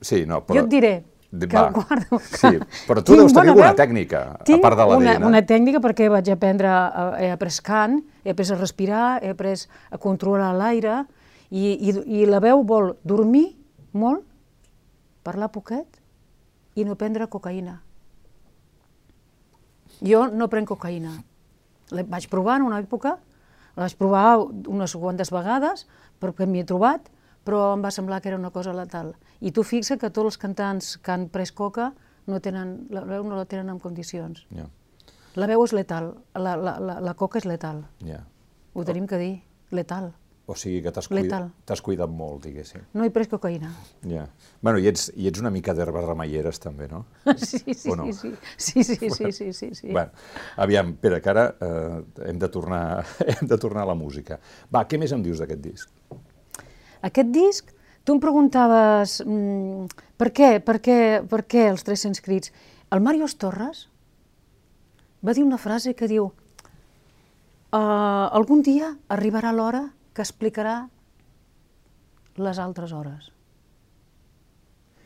sí, 0.02 0.24
no, 0.30 0.42
però 0.46 0.62
jo 0.62 0.66
et 0.66 0.72
diré, 0.72 0.94
que 1.44 1.58
Va. 1.58 1.70
guardo. 1.76 2.20
Sí, 2.24 2.56
però 2.88 3.04
tu 3.04 3.18
deus 3.20 3.34
tenir 3.36 3.52
alguna 3.54 3.74
tècnica, 3.76 4.22
a 4.40 4.58
part 4.64 4.80
de 4.80 4.88
la 4.88 4.98
una, 4.98 5.18
una 5.28 5.42
tècnica 5.46 5.82
perquè 5.84 6.10
vaig 6.12 6.30
aprendre, 6.34 6.72
he 7.20 7.30
après 7.34 7.60
cant, 7.64 8.00
he 8.24 8.32
après 8.32 8.52
a 8.52 8.60
respirar, 8.60 9.08
he 9.24 9.34
après 9.36 9.68
a 9.92 10.00
controlar 10.02 10.54
l'aire, 10.56 11.04
i, 11.50 11.76
i, 11.90 11.94
i 12.22 12.26
la 12.30 12.42
veu 12.44 12.64
vol 12.68 12.96
dormir 13.04 13.48
molt, 13.94 14.24
parlar 15.26 15.50
poquet 15.54 16.02
i 16.76 16.86
no 16.86 16.98
prendre 17.00 17.28
cocaïna. 17.32 17.80
Jo 20.04 20.26
no 20.28 20.50
prenc 20.52 20.68
cocaïna. 20.70 21.16
La 21.96 22.04
vaig 22.04 22.28
provar 22.30 22.60
en 22.60 22.68
una 22.68 22.82
època, 22.82 23.16
la 23.76 23.86
vaig 23.86 23.96
provar 24.00 24.26
unes 24.42 24.96
quantes 25.00 25.32
vegades 25.32 25.86
perquè 26.22 26.48
m'hi 26.50 26.64
he 26.64 26.68
trobat, 26.68 27.08
però 27.46 27.76
em 27.76 27.84
va 27.86 27.94
semblar 27.94 28.22
que 28.22 28.32
era 28.32 28.40
una 28.40 28.52
cosa 28.52 28.74
letal. 28.74 29.14
I 29.42 29.52
tu 29.52 29.64
fixa 29.64 29.98
que 30.02 30.10
tots 30.10 30.34
els 30.34 30.40
cantants 30.42 30.96
que 30.98 31.12
han 31.12 31.28
pres 31.30 31.52
coca 31.52 31.92
no 32.28 32.40
tenen, 32.42 32.78
la 32.94 33.06
veu 33.06 33.26
no 33.28 33.38
la 33.38 33.46
tenen 33.50 33.70
en 33.74 33.80
condicions. 33.80 34.46
Yeah. 34.56 34.70
La 35.36 35.50
veu 35.52 35.66
és 35.66 35.74
letal, 35.76 36.14
la, 36.34 36.56
la, 36.56 36.78
la, 36.80 37.00
la 37.04 37.16
coca 37.20 37.42
és 37.42 37.48
letal. 37.50 37.84
Yeah. 38.06 38.24
Ho 38.74 38.86
tenim 38.88 39.08
que 39.08 39.20
dir, 39.20 39.34
letal. 39.76 40.14
O 40.46 40.54
sigui 40.54 40.84
que 40.86 40.92
t'has 40.94 41.08
cuidat, 41.10 41.72
cuidat 41.82 42.12
molt, 42.14 42.44
diguéssim. 42.44 42.84
No 42.94 43.06
he 43.06 43.10
pres 43.10 43.26
cocaïna. 43.32 43.72
Ja. 44.06 44.28
Bueno, 44.62 44.78
i 44.78 44.86
ets, 44.92 45.08
i 45.18 45.26
ets 45.26 45.42
una 45.42 45.50
mica 45.50 45.74
d'herbes 45.74 46.06
remeieres, 46.06 46.60
també, 46.62 46.86
no? 46.92 47.02
Sí, 47.42 47.74
sí, 47.74 47.96
no? 47.98 48.06
sí, 48.14 48.30
sí, 48.56 48.84
sí, 48.84 48.96
sí, 49.00 49.10
sí, 49.10 49.32
sí, 49.32 49.48
sí, 49.58 49.70
sí. 49.74 49.90
Bueno, 49.90 50.14
aviam, 50.62 50.94
Pere, 51.02 51.18
que 51.22 51.34
ara 51.34 51.48
eh, 51.50 52.04
hem, 52.30 52.38
de 52.38 52.50
tornar, 52.54 52.84
hem 53.34 53.50
de 53.50 53.58
tornar 53.58 53.88
a 53.88 53.90
la 53.94 53.98
música. 53.98 54.38
Va, 54.70 54.86
què 54.86 55.02
més 55.02 55.16
em 55.18 55.26
dius 55.26 55.42
d'aquest 55.42 55.66
disc? 55.66 56.14
Aquest 57.10 57.34
disc, 57.34 57.74
tu 58.06 58.14
em 58.14 58.22
preguntaves 58.22 59.18
mm, 59.26 59.90
per, 60.16 60.30
què, 60.32 60.50
per, 60.64 60.78
què, 60.80 60.98
per 61.28 61.42
què 61.50 61.68
els 61.72 61.84
300 61.84 62.22
crits. 62.24 62.54
El 62.94 63.02
Màrius 63.04 63.36
Torres 63.42 63.88
va 65.26 65.34
dir 65.34 65.44
una 65.44 65.58
frase 65.58 65.96
que 65.98 66.08
diu 66.08 66.30
uh, 66.30 67.82
algun 68.30 68.62
dia 68.62 68.94
arribarà 69.10 69.52
l'hora 69.52 69.88
que 70.14 70.22
explicarà 70.22 70.86
les 72.38 72.60
altres 72.60 72.94
hores. 72.94 73.32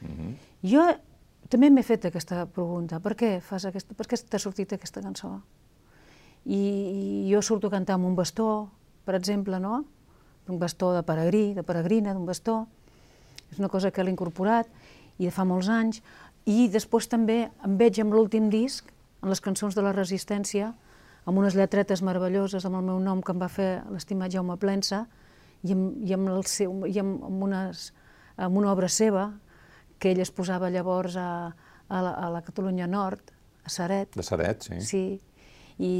Mm 0.02 0.14
-hmm. 0.16 0.34
Jo 0.64 0.84
també 1.50 1.70
m'he 1.70 1.84
fet 1.84 2.06
aquesta 2.06 2.46
pregunta. 2.46 3.00
Per 3.00 3.16
què 3.16 3.40
fas 3.42 3.66
aquesta, 3.66 3.94
per 3.96 4.06
què 4.08 4.16
t'ha 4.30 4.40
sortit 4.40 4.74
aquesta 4.74 5.02
cançó? 5.02 5.42
I, 6.46 6.62
I 7.26 7.34
jo 7.34 7.42
surto 7.42 7.68
a 7.68 7.72
cantar 7.72 7.94
amb 7.96 8.06
un 8.06 8.16
bastó, 8.16 8.70
per 9.06 9.16
exemple, 9.16 9.60
no? 9.60 9.86
d'un 10.50 10.58
bastó 10.58 10.94
de 10.96 11.04
peregrí, 11.06 11.54
de 11.54 11.62
peregrina, 11.62 12.14
d'un 12.14 12.26
bastó. 12.26 12.68
És 13.52 13.60
una 13.60 13.70
cosa 13.70 13.92
que 13.92 14.04
l'he 14.04 14.12
incorporat 14.14 14.68
i 15.20 15.26
de 15.26 15.32
fa 15.32 15.46
molts 15.46 15.70
anys. 15.70 16.02
I 16.46 16.68
després 16.72 17.08
també 17.12 17.50
em 17.66 17.78
veig 17.78 18.00
amb 18.02 18.14
l'últim 18.14 18.50
disc, 18.50 18.88
en 19.22 19.30
les 19.30 19.42
cançons 19.44 19.76
de 19.76 19.82
la 19.84 19.92
resistència, 19.92 20.74
amb 21.28 21.38
unes 21.38 21.54
lletretes 21.58 22.02
meravelloses 22.02 22.64
amb 22.66 22.78
el 22.80 22.86
meu 22.88 23.00
nom 23.04 23.22
que 23.22 23.34
em 23.36 23.42
va 23.42 23.50
fer 23.52 23.82
l'estimat 23.92 24.32
Jaume 24.32 24.56
Plensa, 24.58 25.04
i 25.64 25.74
amb, 25.76 25.98
i 26.08 26.14
amb, 26.16 26.30
el 26.32 26.46
seu, 26.48 26.86
i 26.88 26.96
amb, 27.02 27.24
amb, 27.28 27.44
unes, 27.44 27.90
amb 28.38 28.58
una 28.58 28.72
obra 28.72 28.88
seva, 28.88 29.26
que 30.00 30.14
ell 30.14 30.22
es 30.24 30.32
posava 30.32 30.70
llavors 30.72 31.18
a, 31.20 31.28
a, 31.90 32.02
la, 32.02 32.14
a 32.16 32.30
la 32.32 32.42
Catalunya 32.46 32.88
Nord, 32.88 33.34
a 33.66 33.70
Saret. 33.70 34.16
De 34.16 34.24
Saret, 34.24 34.64
sí. 34.64 34.80
Sí, 34.88 35.04
i 35.84 35.92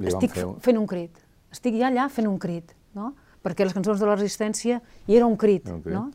Li 0.00 0.08
estic 0.08 0.32
fer- 0.32 0.48
fent 0.64 0.78
un 0.80 0.86
crit. 0.88 1.20
Estic 1.52 1.76
ja 1.76 1.90
allà 1.90 2.08
fent 2.08 2.26
un 2.30 2.38
crit, 2.40 2.72
no? 2.96 3.12
Perquè 3.44 3.66
les 3.66 3.74
cançons 3.76 4.00
de 4.00 4.06
la 4.08 4.16
resistència 4.16 4.80
hi 5.06 5.16
era 5.18 5.26
un 5.28 5.36
crit, 5.36 5.66
Era 5.68 5.76
un 5.76 5.82
crit. 5.84 5.94
no? 5.94 6.06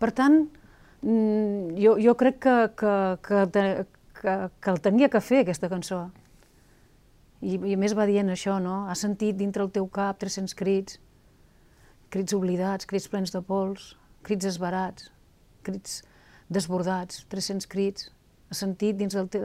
Per 0.00 0.10
tant, 0.16 0.40
mm, 1.02 1.76
jo, 1.76 1.96
jo 2.00 2.16
crec 2.16 2.40
que, 2.40 2.56
que, 2.80 2.94
que, 3.26 3.44
que, 4.20 4.34
que 4.60 4.72
el 4.72 4.80
tenia 4.80 5.10
que 5.12 5.20
fer, 5.20 5.42
aquesta 5.44 5.68
cançó. 5.72 6.06
I, 7.40 7.56
I 7.56 7.76
a 7.76 7.80
més 7.80 7.96
va 7.96 8.08
dient 8.08 8.32
això, 8.32 8.58
no? 8.60 8.86
Has 8.92 9.04
sentit 9.04 9.36
dintre 9.36 9.64
el 9.64 9.72
teu 9.72 9.88
cap 9.88 10.18
300 10.20 10.56
crits, 10.56 10.98
crits 12.12 12.36
oblidats, 12.36 12.88
crits 12.88 13.08
plens 13.08 13.32
de 13.32 13.40
pols, 13.44 13.94
crits 14.26 14.48
esbarats, 14.50 15.10
crits 15.64 16.00
desbordats, 16.52 17.24
300 17.32 17.68
crits. 17.70 18.10
Has 18.50 18.64
sentit 18.64 18.98
dins 18.98 19.14
del, 19.14 19.28
te, 19.30 19.40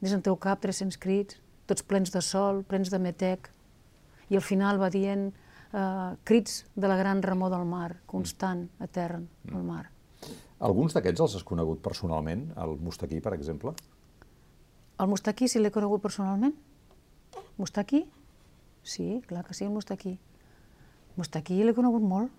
dins 0.00 0.14
del 0.14 0.22
teu 0.24 0.36
cap 0.40 0.62
300 0.62 1.00
crits, 1.02 1.40
tots 1.68 1.84
plens 1.84 2.12
de 2.14 2.22
sol, 2.22 2.62
plens 2.68 2.92
de 2.92 3.00
metec. 3.02 3.50
I 4.30 4.38
al 4.38 4.46
final 4.46 4.80
va 4.80 4.92
dient 4.94 5.26
eh, 5.28 6.12
crits 6.24 6.62
de 6.76 6.88
la 6.88 6.96
gran 7.00 7.22
remor 7.22 7.52
del 7.52 7.66
mar, 7.68 7.90
constant, 8.06 8.68
etern, 8.84 9.26
al 9.52 9.66
mar. 9.66 9.84
Alguns 10.64 10.94
d'aquests 10.96 11.20
els 11.20 11.34
has 11.36 11.44
conegut 11.44 11.82
personalment, 11.84 12.46
el 12.56 12.76
Mustaquí, 12.80 13.18
per 13.20 13.34
exemple? 13.36 13.74
El 15.02 15.10
Mustaquí 15.10 15.48
sí 15.50 15.60
l'he 15.60 15.72
conegut 15.74 16.00
personalment? 16.04 16.54
Mustaquí? 17.58 18.04
Sí, 18.84 19.20
clar 19.28 19.44
que 19.44 19.54
sí, 19.54 19.64
el 19.66 19.74
Mustaquí. 19.74 20.14
Mustaquí 21.18 21.60
l'he 21.64 21.74
conegut 21.76 22.02
molt. 22.02 22.32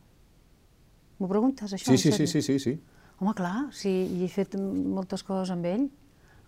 M'ho 1.20 1.30
preguntes, 1.32 1.72
això? 1.78 1.92
Sí, 1.94 1.98
sí, 2.02 2.12
sí, 2.12 2.28
sí, 2.28 2.42
sí, 2.42 2.58
sí. 2.60 2.74
Home, 3.22 3.34
clar, 3.38 3.70
sí, 3.72 3.92
i 4.18 4.26
he 4.26 4.32
fet 4.32 4.58
moltes 4.60 5.24
coses 5.24 5.54
amb 5.54 5.66
ell. 5.70 5.86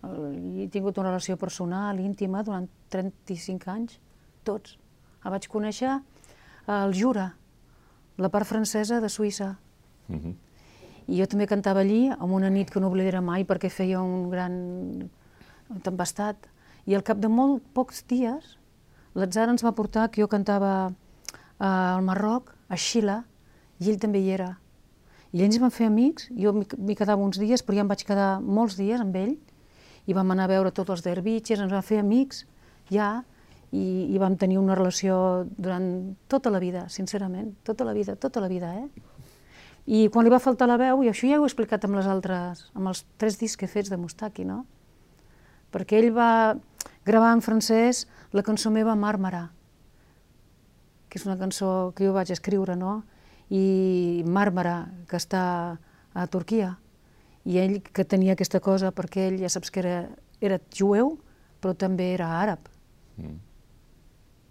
El- 0.04 0.34
i 0.58 0.64
He 0.64 0.68
tingut 0.68 0.98
una 1.00 1.08
relació 1.12 1.36
personal, 1.40 1.98
íntima, 2.00 2.42
durant 2.44 2.68
35 2.92 3.70
anys, 3.72 3.96
tots. 4.44 4.76
El 5.24 5.30
vaig 5.34 5.48
conèixer 5.50 5.94
al 6.66 6.92
Jura, 6.94 7.30
la 8.18 8.28
part 8.28 8.46
francesa 8.46 9.00
de 9.00 9.08
Suïssa. 9.08 9.54
Mhm. 10.08 10.34
I 11.08 11.22
jo 11.22 11.26
també 11.30 11.46
cantava 11.48 11.80
allí, 11.80 12.10
en 12.12 12.36
una 12.36 12.50
nit 12.52 12.70
que 12.70 12.80
no 12.80 12.90
oblidaré 12.92 13.22
mai 13.24 13.46
perquè 13.48 13.70
feia 13.72 14.02
un 14.04 14.28
gran 14.28 14.54
tempestat. 15.84 16.48
I 16.88 16.96
al 16.96 17.04
cap 17.04 17.20
de 17.20 17.30
molt 17.32 17.64
pocs 17.76 18.04
dies, 18.08 18.56
l'atzar 19.16 19.48
ens 19.48 19.64
va 19.64 19.72
portar 19.76 20.10
que 20.12 20.20
jo 20.20 20.28
cantava 20.28 20.72
eh, 20.88 21.64
al 21.64 22.04
Marroc, 22.04 22.52
a 22.68 22.76
Xile, 22.76 23.22
i 23.80 23.88
ell 23.92 24.00
també 24.02 24.20
hi 24.20 24.32
era. 24.36 24.52
I 25.32 25.44
ells 25.44 25.58
van 25.60 25.72
fer 25.72 25.88
amics, 25.88 26.28
jo 26.32 26.54
m'hi 26.56 26.96
quedava 26.96 27.24
uns 27.24 27.40
dies, 27.40 27.64
però 27.64 27.76
ja 27.76 27.84
em 27.84 27.90
vaig 27.90 28.04
quedar 28.08 28.28
molts 28.40 28.78
dies 28.78 29.00
amb 29.00 29.16
ell, 29.16 29.34
i 30.08 30.16
vam 30.16 30.32
anar 30.32 30.46
a 30.48 30.52
veure 30.54 30.72
tots 30.72 30.94
els 30.94 31.04
derbitxes, 31.04 31.60
ens 31.60 31.72
vam 31.72 31.84
fer 31.84 32.00
amics, 32.00 32.46
ja, 32.92 33.10
i, 33.72 34.08
i 34.08 34.20
vam 34.20 34.38
tenir 34.40 34.56
una 34.56 34.76
relació 34.78 35.44
durant 35.56 36.16
tota 36.32 36.52
la 36.52 36.60
vida, 36.62 36.86
sincerament, 36.88 37.52
tota 37.64 37.84
la 37.84 37.92
vida, 37.92 38.16
tota 38.16 38.40
la 38.40 38.48
vida, 38.48 38.72
eh? 38.80 39.07
I 39.88 40.08
quan 40.12 40.26
li 40.26 40.32
va 40.32 40.40
faltar 40.42 40.66
la 40.68 40.76
veu, 40.76 41.00
i 41.00 41.08
això 41.08 41.28
ja 41.30 41.38
ho 41.40 41.46
he 41.46 41.48
explicat 41.48 41.86
amb 41.86 41.96
les 41.96 42.08
altres, 42.10 42.66
amb 42.76 42.90
els 42.90 43.06
tres 43.16 43.38
discs 43.40 43.56
que 43.56 43.64
he 43.64 43.72
fets 43.72 43.88
de 43.88 43.96
Mustaki, 43.96 44.44
no? 44.44 44.66
Perquè 45.72 45.96
ell 45.96 46.10
va 46.12 46.58
gravar 47.08 47.30
en 47.32 47.40
francès 47.44 48.04
la 48.36 48.44
cançó 48.44 48.68
meva 48.68 48.96
Màrmara, 49.00 49.46
que 51.08 51.16
és 51.16 51.24
una 51.24 51.38
cançó 51.40 51.94
que 51.96 52.04
jo 52.04 52.12
vaig 52.12 52.34
escriure, 52.34 52.76
no? 52.76 53.00
I 53.48 54.22
Màrmara, 54.28 54.90
que 55.08 55.16
està 55.16 55.42
a 56.12 56.28
Turquia, 56.28 56.74
i 57.48 57.56
ell 57.56 57.78
que 57.80 58.04
tenia 58.04 58.36
aquesta 58.36 58.60
cosa, 58.60 58.92
perquè 58.92 59.30
ell 59.30 59.40
ja 59.40 59.48
saps 59.48 59.72
que 59.72 59.80
era, 59.80 59.96
era 60.44 60.60
jueu, 60.68 61.14
però 61.64 61.72
també 61.72 62.12
era 62.12 62.34
àrab. 62.42 62.68
Mm. 63.16 63.47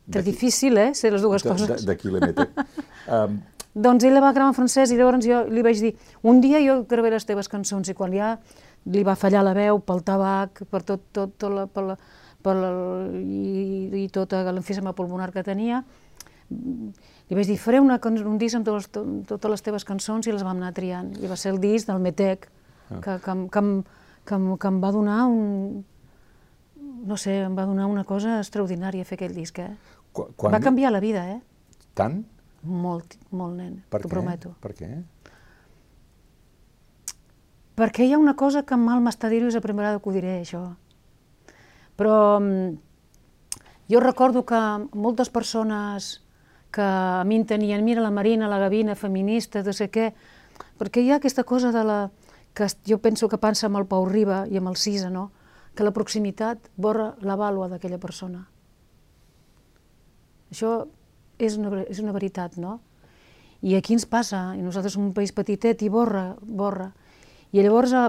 D'aquí- 0.08 0.32
difícil, 0.32 0.78
eh, 0.78 0.94
ser 0.96 1.12
les 1.12 1.22
dues 1.22 1.44
coses. 1.44 1.86
D'aquí 1.86 2.10
l'MT. 2.10 2.48
um, 3.12 3.40
Doncs 3.78 4.08
ell 4.08 4.16
la 4.16 4.22
va 4.24 4.32
gravar 4.34 4.50
en 4.50 4.56
francès 4.58 4.90
i 4.90 4.96
llavors 4.98 5.22
jo 5.28 5.44
li 5.54 5.62
vaig 5.62 5.78
dir 5.84 5.92
un 6.26 6.40
dia 6.42 6.58
jo 6.66 6.80
gravaré 6.90 7.20
les 7.20 7.26
teves 7.30 7.48
cançons 7.52 7.90
i 7.90 7.94
quan 7.94 8.14
ja 8.16 8.32
li 8.90 9.04
va 9.06 9.14
fallar 9.16 9.44
la 9.46 9.54
veu 9.54 9.78
pel 9.86 10.02
tabac, 10.02 10.64
per 10.72 10.82
tot, 10.82 11.04
tot, 11.14 11.36
tot 11.38 11.54
la, 11.54 11.68
per 11.68 11.84
la, 11.92 11.98
per 12.42 12.56
la, 12.58 12.72
i, 13.20 14.06
i 14.06 14.08
tota 14.10 14.40
l'emfisema 14.50 14.96
pulmonar 14.98 15.30
que 15.36 15.44
tenia, 15.46 15.84
li 16.50 17.36
vaig 17.36 17.46
dir, 17.52 17.58
faré 17.60 17.82
una, 17.84 18.00
un 18.08 18.38
disc 18.42 18.56
amb 18.58 18.66
totes, 18.66 18.88
totes 19.28 19.52
les 19.52 19.62
teves 19.66 19.86
cançons 19.86 20.26
i 20.26 20.34
les 20.34 20.46
vam 20.48 20.58
anar 20.58 20.72
triant. 20.74 21.12
I 21.22 21.28
va 21.30 21.36
ser 21.38 21.52
el 21.52 21.60
disc 21.62 21.86
del 21.92 22.00
Metec, 22.02 22.48
que, 22.90 23.02
que, 23.04 23.20
que, 23.20 23.36
que, 23.52 23.60
em, 24.40 24.48
que 24.58 24.68
em 24.72 24.82
va 24.82 24.92
donar 24.96 25.26
un... 25.28 25.84
No 27.08 27.16
sé, 27.20 27.44
em 27.46 27.54
va 27.56 27.68
donar 27.68 27.86
una 27.92 28.04
cosa 28.08 28.40
extraordinària 28.42 29.06
fer 29.06 29.20
aquell 29.20 29.36
disc, 29.36 29.60
eh? 29.60 29.70
Quan. 30.18 30.54
Va 30.54 30.64
canviar 30.64 30.92
la 30.94 31.02
vida, 31.04 31.24
eh? 31.30 31.40
Tant? 31.98 32.24
Molt, 32.68 33.16
molt, 33.32 33.56
nen, 33.58 33.78
t'ho 33.90 34.10
prometo. 34.10 34.52
Per 34.64 34.74
què? 34.76 34.90
Perquè 37.78 38.08
hi 38.08 38.14
ha 38.16 38.20
una 38.20 38.34
cosa 38.36 38.64
que 38.66 38.78
mal 38.82 39.04
m'està 39.06 39.30
dir-ho, 39.30 39.52
és 39.52 39.56
la 39.58 39.62
primera 39.62 39.92
vegada 39.92 40.02
que 40.02 40.10
ho 40.10 40.16
diré, 40.16 40.40
això. 40.42 40.64
Però 41.98 42.16
mm, 42.40 42.72
jo 43.94 44.02
recordo 44.02 44.44
que 44.50 44.62
moltes 44.98 45.30
persones 45.30 46.10
que 46.74 46.84
a 46.84 47.24
mi 47.24 47.38
en 47.38 47.46
tenien, 47.46 47.86
mira 47.86 48.02
la 48.02 48.12
Marina, 48.12 48.50
la 48.50 48.60
Gavina, 48.60 48.96
feminista, 48.96 49.62
no 49.64 49.74
sé 49.74 49.88
què, 49.94 50.12
perquè 50.82 51.06
hi 51.06 51.14
ha 51.14 51.22
aquesta 51.22 51.46
cosa 51.46 51.72
de 51.72 51.86
la... 51.86 52.00
que 52.58 52.66
jo 52.90 52.98
penso 52.98 53.30
que 53.30 53.38
pensa 53.38 53.68
amb 53.68 53.78
el 53.78 53.86
Pau 53.86 54.06
Riba 54.10 54.48
i 54.50 54.58
amb 54.58 54.74
el 54.74 54.76
Cisa, 54.82 55.12
no? 55.14 55.30
que 55.78 55.86
la 55.86 55.94
proximitat 55.94 56.72
borra 56.76 57.12
la 57.22 57.38
vàlua 57.38 57.70
d'aquella 57.70 58.00
persona. 58.02 58.48
Això 60.52 60.88
és 61.40 61.58
una, 61.58 61.84
és 61.84 62.00
una 62.00 62.12
veritat, 62.16 62.58
no? 62.58 62.80
I 63.62 63.76
aquí 63.76 63.94
ens 63.98 64.06
passa, 64.06 64.54
i 64.56 64.62
nosaltres 64.62 64.94
som 64.94 65.04
un 65.08 65.14
país 65.18 65.32
petitet 65.34 65.82
i 65.82 65.90
borra, 65.90 66.36
borra. 66.42 66.92
I 67.52 67.62
llavors, 67.64 67.94
eh, 67.94 68.08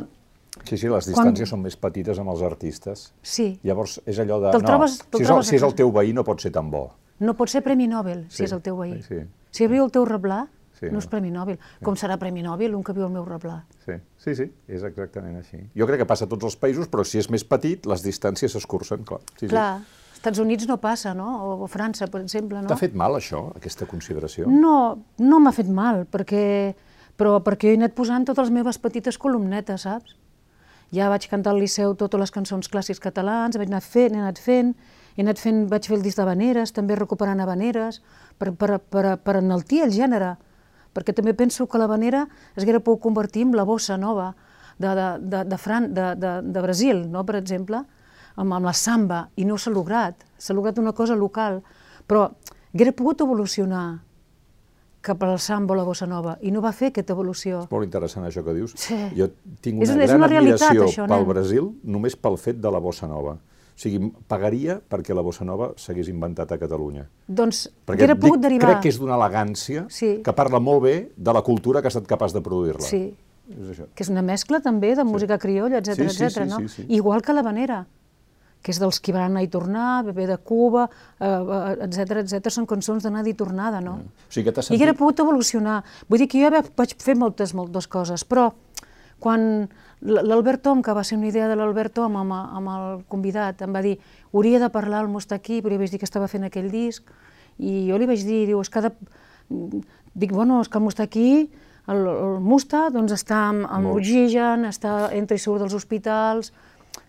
Sí, 0.64 0.77
sí, 0.77 0.88
les 0.88 1.07
Quan- 1.07 1.29
distàncies 1.37 1.48
són 1.53 1.61
més 1.62 1.77
petites 1.77 2.18
amb 2.18 2.31
els 2.31 2.40
artistes. 2.42 3.12
sí, 3.22 3.61
Llavors 3.62 4.01
és 4.07 4.18
allò 4.18 4.40
de... 4.40 4.51
No, 4.59 4.61
trobes- 4.66 4.98
te'l 5.11 5.18
si, 5.20 5.22
és 5.24 5.31
el, 5.31 5.44
si 5.44 5.57
és 5.57 5.62
el 5.62 5.74
teu 5.74 5.92
veí 5.92 6.12
no 6.12 6.24
pot 6.24 6.40
ser 6.40 6.51
tan 6.51 6.70
bo. 6.70 6.90
no 7.20 7.35
pot 7.35 7.48
ser 7.48 7.62
Premi 7.62 7.87
Nobel 7.87 8.24
si 8.29 8.38
Sí, 8.38 8.44
és 8.44 8.53
el 8.53 8.62
teu 8.62 8.77
veí. 8.77 9.01
sí. 9.03 9.20
Si 9.53 9.66
viu 9.68 9.85
el 9.85 9.90
teu 9.92 10.05
reblà, 10.05 10.48
Sí, 10.79 10.87
no 10.90 10.98
és 10.98 11.05
no. 11.07 11.11
Premi 11.11 11.31
Nobel. 11.31 11.59
Com 11.83 11.94
serà 11.96 12.18
Premi 12.18 12.42
Nobel 12.42 12.74
un 12.74 12.83
que 12.83 12.92
viu 12.92 13.05
al 13.05 13.11
meu 13.11 13.24
reblà? 13.24 13.64
Sí, 13.85 13.92
sí, 14.16 14.35
sí, 14.35 14.51
és 14.68 14.83
exactament 14.83 15.37
així. 15.37 15.59
Jo 15.77 15.87
crec 15.87 15.98
que 16.01 16.07
passa 16.07 16.24
a 16.24 16.29
tots 16.29 16.44
els 16.44 16.57
països, 16.59 16.88
però 16.88 17.05
si 17.05 17.18
és 17.18 17.29
més 17.31 17.44
petit, 17.44 17.85
les 17.87 18.03
distàncies 18.03 18.51
s'escurcen, 18.53 19.05
clar. 19.05 19.20
Sí, 19.38 19.46
Clar, 19.48 19.77
als 19.77 19.87
Estats 20.18 20.40
Units 20.42 20.66
no 20.66 20.81
passa, 20.83 21.14
no? 21.14 21.28
O, 21.46 21.50
o 21.62 21.70
França, 21.70 22.09
per 22.11 22.20
exemple, 22.24 22.59
no? 22.59 22.68
T'ha 22.70 22.81
fet 22.81 22.94
mal, 22.98 23.14
això, 23.14 23.46
aquesta 23.59 23.87
consideració? 23.87 24.50
No, 24.50 24.98
no 25.22 25.38
m'ha 25.42 25.54
fet 25.54 25.68
mal, 25.70 26.02
perquè, 26.11 26.74
però 27.18 27.38
perquè 27.46 27.72
he 27.72 27.78
anat 27.78 27.94
posant 27.94 28.26
totes 28.26 28.48
les 28.48 28.54
meves 28.59 28.81
petites 28.83 29.18
columnetes, 29.22 29.87
saps? 29.87 30.16
Ja 30.94 31.11
vaig 31.12 31.28
cantar 31.31 31.52
al 31.52 31.61
Liceu 31.62 31.92
totes 32.00 32.20
les 32.20 32.33
cançons 32.35 32.70
clàssics 32.72 33.02
catalans, 33.04 33.59
vaig 33.61 33.70
anar 33.70 33.83
fent, 33.85 34.16
he 34.16 34.22
anat 34.24 34.40
fent, 34.42 34.72
he 35.14 35.22
anat 35.22 35.38
fent, 35.38 35.66
vaig 35.70 35.87
fer 35.87 35.98
el 35.98 36.02
disc 36.02 36.18
d'Havaneres, 36.18 36.72
també 36.74 36.96
recuperant 36.96 37.44
Havaneres, 37.44 38.00
per, 38.40 38.54
per, 38.57 38.78
per, 38.81 39.04
per 39.22 39.37
enaltir 39.38 39.85
el 39.85 39.92
gènere, 39.94 40.33
perquè 40.96 41.14
també 41.14 41.37
penso 41.37 41.68
que 41.68 41.78
l'Havanera 41.78 42.24
es 42.57 42.64
hauria 42.64 42.81
pogut 42.81 43.04
convertir 43.04 43.44
en 43.46 43.54
la 43.54 43.68
bossa 43.68 44.00
nova 44.00 44.33
de, 44.78 44.88
de, 44.88 45.09
de, 45.20 45.44
de, 45.52 45.59
Fran, 45.61 45.92
de, 45.94 46.09
de, 46.18 46.35
de 46.42 46.64
Brasil, 46.64 47.04
no? 47.12 47.22
per 47.28 47.37
exemple, 47.38 47.85
amb, 48.38 48.55
amb 48.55 48.64
la 48.70 48.72
samba, 48.72 49.24
i 49.37 49.44
no 49.44 49.59
s'ha 49.59 49.70
lograt, 49.74 50.22
s'ha 50.38 50.55
lograt 50.55 50.79
una 50.79 50.92
cosa 50.94 51.16
local, 51.18 51.61
però 52.07 52.29
hauria 52.72 52.92
pogut 52.94 53.20
evolucionar 53.27 53.98
cap 55.01 55.22
al 55.22 55.38
samba 55.38 55.72
o 55.74 55.77
la 55.79 55.85
bossa 55.87 56.07
nova, 56.11 56.37
i 56.42 56.51
no 56.53 56.61
va 56.61 56.72
fer 56.74 56.90
aquesta 56.90 57.14
evolució. 57.14 57.66
Molt 57.70 57.87
interessant 57.87 58.27
això 58.27 58.42
que 58.44 58.53
dius. 58.57 58.74
Sí. 58.77 58.96
Jo 59.16 59.29
tinc 59.62 59.83
És 59.83 59.88
una 59.90 59.96
una- 59.96 60.05
és 60.05 60.11
gran 60.11 60.20
una 60.20 60.29
realitat, 60.29 60.70
admiració 60.72 61.05
això, 61.05 61.07
pel. 61.09 61.24
Brasil 61.29 61.68
només 61.85 62.16
pel 62.16 62.37
fet 62.37 62.59
de 62.61 62.70
la 62.70 62.79
bossa 62.83 63.07
nova. 63.09 63.35
O 63.38 63.81
sigui, 63.81 64.11
pagaria 64.27 64.81
perquè 64.90 65.14
la 65.14 65.22
bossa 65.22 65.44
nova 65.46 65.70
s'hagués 65.77 66.09
inventat 66.11 66.51
a 66.51 66.59
Catalunya. 66.59 67.07
Doncs 67.29 67.68
Perquè 67.87 68.03
hauria 68.09 68.16
pogut 68.18 68.40
dic, 68.40 68.42
derivar... 68.48 68.70
crec 68.72 68.83
que 68.83 68.88
és 68.88 68.98
d'una 68.98 69.14
elegància 69.14 69.87
Sí. 69.88 70.20
que 70.24 70.33
parla 70.33 70.59
molt 70.59 70.83
bé 70.83 71.12
de 71.16 71.33
la 71.33 71.42
cultura 71.42 71.81
que 71.81 71.87
ha 71.87 71.94
estat 71.94 72.07
capaç 72.07 72.33
de 72.35 72.40
produir-la. 72.42 72.83
Sí, 72.83 73.14
És 73.48 73.79
això. 73.79 73.87
que 73.94 74.03
és 74.03 74.09
una 74.11 74.20
mescla 74.22 74.59
també 74.61 74.96
de 74.96 75.05
música 75.05 75.38
criolla, 75.38 75.79
etc 75.79 75.94
Sí, 75.94 76.09
sí, 76.11 76.24
etc. 76.24 76.42
sí, 76.42 76.48
no? 76.51 76.59
sí, 76.59 76.68
sí. 76.68 76.87
Igual 76.88 77.22
que 77.22 77.33
l'Havanera, 77.33 77.87
que 78.62 78.73
és 78.75 78.79
dels 78.83 78.99
qui 79.01 79.12
van 79.14 79.29
anar 79.31 79.42
i 79.44 79.49
tornar, 79.49 80.03
Bebé 80.09 80.27
de 80.27 80.37
Cuba, 80.38 80.88
eh, 81.21 81.87
etc 81.87 82.23
etc. 82.25 82.51
són 82.51 82.66
cançons 82.66 83.03
d'anada 83.07 83.31
i 83.31 83.35
tornada, 83.38 83.81
no? 83.81 83.99
O 84.29 84.33
sigui 84.33 84.49
que 84.49 84.53
t'has 84.57 84.71
I 84.71 84.75
hauria 84.75 84.88
sentit... 84.90 84.99
pogut 84.99 85.21
evolucionar. 85.25 85.83
Vull 86.09 86.18
dir 86.25 86.29
que 86.29 86.42
jo 86.42 86.51
va- 86.51 86.64
vaig 86.77 86.97
fer 87.03 87.14
moltes, 87.16 87.55
moltes 87.55 87.87
coses, 87.87 88.25
però 88.29 88.51
quan 89.18 89.68
L'Albert 90.01 90.62
Tom, 90.62 90.79
que 90.83 90.92
va 90.94 91.03
ser 91.03 91.16
una 91.18 91.27
idea 91.27 91.49
de 91.51 91.57
l'Albert 91.59 91.90
Tom 91.97 92.14
amb, 92.21 92.31
amb 92.33 92.68
el 92.71 93.01
convidat, 93.11 93.62
em 93.66 93.73
va 93.75 93.81
dir 93.83 93.97
hauria 94.31 94.61
de 94.62 94.68
parlar 94.71 95.01
el 95.03 95.09
Mustaquí, 95.11 95.59
però 95.62 95.75
jo 95.75 95.81
vaig 95.81 95.90
dir 95.90 95.99
que 95.99 96.07
estava 96.07 96.29
fent 96.31 96.44
aquell 96.47 96.68
disc, 96.71 97.03
i 97.59 97.88
jo 97.88 97.99
li 97.99 98.07
vaig 98.07 98.23
dir, 98.23 98.44
diu, 98.47 98.61
és 98.62 98.71
que 98.71 98.85
de... 98.85 98.92
Dic, 100.14 100.31
bueno, 100.33 100.61
és 100.62 100.68
que 100.71 100.79
el 100.79 100.85
Mustaquí, 100.85 101.51
el, 101.90 102.05
el 102.07 102.38
Musta, 102.44 102.85
doncs 102.94 103.16
està 103.16 103.40
amb, 103.49 103.66
amb 103.66 103.90
oxigen, 103.90 104.68
està, 104.71 105.09
entra 105.18 105.35
i 105.35 105.42
surt 105.42 105.64
dels 105.64 105.75
hospitals, 105.75 106.53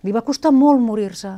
li 0.04 0.15
va 0.15 0.26
costar 0.26 0.52
molt 0.56 0.82
morir-se. 0.84 1.36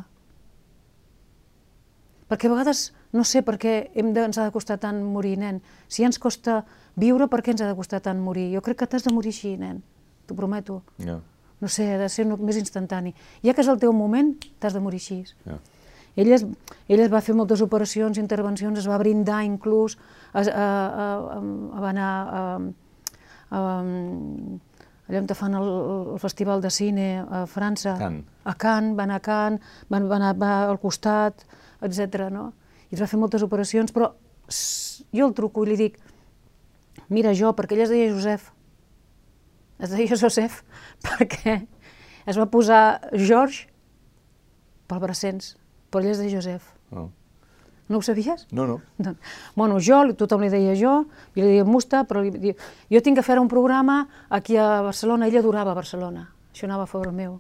Perquè 2.32 2.48
a 2.48 2.54
vegades 2.54 2.92
no 3.12 3.26
sé 3.28 3.42
per 3.44 3.58
què 3.60 3.74
hem 3.98 4.14
de, 4.16 4.24
ens 4.30 4.40
ha 4.40 4.46
de 4.48 4.54
costar 4.56 4.78
tant 4.80 5.02
morir, 5.04 5.36
nen. 5.40 5.60
Si 5.92 6.06
ens 6.08 6.20
costa 6.22 6.62
viure, 7.00 7.28
per 7.28 7.42
què 7.44 7.52
ens 7.52 7.64
ha 7.64 7.68
de 7.68 7.76
costar 7.76 8.00
tant 8.06 8.22
morir? 8.24 8.48
Jo 8.54 8.62
crec 8.64 8.80
que 8.82 8.88
t'has 8.88 9.04
de 9.04 9.12
morir 9.14 9.34
així, 9.34 9.58
nen. 9.60 9.82
T'ho 10.28 10.38
prometo. 10.38 10.82
Yeah. 11.02 11.20
No 11.62 11.70
sé, 11.70 11.90
ha 11.94 12.00
de 12.00 12.08
ser 12.10 12.26
més 12.32 12.58
instantani. 12.58 13.14
Ja 13.44 13.54
que 13.54 13.66
és 13.66 13.70
el 13.70 13.82
teu 13.82 13.92
moment, 13.94 14.32
t'has 14.64 14.74
de 14.78 14.82
morir 14.84 15.02
així. 15.04 15.20
Yeah. 15.46 15.60
Ell, 16.16 16.32
es, 16.36 16.46
ell 16.92 17.04
es 17.04 17.12
va 17.12 17.22
fer 17.24 17.36
moltes 17.36 17.62
operacions, 17.64 18.20
intervencions, 18.20 18.80
es 18.80 18.88
va 18.90 19.00
brindar 19.00 19.42
inclús, 19.48 19.98
es, 20.36 20.48
a, 20.48 20.52
a, 20.52 21.06
a, 21.06 21.38
a, 21.40 21.84
va 21.84 21.92
anar 21.92 22.10
a, 22.12 22.42
a, 23.52 23.62
allà 25.12 25.20
on 25.20 25.28
fan 25.36 25.58
el, 25.60 25.68
el 26.16 26.20
festival 26.24 26.62
de 26.64 26.72
cine 26.72 27.08
a 27.28 27.44
França, 27.50 27.98
Can. 28.00 28.22
a 28.48 28.56
Cannes, 28.56 28.96
va 28.96 29.04
anar 29.04 29.20
a 29.20 29.26
Cannes, 29.26 29.74
va, 29.92 30.00
va 30.00 30.18
anar 30.18 30.32
va 30.40 30.52
al 30.70 30.80
costat, 30.80 31.44
etc. 31.84 32.30
No? 32.32 32.52
I 32.90 32.96
es 32.96 33.04
va 33.04 33.10
fer 33.12 33.20
moltes 33.20 33.44
operacions, 33.44 33.92
però 33.92 34.14
jo 35.12 35.28
el 35.28 35.36
truco 35.36 35.66
i 35.66 35.72
li 35.72 35.80
dic, 35.80 36.00
mira 37.12 37.36
jo, 37.36 37.52
perquè 37.58 37.76
ell 37.76 37.86
es 37.86 37.92
deia 37.92 38.12
Josep, 38.14 38.48
es 39.82 39.92
deia 39.92 40.18
Josep 40.18 40.60
perquè 41.08 41.60
es 42.30 42.38
va 42.40 42.48
posar 42.52 42.84
George 43.12 43.68
pel 44.88 45.04
Brassens, 45.04 45.56
però 45.92 46.04
ell 46.06 46.14
es 46.16 46.24
deia 46.24 46.38
Josep. 46.38 46.64
Oh. 46.92 47.10
No 47.92 48.00
ho 48.00 48.06
sabies? 48.06 48.48
No, 48.56 48.66
no. 48.70 48.80
Doncs, 48.98 49.36
bueno, 49.60 49.78
jo, 49.84 50.02
tothom 50.18 50.46
li 50.46 50.52
deia 50.54 50.74
jo, 50.80 50.96
jo 51.36 51.44
li 51.44 51.54
deia 51.58 51.68
Musta, 51.68 52.06
però 52.08 52.24
li, 52.24 52.56
jo 52.90 53.04
tinc 53.04 53.20
que 53.20 53.28
fer 53.28 53.40
un 53.42 53.52
programa 53.52 54.06
aquí 54.30 54.58
a 54.58 54.82
Barcelona, 54.88 55.28
ell 55.28 55.40
adorava 55.44 55.78
Barcelona, 55.78 56.30
això 56.52 56.70
anava 56.70 56.88
a 56.88 56.92
favor 56.92 57.12
meu 57.16 57.40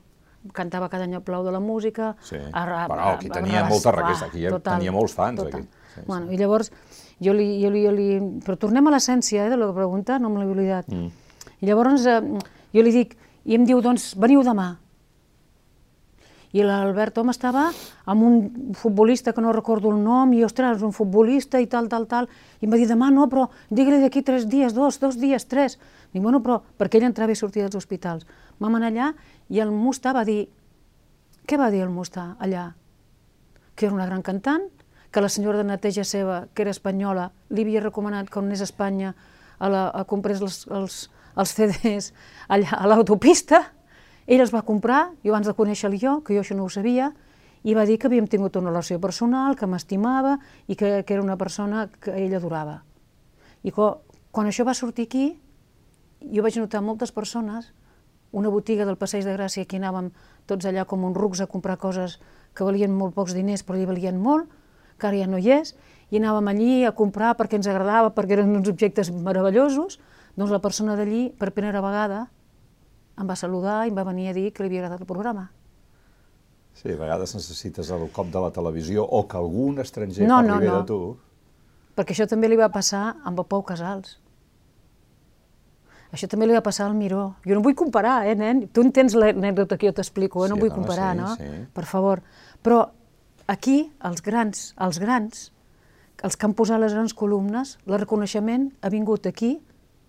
cantava 0.54 0.90
cada 0.90 1.06
any 1.06 1.14
el 1.14 1.22
Plau 1.22 1.44
de 1.46 1.52
la 1.54 1.60
Música. 1.60 2.16
Sí, 2.26 2.38
a, 2.38 2.64
a, 2.64 2.86
però 2.90 3.12
aquí 3.14 3.30
tenia 3.30 3.62
a, 3.62 3.70
molta 3.70 3.94
requesta, 3.94 4.32
aquí 4.32 4.48
total, 4.50 4.80
tenia 4.80 4.94
molts 4.96 5.14
fans. 5.14 5.38
Total. 5.44 5.62
Aquí. 5.62 5.94
Sí, 5.94 6.02
bueno, 6.08 6.28
sí. 6.28 6.34
I 6.34 6.40
llavors, 6.40 6.72
jo 7.22 7.36
li, 7.38 7.48
jo 7.62 7.72
li, 7.74 7.84
jo 7.86 7.92
li... 7.96 8.08
Però 8.46 8.58
tornem 8.60 8.88
a 8.88 8.96
l'essència 8.96 9.46
eh, 9.46 9.52
de 9.52 9.60
la 9.60 9.70
pregunta, 9.76 10.18
no 10.20 10.32
me 10.34 10.42
l'he 10.42 10.50
oblidat. 10.50 10.90
Mm. 10.90 11.12
I 11.62 11.70
llavors 11.70 12.08
eh, 12.10 12.20
jo 12.74 12.86
li 12.86 12.96
dic, 12.96 13.14
i 13.46 13.58
em 13.58 13.68
diu, 13.68 13.84
doncs, 13.86 14.12
veniu 14.20 14.42
demà. 14.48 14.74
I 16.52 16.66
l'Albert 16.68 17.16
Tom 17.16 17.32
estava 17.32 17.70
amb 18.12 18.26
un 18.28 18.74
futbolista 18.76 19.32
que 19.32 19.44
no 19.44 19.54
recordo 19.56 19.92
el 19.94 20.02
nom, 20.04 20.34
i 20.36 20.44
ostres, 20.44 20.84
un 20.84 20.92
futbolista 20.92 21.62
i 21.64 21.68
tal, 21.72 21.88
tal, 21.92 22.08
tal, 22.12 22.28
i 22.60 22.68
em 22.68 22.74
va 22.74 22.80
dir, 22.80 22.90
demà 22.90 23.08
no, 23.14 23.28
però 23.32 23.48
digue-li 23.70 24.02
d'aquí 24.04 24.24
tres 24.28 24.50
dies, 24.52 24.76
dos, 24.76 25.00
dos 25.00 25.20
dies, 25.22 25.48
tres. 25.48 25.78
Dic, 26.12 26.22
bueno, 26.22 26.42
però 26.44 26.60
perquè 26.78 27.00
ell 27.00 27.08
entrava 27.08 27.32
i 27.32 27.40
sortia 27.40 27.68
dels 27.68 27.80
hospitals. 27.80 28.28
Vam 28.60 28.76
anar 28.76 28.92
allà 28.92 29.10
i 29.50 29.64
el 29.64 29.72
Musta 29.72 30.12
va 30.14 30.26
dir, 30.28 30.44
què 31.48 31.60
va 31.60 31.72
dir 31.72 31.86
el 31.86 31.94
Musta 31.94 32.36
allà? 32.40 32.72
Que 33.76 33.88
era 33.88 33.96
una 33.96 34.10
gran 34.10 34.22
cantant, 34.22 34.68
que 35.12 35.22
la 35.24 35.30
senyora 35.30 35.60
de 35.60 35.68
neteja 35.68 36.04
seva, 36.08 36.46
que 36.54 36.64
era 36.64 36.72
espanyola, 36.72 37.32
li 37.52 37.64
havia 37.64 37.84
recomanat 37.84 38.30
que 38.32 38.40
anés 38.40 38.64
a 38.64 38.68
Espanya 38.68 39.14
a, 39.60 39.70
la, 39.70 39.88
a 39.92 40.04
comprar 40.08 40.38
els, 40.40 40.66
els, 40.72 41.04
els 41.36 41.56
CDs 41.56 42.12
allà 42.48 42.80
a 42.80 42.88
l'autopista, 42.92 43.66
ell 44.28 44.42
els 44.42 44.54
va 44.54 44.64
comprar, 44.68 45.12
jo 45.26 45.34
abans 45.34 45.48
de 45.48 45.56
conèixer-lo 45.58 46.00
jo, 46.00 46.16
que 46.26 46.36
jo 46.36 46.44
això 46.44 46.58
no 46.58 46.66
ho 46.66 46.70
sabia, 46.70 47.12
i 47.64 47.76
va 47.78 47.86
dir 47.86 47.98
que 48.02 48.10
havíem 48.10 48.28
tingut 48.28 48.56
una 48.58 48.72
relació 48.72 49.00
personal, 49.02 49.56
que 49.56 49.70
m'estimava 49.70 50.38
i 50.68 50.76
que, 50.76 51.04
que 51.06 51.14
era 51.14 51.24
una 51.24 51.38
persona 51.38 51.88
que 52.02 52.14
ell 52.18 52.34
adorava. 52.36 52.82
I 53.64 53.74
quan, 53.74 54.02
quan 54.32 54.50
això 54.50 54.66
va 54.66 54.74
sortir 54.78 55.06
aquí, 55.10 55.26
jo 56.22 56.42
vaig 56.46 56.58
notar 56.58 56.82
moltes 56.82 57.14
persones, 57.14 57.72
una 58.32 58.50
botiga 58.50 58.86
del 58.88 58.98
Passeig 58.98 59.26
de 59.28 59.36
Gràcia, 59.36 59.66
aquí 59.68 59.78
anàvem 59.78 60.10
tots 60.48 60.66
allà 60.66 60.86
com 60.88 61.04
uns 61.04 61.18
rucs 61.18 61.42
a 61.44 61.50
comprar 61.52 61.78
coses 61.78 62.18
que 62.56 62.66
valien 62.66 62.94
molt 62.96 63.14
pocs 63.16 63.36
diners, 63.36 63.64
però 63.68 63.78
hi 63.78 63.88
valien 63.90 64.18
molt, 64.18 64.50
que 64.98 65.10
ara 65.10 65.20
ja 65.20 65.28
no 65.28 65.40
hi 65.42 65.52
és, 65.58 65.76
i 66.12 66.20
anàvem 66.20 66.50
allí 66.52 66.72
a 66.86 66.94
comprar 66.96 67.34
perquè 67.40 67.60
ens 67.60 67.68
agradava, 67.68 68.14
perquè 68.16 68.38
eren 68.38 68.56
uns 68.56 68.70
objectes 68.72 69.12
meravellosos, 69.12 70.00
doncs 70.38 70.54
la 70.54 70.62
persona 70.64 70.96
d'allí, 70.96 71.30
per 71.38 71.52
primera 71.56 71.82
vegada, 71.84 72.30
em 73.19 73.28
va 73.28 73.36
saludar 73.36 73.86
i 73.86 73.91
em 73.91 73.97
va 73.97 74.06
venir 74.08 74.30
a 74.30 74.36
dir 74.38 74.52
que 74.52 74.63
li 74.63 74.71
havia 74.71 74.86
agradat 74.86 75.04
el 75.04 75.10
programa. 75.10 75.50
Sí, 76.74 76.93
a 76.93 76.97
vegades 76.97 77.36
necessites 77.36 77.91
el 77.91 78.08
cop 78.15 78.32
de 78.32 78.41
la 78.41 78.52
televisió 78.56 79.04
o 79.04 79.26
que 79.28 79.38
algun 79.38 79.82
estranger 79.84 80.28
no, 80.28 80.39
parli 80.39 80.67
no, 80.67 80.74
no. 80.74 80.80
de 80.80 80.88
tu. 80.88 81.00
Perquè 81.97 82.15
això 82.15 82.28
també 82.32 82.50
li 82.50 82.60
va 82.60 82.71
passar 82.71 83.04
amb 83.28 83.41
el 83.43 83.47
Pau 83.52 83.63
Casals. 83.67 84.15
Això 86.12 86.28
també 86.28 86.47
li 86.47 86.56
va 86.56 86.63
passar 86.63 86.88
al 86.88 86.95
Miró. 86.95 87.36
Jo 87.47 87.56
no 87.56 87.63
vull 87.63 87.76
comparar, 87.78 88.26
eh, 88.28 88.36
nen? 88.36 88.65
Tu 88.67 88.84
entens 88.84 89.15
l'anècdota 89.15 89.78
que 89.80 89.88
jo 89.88 89.95
t'explico, 89.95 90.45
eh? 90.45 90.50
no 90.52 90.58
sí, 90.58 90.63
vull 90.63 90.74
comparar, 90.76 91.12
sí, 91.13 91.21
no? 91.21 91.36
Sí. 91.39 91.67
Per 91.76 91.86
favor. 91.88 92.24
Però 92.63 92.82
aquí, 93.52 93.78
els 94.08 94.24
grans, 94.24 94.71
els 94.80 95.00
grans, 95.00 95.52
els 96.24 96.36
que 96.38 96.47
han 96.47 96.56
posat 96.58 96.82
les 96.84 96.95
grans 96.95 97.15
columnes, 97.15 97.78
el 97.88 98.00
reconeixement 98.00 98.71
ha 98.82 98.91
vingut 98.91 99.28
aquí 99.28 99.58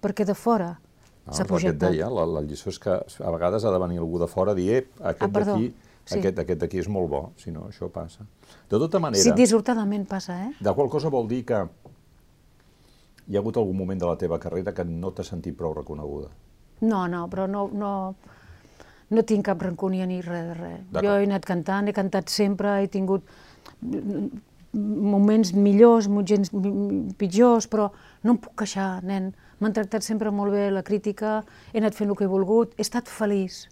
perquè 0.02 0.26
de 0.26 0.34
fora 0.34 0.72
no, 0.74 0.81
s'ha 1.30 1.46
projectat. 1.46 1.88
Que 1.88 1.94
et 1.94 1.98
deia, 1.98 2.10
la, 2.10 2.26
la 2.26 2.42
lliçó 2.42 2.72
és 2.72 2.78
que 2.82 2.98
a 2.98 3.32
vegades 3.34 3.64
ha 3.64 3.72
de 3.74 3.80
venir 3.84 4.02
algú 4.02 4.18
de 4.22 4.28
fora 4.30 4.54
a 4.54 4.58
dir 4.58 4.70
eh, 4.74 4.84
aquest 5.12 5.28
ah, 5.30 5.32
d'aquí 5.38 5.72
sí. 6.04 6.18
aquest, 6.18 6.42
aquest 6.42 6.60
d'aquí 6.64 6.82
és 6.82 6.90
molt 6.90 7.10
bo, 7.10 7.22
si 7.40 7.54
no, 7.54 7.68
això 7.70 7.88
passa. 7.92 8.26
De 8.70 8.80
tota 8.80 9.00
manera... 9.02 9.22
Sí, 9.22 9.34
dissortadament 9.36 10.06
passa, 10.10 10.38
eh? 10.48 10.52
De 10.60 10.74
qual 10.74 10.90
cosa 10.90 11.12
vol 11.12 11.28
dir 11.30 11.42
que 11.48 11.62
hi 13.28 13.36
ha 13.36 13.42
hagut 13.42 13.58
algun 13.60 13.78
moment 13.78 14.00
de 14.00 14.08
la 14.08 14.18
teva 14.18 14.38
carrera 14.42 14.74
que 14.74 14.84
no 14.88 15.12
t'has 15.14 15.30
sentit 15.32 15.56
prou 15.58 15.74
reconeguda? 15.78 16.30
No, 16.82 17.06
no, 17.06 17.26
però 17.30 17.46
no, 17.46 17.68
no, 17.70 17.92
no 19.14 19.26
tinc 19.28 19.46
cap 19.46 19.62
rancúnia 19.62 20.08
ni 20.10 20.20
res 20.24 20.48
de 20.50 20.56
res. 20.58 20.80
Jo 20.98 21.18
he 21.18 21.28
anat 21.28 21.46
cantant, 21.46 21.88
he 21.88 21.94
cantat 21.94 22.32
sempre, 22.32 22.80
he 22.82 22.90
tingut 22.90 23.28
moments 24.72 25.52
millors, 25.54 26.08
moments 26.10 26.50
pitjors, 27.20 27.68
però 27.70 27.90
no 28.24 28.34
em 28.34 28.42
puc 28.42 28.56
queixar, 28.64 28.96
nen. 29.06 29.30
M'han 29.62 29.76
tractat 29.76 30.02
sempre 30.02 30.32
molt 30.34 30.54
bé 30.56 30.70
la 30.74 30.82
crítica, 30.82 31.40
he 31.72 31.78
anat 31.78 31.94
fent 31.94 32.10
el 32.10 32.18
que 32.18 32.26
he 32.26 32.30
volgut, 32.30 32.74
he 32.74 32.82
estat 32.82 33.10
feliç 33.10 33.62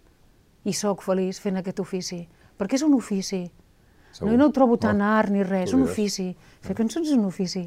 i 0.64 0.74
sóc 0.76 1.02
feliç 1.02 1.40
fent 1.42 1.58
aquest 1.58 1.80
ofici, 1.82 2.20
perquè 2.58 2.78
és 2.78 2.86
un 2.86 2.94
ofici. 2.94 3.42
Segur. 4.14 4.30
No, 4.30 4.36
no 4.38 4.48
ho 4.50 4.54
trobo 4.54 4.76
tan 4.78 5.00
no. 5.02 5.08
art 5.18 5.32
ni 5.34 5.42
res, 5.42 5.68
és 5.70 5.74
un 5.74 5.86
ofici. 5.86 6.30
Fer 6.62 6.74
cançons 6.78 7.08
és 7.08 7.18
un 7.18 7.26
ofici 7.26 7.64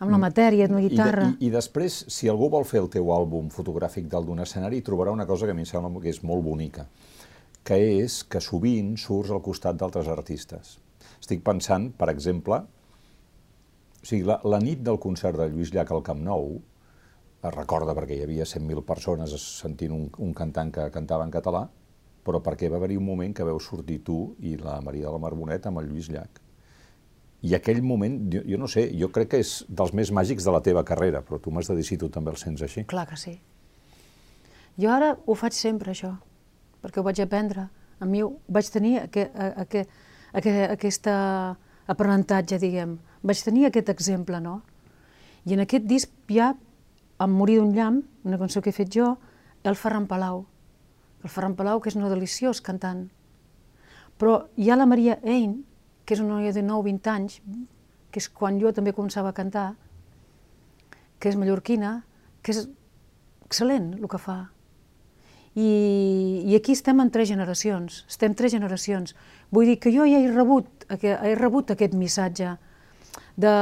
amb 0.00 0.08
la 0.08 0.16
mm. 0.16 0.24
matèria, 0.24 0.66
amb 0.66 0.78
la 0.78 0.82
guitarra. 0.82 1.28
I, 1.28 1.32
de, 1.36 1.44
i, 1.44 1.48
I 1.48 1.54
després, 1.54 2.00
si 2.12 2.28
algú 2.32 2.48
vol 2.52 2.64
fer 2.68 2.80
el 2.80 2.88
teu 2.92 3.12
àlbum 3.12 3.50
fotogràfic 3.52 4.08
del 4.10 4.26
d'un 4.26 4.40
escenari, 4.44 4.80
trobarà 4.84 5.12
una 5.12 5.26
cosa 5.28 5.46
que 5.46 5.54
a 5.54 5.58
mi 5.58 5.66
em 5.66 5.68
sembla 5.68 6.00
que 6.00 6.08
és 6.12 6.22
molt 6.24 6.44
bonica, 6.44 6.86
que 7.64 7.76
és 8.00 8.22
que 8.24 8.40
sovint 8.40 8.94
surts 8.98 9.32
al 9.34 9.42
costat 9.44 9.76
d'altres 9.76 10.08
artistes. 10.08 10.78
Estic 11.20 11.44
pensant, 11.44 11.90
per 11.92 12.08
exemple, 12.12 12.62
o 14.00 14.08
sigui, 14.08 14.24
la, 14.24 14.38
la 14.48 14.60
nit 14.62 14.80
del 14.86 14.96
concert 14.98 15.36
de 15.36 15.50
Lluís 15.52 15.74
Llach 15.74 15.92
al 15.92 16.04
Camp 16.06 16.24
Nou, 16.24 16.56
es 17.40 17.54
recorda 17.54 17.94
perquè 17.96 18.18
hi 18.18 18.24
havia 18.26 18.44
100.000 18.44 18.84
persones 18.84 19.32
sentint 19.40 19.94
un, 19.96 20.08
un 20.18 20.34
cantant 20.36 20.72
que 20.74 20.90
cantava 20.92 21.24
en 21.24 21.32
català, 21.32 21.64
però 22.24 22.42
perquè 22.44 22.68
va 22.68 22.76
haver-hi 22.76 23.00
un 23.00 23.06
moment 23.06 23.32
que 23.34 23.46
veu 23.48 23.58
sortir 23.60 24.02
tu 24.04 24.20
i 24.44 24.56
la 24.60 24.80
Maria 24.84 25.08
de 25.08 25.16
la 25.16 25.22
Marbonet 25.22 25.66
amb 25.66 25.80
el 25.80 25.88
Lluís 25.88 26.12
Llach 26.12 26.40
i 27.42 27.54
aquell 27.56 27.80
moment, 27.82 28.18
jo, 28.32 28.42
jo 28.44 28.58
no 28.60 28.68
sé, 28.68 28.86
jo 29.00 29.08
crec 29.12 29.30
que 29.32 29.40
és 29.40 29.52
dels 29.68 29.94
més 29.96 30.10
màgics 30.12 30.44
de 30.44 30.52
la 30.52 30.60
teva 30.64 30.82
carrera, 30.84 31.22
però 31.24 31.40
tu 31.40 31.52
m'has 31.52 31.70
de 31.70 31.76
dir 31.78 31.86
si 31.88 31.96
tu 32.00 32.10
també 32.12 32.32
el 32.34 32.38
sents 32.40 32.60
així. 32.66 32.84
Clar 32.90 33.06
que 33.08 33.16
sí. 33.16 33.38
Jo 34.80 34.90
ara 34.92 35.14
ho 35.24 35.36
faig 35.36 35.56
sempre, 35.56 35.94
això, 35.94 36.12
perquè 36.84 37.00
ho 37.00 37.06
vaig 37.06 37.20
aprendre. 37.24 37.68
A 38.00 38.08
mi 38.08 38.20
vaig 38.48 38.68
tenir 38.72 38.98
aquest, 39.06 39.32
aquest, 39.64 39.96
aquest, 40.76 41.08
aprenentatge, 41.90 42.60
diguem. 42.60 42.98
Vaig 43.24 43.40
tenir 43.44 43.66
aquest 43.68 43.88
exemple, 43.92 44.40
no? 44.40 44.60
I 45.48 45.56
en 45.56 45.64
aquest 45.64 45.88
disc 45.88 46.12
ja, 46.28 46.52
em 47.20 47.32
morir 47.36 47.58
d'un 47.60 47.74
llamp, 47.76 48.00
una 48.24 48.38
cançó 48.40 48.62
que 48.64 48.72
he 48.72 48.76
fet 48.76 48.92
jo, 48.94 49.14
el 49.64 49.76
Ferran 49.76 50.06
Palau. 50.08 50.44
El 51.22 51.32
Ferran 51.32 51.56
Palau, 51.56 51.80
que 51.80 51.90
és 51.92 51.98
una 51.98 52.08
deliciós 52.12 52.62
cantant. 52.64 53.08
Però 54.20 54.46
hi 54.56 54.70
ha 54.70 54.78
la 54.78 54.88
Maria 54.88 55.18
Ein, 55.22 55.60
que 56.04 56.16
és 56.16 56.22
una 56.24 56.38
noia 56.38 56.52
de 56.56 56.64
9-20 56.64 57.12
anys, 57.12 57.40
que 58.10 58.22
és 58.22 58.28
quan 58.28 58.58
jo 58.60 58.72
també 58.72 58.94
començava 58.96 59.30
a 59.30 59.36
cantar, 59.36 59.74
que 61.20 61.28
és 61.28 61.36
mallorquina, 61.36 62.00
que 62.42 62.54
és 62.56 62.64
excel·lent 63.44 63.92
el 63.98 64.08
que 64.08 64.18
fa. 64.18 64.38
I, 65.54 65.68
I 66.46 66.56
aquí 66.56 66.72
estem 66.72 67.02
en 67.02 67.10
tres 67.12 67.28
generacions, 67.28 68.04
estem 68.08 68.34
tres 68.38 68.54
generacions. 68.54 69.16
Vull 69.52 69.68
dir 69.68 69.78
que 69.82 69.92
jo 69.92 70.06
ja 70.08 70.20
he 70.22 70.32
rebut, 70.32 70.86
he 70.88 71.34
rebut 71.36 71.74
aquest 71.74 71.96
missatge 71.98 72.56
de 73.40 73.54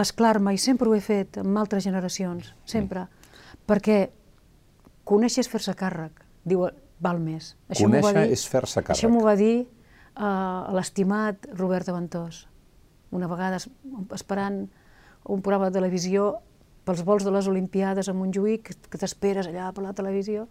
mesclar-me, 0.00 0.54
i 0.54 0.60
sempre 0.60 0.88
ho 0.90 0.94
he 0.96 1.02
fet 1.04 1.40
amb 1.42 1.58
altres 1.60 1.86
generacions, 1.86 2.52
sempre, 2.68 3.06
mm. 3.06 3.60
perquè 3.68 4.00
conèixer 5.08 5.44
és 5.44 5.50
fer-se 5.50 5.74
càrrec. 5.78 6.22
Diu, 6.46 6.66
val 7.02 7.20
més. 7.20 7.54
Això 7.68 7.88
Conèixer 7.88 8.26
és 8.32 8.44
fer-se 8.48 8.82
càrrec. 8.82 8.96
Això 8.96 9.10
m'ho 9.12 9.24
va 9.24 9.36
dir 9.38 9.66
uh, 10.16 10.72
l'estimat 10.76 11.48
Robert 11.56 11.90
Aventós, 11.92 12.44
una 13.14 13.28
vegada 13.30 13.58
esperant 14.14 14.64
un 15.26 15.42
programa 15.42 15.70
de 15.70 15.78
televisió 15.78 16.36
pels 16.86 17.02
vols 17.06 17.26
de 17.26 17.32
les 17.34 17.48
Olimpiades 17.50 18.08
a 18.08 18.14
Montjuïc, 18.14 18.70
que 18.90 18.98
t'esperes 19.00 19.48
allà 19.50 19.72
per 19.74 19.82
la 19.82 19.94
televisió. 19.96 20.46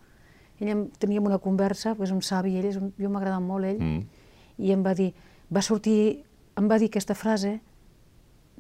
Ell 0.60 0.72
em, 0.72 0.82
teníem 1.00 1.28
una 1.28 1.40
conversa, 1.40 1.94
és 2.04 2.12
un 2.12 2.22
savi, 2.24 2.58
ell 2.60 2.68
és 2.68 2.80
un, 2.80 2.92
jo 3.00 3.12
m'agrada 3.12 3.40
molt 3.44 3.70
ell, 3.70 3.80
mm. 3.80 4.26
i 4.60 4.74
em 4.76 4.84
va 4.84 4.92
dir, 4.98 5.14
va 5.52 5.64
sortir, 5.64 6.26
em 6.60 6.68
va 6.72 6.80
dir 6.80 6.92
aquesta 6.92 7.16
frase, 7.16 7.58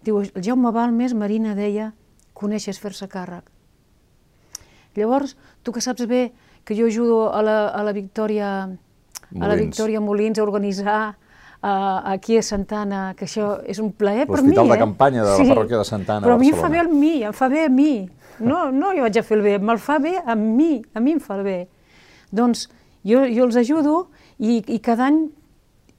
diu, 0.06 0.22
el 0.22 0.44
Jaume 0.44 0.72
Balmes, 0.76 1.13
Marina 1.18 1.56
deia, 1.58 1.91
coneixes 2.38 2.80
fer-se 2.82 3.08
càrrec. 3.12 3.50
Llavors, 4.96 5.36
tu 5.63 5.74
que 5.76 5.84
saps 5.84 6.06
bé 6.08 6.30
que 6.65 6.76
jo 6.78 6.88
ajudo 6.88 7.34
a 7.34 7.41
la, 7.44 7.58
a 7.70 7.84
la 7.84 7.94
Victòria 7.94 8.50
Molins. 8.65 9.44
a 9.44 9.48
la 9.52 9.56
Victòria 9.60 10.02
Molins 10.02 10.39
a 10.39 10.44
organitzar 10.44 11.00
uh, 11.65 12.00
aquí 12.13 12.38
a 12.38 12.44
Santana, 12.44 13.13
que 13.18 13.28
això 13.28 13.60
és 13.68 13.80
un 13.84 13.91
plaer 13.91 14.26
per 14.30 14.41
mi. 14.41 14.54
L'hospital 14.54 14.72
de 14.72 14.78
eh? 14.78 14.82
campanya 14.82 15.24
de 15.26 15.34
la 15.34 15.38
sí. 15.41 15.50
parròquia 15.52 15.82
de 15.82 15.88
Santana 15.88 16.26
Però 16.26 16.38
a 16.38 16.41
mi 16.41 16.52
em 16.54 16.60
fa 16.60 16.72
bé 16.72 16.82
a 16.82 16.88
mi, 16.89 17.15
em 17.24 17.36
fa 17.36 17.50
bé 17.52 17.65
a 17.65 17.72
mi. 17.72 17.94
No, 18.39 18.70
no 18.72 18.91
jo 18.96 19.06
vaig 19.06 19.20
a 19.20 19.24
fer 19.24 19.38
el 19.39 19.46
bé, 19.46 19.58
me'l 19.60 19.80
fa 19.80 20.00
bé 20.04 20.18
a 20.20 20.36
mi, 20.36 20.80
a 20.94 21.04
mi 21.04 21.15
em 21.15 21.22
fa 21.24 21.38
el 21.39 21.46
bé. 21.46 21.60
Doncs 22.36 22.68
jo, 23.06 23.24
jo 23.24 23.46
els 23.48 23.60
ajudo 23.62 24.08
i, 24.39 24.60
i 24.60 24.80
cada 24.84 25.08
any 25.12 25.26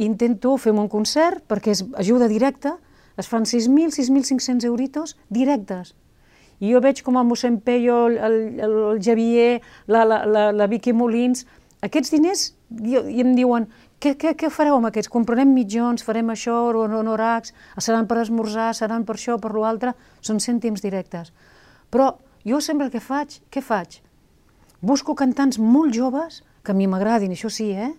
intento 0.03 0.57
fer 0.61 0.75
un 0.77 0.91
concert 0.93 1.47
perquè 1.49 1.73
és 1.73 1.85
ajuda 1.97 2.29
directa, 2.29 2.77
es 3.17 3.29
fan 3.29 3.45
6.000, 3.45 3.95
6.500 3.97 4.65
euritos 4.65 5.17
directes. 5.29 5.95
I 6.61 6.73
jo 6.73 6.81
veig 6.81 7.03
com 7.05 7.19
el 7.21 7.27
mossèn 7.29 7.61
Peyo, 7.61 8.07
el, 8.09 8.17
el, 8.17 8.37
el 8.65 9.01
Javier, 9.05 9.61
la, 9.87 10.05
la, 10.09 10.23
la, 10.25 10.45
la 10.57 10.69
Vicky 10.71 10.95
Molins, 10.97 11.45
aquests 11.85 12.13
diners, 12.15 12.47
i, 12.81 12.97
i 12.97 13.21
em 13.23 13.35
diuen, 13.37 13.69
què, 14.01 14.15
què, 14.21 14.33
què 14.37 14.49
fareu 14.53 14.79
amb 14.79 14.89
aquests? 14.89 15.11
Comprarem 15.13 15.53
mitjons, 15.53 16.05
farem 16.05 16.33
això, 16.33 16.57
honoracs, 16.73 17.53
seran 17.81 18.09
per 18.09 18.23
esmorzar, 18.23 18.73
seran 18.77 19.05
per 19.09 19.17
això, 19.17 19.37
per 19.41 19.53
l'altre, 19.57 19.93
són 20.21 20.41
cèntims 20.41 20.85
directes. 20.85 21.33
Però 21.93 22.15
jo 22.45 22.61
sempre 22.61 22.89
el 22.89 22.93
que 22.93 23.05
faig, 23.05 23.39
què 23.53 23.63
faig? 23.65 24.01
Busco 24.81 25.17
cantants 25.17 25.59
molt 25.59 25.95
joves, 25.97 26.43
que 26.65 26.73
a 26.73 26.77
mi 26.77 26.89
m'agradin, 26.91 27.33
això 27.33 27.53
sí, 27.53 27.71
eh? 27.73 27.93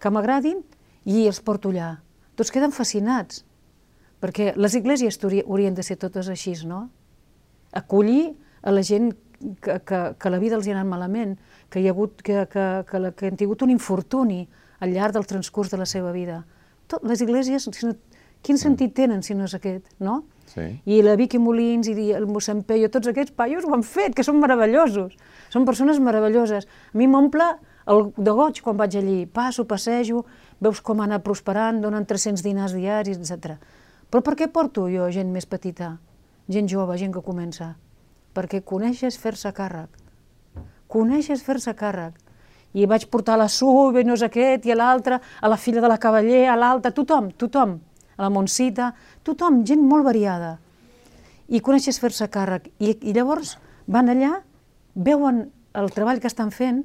que 0.00 0.10
m'agradin, 0.12 0.62
i 1.04 1.26
els 1.28 1.40
porto 1.44 1.72
allà. 1.72 1.98
Tots 2.36 2.50
queden 2.52 2.72
fascinats, 2.72 3.44
perquè 4.24 4.54
les 4.56 4.72
iglésies 4.78 5.20
haurien 5.20 5.76
de 5.76 5.84
ser 5.84 5.98
totes 6.00 6.30
així, 6.32 6.56
no? 6.64 6.88
Acollir 7.76 8.32
a 8.62 8.72
la 8.72 8.82
gent 8.82 9.12
que, 9.60 9.80
que, 9.84 10.00
que 10.16 10.30
la 10.32 10.40
vida 10.40 10.56
els 10.56 10.66
hi 10.66 10.72
ha 10.72 10.78
anat 10.78 10.88
malament, 10.88 11.36
que, 11.68 11.82
hi 11.82 11.88
ha 11.90 11.92
hagut, 11.92 12.22
que, 12.24 12.46
que, 12.48 12.66
que, 12.88 13.00
que 13.12 13.28
han 13.28 13.36
tingut 13.36 13.64
un 13.66 13.74
infortuni 13.74 14.46
al 14.80 14.94
llarg 14.94 15.12
del 15.16 15.28
transcurs 15.28 15.72
de 15.74 15.80
la 15.80 15.88
seva 15.88 16.12
vida. 16.16 16.44
Tot, 16.88 17.04
les 17.04 17.20
iglésies, 17.20 17.68
si 17.68 17.86
no, 17.86 17.92
quin 18.44 18.60
sentit 18.60 18.94
tenen 18.96 19.20
si 19.24 19.36
no 19.36 19.44
és 19.48 19.56
aquest, 19.56 19.92
no? 20.00 20.22
Sí. 20.48 20.66
I 20.88 21.02
la 21.04 21.16
Vicky 21.20 21.40
Molins 21.40 21.88
i 21.92 22.10
el 22.16 22.26
mossèn 22.28 22.62
Peyo, 22.68 22.88
tots 22.92 23.08
aquests 23.10 23.32
paios 23.36 23.64
ho 23.64 23.72
han 23.76 23.84
fet, 23.84 24.16
que 24.16 24.24
són 24.24 24.40
meravellosos. 24.40 25.16
Són 25.52 25.68
persones 25.68 26.00
meravelloses. 26.00 26.68
A 26.68 27.00
mi 27.00 27.08
m'omple 27.10 27.46
el 27.92 28.10
de 28.16 28.32
goig 28.36 28.60
quan 28.64 28.76
vaig 28.80 28.96
allí. 29.00 29.24
Passo, 29.26 29.64
passejo, 29.68 30.24
veus 30.64 30.80
com 30.84 31.00
ha 31.00 31.08
anat 31.08 31.24
prosperant, 31.24 31.80
donen 31.84 32.06
300 32.08 32.44
dinars 32.44 32.76
diaris, 32.76 33.20
etc. 33.20 33.56
Però 34.14 34.22
per 34.22 34.36
què 34.38 34.46
porto 34.46 34.84
jo 34.86 35.08
gent 35.10 35.32
més 35.34 35.42
petita, 35.50 35.88
gent 36.46 36.68
jove, 36.70 36.94
gent 37.00 37.10
que 37.16 37.20
comença? 37.26 37.72
Perquè 38.30 38.60
coneixes 38.62 39.16
fer-se 39.18 39.50
càrrec. 39.50 39.88
Coneixes 40.86 41.40
fer-se 41.42 41.72
càrrec. 41.74 42.20
I 42.78 42.86
vaig 42.86 43.08
portar 43.10 43.34
la 43.40 43.48
Sube, 43.50 44.04
no 44.06 44.14
és 44.14 44.22
aquest, 44.22 44.68
i 44.68 44.70
a 44.70 44.76
l'altre, 44.78 45.16
a 45.18 45.50
la 45.50 45.56
filla 45.58 45.82
de 45.82 45.90
la 45.90 45.96
Cavaller, 45.98 46.44
a 46.46 46.54
l'altra, 46.54 46.92
tothom, 46.94 47.32
tothom, 47.42 47.72
a 48.14 48.22
la 48.22 48.28
Montsita, 48.30 48.92
tothom, 49.26 49.64
gent 49.66 49.82
molt 49.82 50.06
variada. 50.06 50.52
I 51.50 51.58
coneixes 51.58 51.98
fer-se 51.98 52.28
càrrec. 52.30 52.68
I, 52.78 52.92
I 52.94 53.14
llavors 53.16 53.56
van 53.90 54.12
allà, 54.14 54.36
veuen 54.94 55.48
el 55.74 55.90
treball 55.96 56.22
que 56.22 56.30
estan 56.30 56.54
fent, 56.54 56.84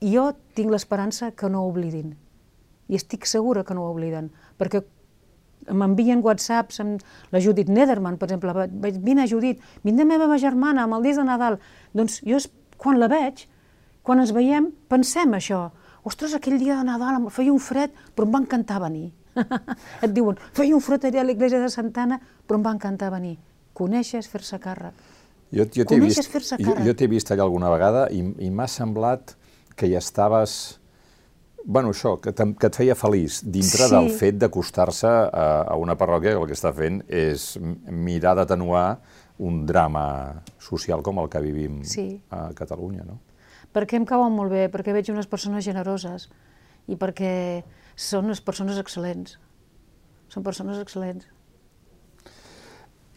i 0.00 0.14
jo 0.14 0.30
tinc 0.56 0.72
l'esperança 0.72 1.34
que 1.36 1.52
no 1.52 1.66
ho 1.66 1.68
oblidin. 1.74 2.16
I 2.88 2.96
estic 2.96 3.28
segura 3.28 3.60
que 3.60 3.76
no 3.76 3.84
ho 3.84 3.92
obliden, 3.92 4.32
perquè 4.56 4.80
m'envien 5.68 6.22
whatsapps 6.24 6.80
amb 6.82 7.04
la 7.32 7.40
Judit 7.42 7.68
Nederman, 7.68 8.16
per 8.18 8.28
exemple, 8.28 8.54
vaig, 8.54 8.98
vine 9.04 9.26
Judit, 9.28 9.60
vine 9.84 10.06
meva 10.08 10.38
germana 10.38 10.86
amb 10.86 10.98
el 10.98 11.08
disc 11.08 11.20
de 11.20 11.26
Nadal. 11.28 11.58
Doncs 11.96 12.20
jo, 12.26 12.40
quan 12.80 13.00
la 13.00 13.10
veig, 13.12 13.46
quan 14.02 14.22
ens 14.22 14.32
veiem, 14.36 14.70
pensem 14.88 15.36
això. 15.36 15.68
Ostres, 16.08 16.34
aquell 16.34 16.58
dia 16.58 16.78
de 16.78 16.86
Nadal 16.88 17.28
feia 17.30 17.52
un 17.52 17.60
fred, 17.60 17.92
però 18.16 18.26
em 18.26 18.34
va 18.34 18.42
encantar 18.44 18.80
venir. 18.80 19.10
Et 20.04 20.10
diuen, 20.12 20.38
feia 20.56 20.74
un 20.74 20.82
fred 20.84 21.04
allà 21.06 21.22
a 21.22 21.28
l'església 21.28 21.60
de 21.60 21.68
Santana, 21.72 22.18
però 22.46 22.58
em 22.58 22.66
va 22.66 22.74
encantar 22.76 23.12
venir. 23.12 23.36
Coneixes 23.76 24.28
fer-se 24.28 24.58
càrrec. 24.60 24.96
Jo, 25.50 25.66
jo 25.74 25.84
t'he 25.84 25.98
vist, 25.98 26.30
jo, 26.62 26.74
jo 26.86 27.08
vist 27.10 27.32
allà 27.34 27.42
alguna 27.42 27.70
vegada 27.72 28.04
i, 28.14 28.22
i 28.22 28.50
m'ha 28.54 28.68
semblat 28.70 29.34
que 29.74 29.88
hi 29.90 29.96
estaves 29.98 30.78
bueno, 31.64 31.90
això, 31.94 32.16
que, 32.22 32.32
que 32.32 32.68
et 32.70 32.76
feia 32.76 32.96
feliç, 32.98 33.40
dintre 33.44 33.86
sí. 33.86 33.94
del 33.94 34.10
fet 34.16 34.38
d'acostar-se 34.40 35.08
a, 35.08 35.48
a 35.72 35.78
una 35.80 35.96
parròquia 36.00 36.34
que 36.34 36.42
el 36.42 36.48
que 36.48 36.56
està 36.56 36.72
fent 36.76 37.02
és 37.06 37.54
mirar 37.60 38.36
d'atenuar 38.38 39.00
un 39.40 39.64
drama 39.66 40.04
social 40.60 41.02
com 41.02 41.20
el 41.22 41.28
que 41.32 41.40
vivim 41.44 41.80
sí. 41.88 42.12
a 42.30 42.50
Catalunya, 42.56 43.06
no? 43.08 43.18
Perquè 43.70 44.00
em 44.00 44.06
cauen 44.08 44.34
molt 44.34 44.50
bé, 44.52 44.66
perquè 44.72 44.92
veig 44.92 45.12
unes 45.12 45.28
persones 45.30 45.64
generoses 45.64 46.26
i 46.90 46.96
perquè 46.98 47.62
són 47.94 48.26
unes 48.28 48.42
persones 48.42 48.80
excel·lents. 48.82 49.36
Són 50.30 50.44
persones 50.46 50.80
excel·lents. 50.82 51.28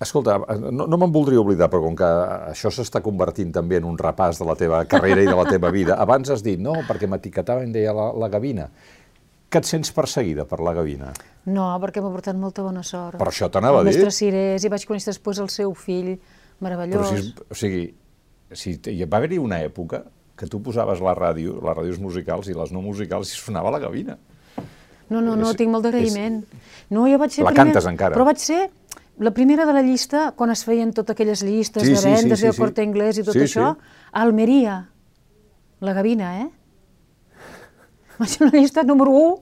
Escolta, 0.03 0.37
no, 0.71 0.87
no 0.89 0.99
me'n 0.99 1.13
voldria 1.13 1.41
oblidar, 1.41 1.69
però 1.71 1.83
com 1.85 1.95
que 1.97 2.09
això 2.51 2.71
s'està 2.73 3.01
convertint 3.05 3.53
també 3.55 3.79
en 3.79 3.87
un 3.87 3.95
repàs 3.99 4.41
de 4.41 4.47
la 4.47 4.55
teva 4.59 4.81
carrera 4.89 5.23
i 5.23 5.29
de 5.29 5.37
la 5.37 5.45
teva 5.47 5.71
vida, 5.73 5.97
abans 6.01 6.33
has 6.33 6.43
dit, 6.45 6.59
no, 6.59 6.75
perquè 6.87 7.07
em 7.07 7.71
deia 7.71 7.93
la, 7.95 8.09
la 8.17 8.29
Gavina. 8.33 8.67
Que 9.53 9.61
et 9.61 9.69
sents 9.69 9.91
perseguida 9.93 10.47
per 10.49 10.59
la 10.65 10.73
Gavina? 10.73 11.11
No, 11.45 11.67
perquè 11.81 12.01
m'ha 12.01 12.09
portat 12.09 12.37
molta 12.39 12.63
bona 12.65 12.81
sort. 12.83 13.19
Per 13.21 13.29
això 13.29 13.51
t'anava 13.53 13.81
a 13.81 13.85
dir. 13.85 13.93
El 13.93 14.01
mestre 14.01 14.15
Cirés, 14.17 14.65
i 14.65 14.71
vaig 14.73 14.85
conèixer 14.89 15.11
després 15.13 15.41
el 15.43 15.51
seu 15.53 15.75
fill, 15.77 16.15
meravellós. 16.63 17.11
Però 17.11 17.21
si, 17.21 17.47
o 17.53 17.59
sigui, 17.59 17.83
si 18.57 18.77
hi 18.89 19.05
va 19.05 19.19
haver-hi 19.21 19.37
una 19.41 19.61
època 19.61 20.01
que 20.39 20.49
tu 20.49 20.59
posaves 20.65 21.01
la 21.05 21.13
ràdio, 21.17 21.59
les 21.61 21.77
ràdios 21.77 21.99
musicals 22.01 22.49
i 22.49 22.57
les 22.57 22.73
no 22.73 22.81
musicals, 22.81 23.29
i 23.29 23.37
sonava 23.37 23.71
la 23.73 23.81
Gavina. 23.83 24.17
No, 25.11 25.21
no, 25.21 25.35
no, 25.35 25.51
és, 25.51 25.57
tinc 25.59 25.69
molt 25.69 25.85
d'agraïment. 25.85 26.39
No, 26.93 27.05
jo 27.11 27.19
vaig 27.21 27.35
ser... 27.35 27.43
La 27.45 27.51
primer, 27.53 27.69
cantes 27.73 27.87
encara. 27.91 28.15
Però 28.15 28.25
vaig 28.25 28.41
ser 28.41 28.63
la 29.19 29.31
primera 29.31 29.65
de 29.65 29.73
la 29.73 29.81
llista, 29.81 30.31
quan 30.35 30.51
es 30.51 30.63
feien 30.65 30.93
totes 30.93 31.13
aquelles 31.13 31.43
llistes 31.43 31.83
sí, 31.83 31.93
de 31.93 32.01
vendes 32.01 32.39
sí, 32.39 32.47
sí, 32.47 32.51
sí, 32.51 32.61
i 32.61 32.65
el 32.65 32.75
sí. 32.75 32.81
Inglès 32.81 33.17
i 33.19 33.23
tot 33.23 33.37
sí, 33.37 33.45
això, 33.45 33.73
sí. 33.75 34.07
Almeria, 34.23 34.77
la 35.81 35.93
Gavina, 35.93 36.39
eh? 36.41 36.49
Va 38.19 38.27
ser 38.29 38.47
una 38.47 38.57
llista 38.57 38.83
número 38.83 39.11
1, 39.11 39.35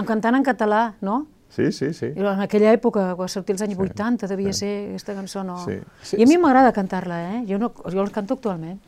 en 0.00 0.08
cantant 0.08 0.36
en 0.36 0.44
català, 0.44 0.94
no? 1.00 1.26
Sí, 1.54 1.70
sí, 1.72 1.92
sí. 1.94 2.10
I 2.10 2.24
en 2.26 2.42
aquella 2.42 2.72
època, 2.74 3.12
quan 3.14 3.30
sortia 3.30 3.54
els 3.54 3.62
anys 3.62 3.76
sí, 3.76 3.84
80, 3.84 4.28
devia 4.28 4.52
sí. 4.52 4.64
ser 4.64 4.72
aquesta 4.88 5.14
cançó, 5.14 5.44
no? 5.46 5.60
Sí, 5.64 5.78
sí, 6.02 6.18
I 6.18 6.24
a 6.24 6.26
mi 6.26 6.38
m'agrada 6.40 6.72
cantar-la, 6.74 7.20
eh? 7.36 7.44
Jo, 7.48 7.60
no, 7.62 7.70
jo 7.70 8.02
la 8.02 8.10
canto 8.10 8.34
actualment. 8.34 8.80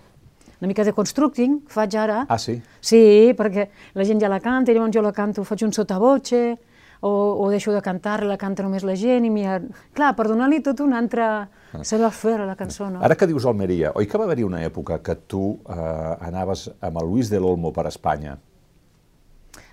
Una 0.59 0.69
mica 0.69 0.83
de 0.85 0.93
constructing 0.97 1.61
faig 1.69 1.95
ara. 2.01 2.25
Ah, 2.29 2.39
sí? 2.41 2.57
Sí, 2.81 3.35
perquè 3.39 3.69
la 3.95 4.07
gent 4.09 4.21
ja 4.21 4.31
la 4.33 4.41
canta, 4.41 4.73
i 4.73 4.75
llavors 4.75 4.97
jo 4.97 5.05
la 5.05 5.13
canto, 5.15 5.45
faig 5.45 5.63
un 5.69 5.73
sotavoce, 5.77 6.43
o, 7.01 7.11
o 7.43 7.51
deixo 7.51 7.73
de 7.75 7.83
cantar, 7.85 8.23
la 8.25 8.39
canta 8.41 8.65
només 8.65 8.85
la 8.87 8.97
gent, 8.97 9.27
i 9.27 9.31
mira... 9.33 9.59
Clar, 9.97 10.15
per 10.17 10.29
donar-li 10.31 10.63
tot 10.65 10.81
un 10.85 10.95
altre 10.97 11.25
ah. 11.27 11.49
saber 11.83 12.11
fer 12.15 12.37
a 12.41 12.49
la 12.49 12.57
cançó, 12.57 12.89
no? 12.91 13.03
Ara 13.05 13.17
que 13.19 13.29
dius 13.29 13.47
Almeria, 13.49 13.93
oi 13.97 14.09
que 14.09 14.21
va 14.21 14.27
haver-hi 14.29 14.47
una 14.47 14.63
època 14.65 15.01
que 15.05 15.17
tu 15.29 15.57
eh, 15.69 16.29
anaves 16.29 16.69
amb 16.81 17.03
el 17.03 17.11
Luis 17.11 17.33
de 17.33 17.41
l'Olmo 17.43 17.73
per 17.77 17.87
Espanya? 17.91 18.37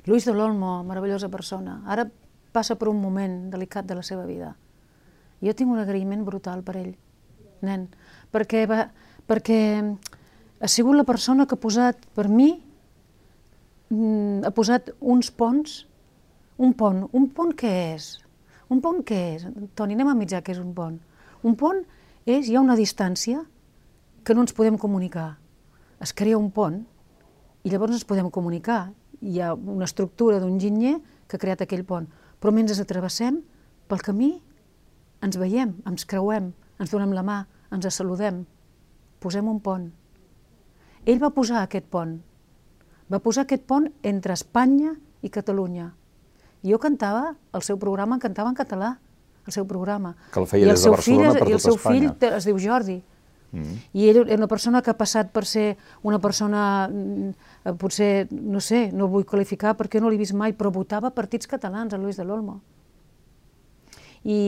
Luis 0.05 0.27
de 0.27 0.33
l'Olmo, 0.35 0.81
meravellosa 0.83 1.29
persona. 1.31 1.79
Ara 1.87 2.09
passa 2.53 2.75
per 2.75 2.89
un 2.91 2.99
moment 3.01 3.47
delicat 3.53 3.87
de 3.87 3.95
la 3.95 4.03
seva 4.03 4.27
vida. 4.27 4.53
Jo 5.43 5.55
tinc 5.55 5.71
un 5.71 5.79
agraïment 5.81 6.23
brutal 6.27 6.61
per 6.63 6.77
ell, 6.79 6.93
nen, 7.63 7.87
perquè, 8.31 8.63
va, 8.69 8.85
perquè 9.27 9.59
ha 10.63 10.69
sigut 10.71 10.95
la 10.95 11.07
persona 11.07 11.47
que 11.47 11.57
ha 11.57 11.59
posat, 11.59 12.05
per 12.15 12.29
mi, 12.31 12.53
mm, 13.91 14.45
ha 14.47 14.51
posat 14.55 14.93
uns 14.99 15.31
ponts 15.31 15.81
un 16.63 16.73
pont. 16.79 17.03
Un 17.11 17.27
pont 17.35 17.51
què 17.51 17.71
és? 17.93 18.13
Un 18.71 18.79
pont 18.81 19.01
què 19.03 19.19
és? 19.35 19.45
Toni, 19.75 19.97
anem 19.97 20.13
a 20.13 20.17
mitjà 20.17 20.39
què 20.41 20.55
és 20.55 20.61
un 20.61 20.71
pont. 20.75 20.95
Un 21.43 21.57
pont 21.59 21.81
és, 22.25 22.47
hi 22.47 22.55
ha 22.55 22.63
una 22.63 22.77
distància 22.79 23.43
que 24.23 24.35
no 24.35 24.45
ens 24.45 24.55
podem 24.55 24.77
comunicar. 24.79 25.33
Es 25.99 26.15
crea 26.15 26.39
un 26.39 26.49
pont 26.55 26.79
i 27.63 27.71
llavors 27.71 27.97
ens 27.97 28.07
podem 28.07 28.29
comunicar. 28.31 28.93
Hi 29.19 29.41
ha 29.41 29.53
una 29.55 29.87
estructura 29.89 30.39
d'un 30.39 30.59
ginyer 30.59 30.97
que 31.27 31.35
ha 31.35 31.43
creat 31.43 31.63
aquell 31.65 31.83
pont. 31.87 32.07
Però 32.39 32.51
mentre 32.55 32.75
atravessem 32.79 33.41
pel 33.91 34.03
camí 34.03 34.31
ens 35.23 35.39
veiem, 35.39 35.75
ens 35.87 36.07
creuem, 36.07 36.51
ens 36.79 36.91
donem 36.91 37.13
la 37.15 37.23
mà, 37.23 37.41
ens 37.71 37.87
saludem, 37.95 38.43
posem 39.19 39.47
un 39.47 39.59
pont. 39.63 39.89
Ell 41.05 41.19
va 41.19 41.31
posar 41.35 41.63
aquest 41.63 41.89
pont. 41.91 42.21
va 43.11 43.19
posar 43.19 43.43
aquest 43.43 43.67
pont 43.67 43.89
entre 44.01 44.33
Espanya 44.33 44.95
i 45.21 45.29
Catalunya. 45.29 45.91
Jo 46.63 46.79
cantava, 46.79 47.35
el 47.53 47.61
seu 47.61 47.77
programa 47.77 48.19
cantava 48.19 48.49
en 48.49 48.55
català, 48.55 48.97
el 49.45 49.51
seu 49.51 49.65
programa. 49.67 50.15
Que 50.31 50.39
el 50.39 50.47
feia 50.47 50.65
I 50.65 50.69
el 50.69 50.75
des 50.75 50.83
de 50.85 50.89
Barcelona 50.93 51.31
fill, 51.33 51.39
per 51.39 51.49
I 51.49 51.53
el 51.57 51.59
seu 51.59 51.75
Espanya. 51.75 52.13
fill 52.19 52.29
es 52.37 52.45
diu 52.47 52.59
Jordi. 52.63 53.01
Mm. 53.53 53.73
I 53.93 54.05
ell 54.09 54.17
era 54.23 54.37
una 54.39 54.47
persona 54.47 54.81
que 54.81 54.89
ha 54.89 54.97
passat 54.97 55.29
per 55.29 55.43
ser 55.45 55.75
una 56.01 56.17
persona, 56.19 56.87
mm, 56.89 57.29
eh, 57.65 57.73
potser, 57.77 58.27
no 58.31 58.59
sé, 58.59 58.87
no 58.93 59.07
vull 59.07 59.25
qualificar 59.29 59.75
perquè 59.77 59.99
no 60.01 60.09
l'he 60.09 60.17
vist 60.17 60.33
mai, 60.33 60.53
però 60.53 60.71
votava 60.71 61.11
partits 61.11 61.45
catalans, 61.47 61.93
a 61.93 61.97
Luis 61.97 62.17
de 62.17 62.23
l'Olmo. 62.23 62.61
I, 64.23 64.39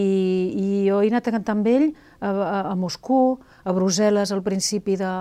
I 0.55 0.67
jo 0.87 1.01
he 1.03 1.09
anat 1.11 1.27
a 1.27 1.33
cantar 1.35 1.51
amb 1.57 1.67
ell 1.67 1.89
a, 2.21 2.29
a, 2.31 2.59
a 2.71 2.75
Moscou, 2.79 3.39
a 3.67 3.73
Brussel·les 3.75 4.31
al 4.31 4.41
principi 4.41 4.95
de, 4.95 5.11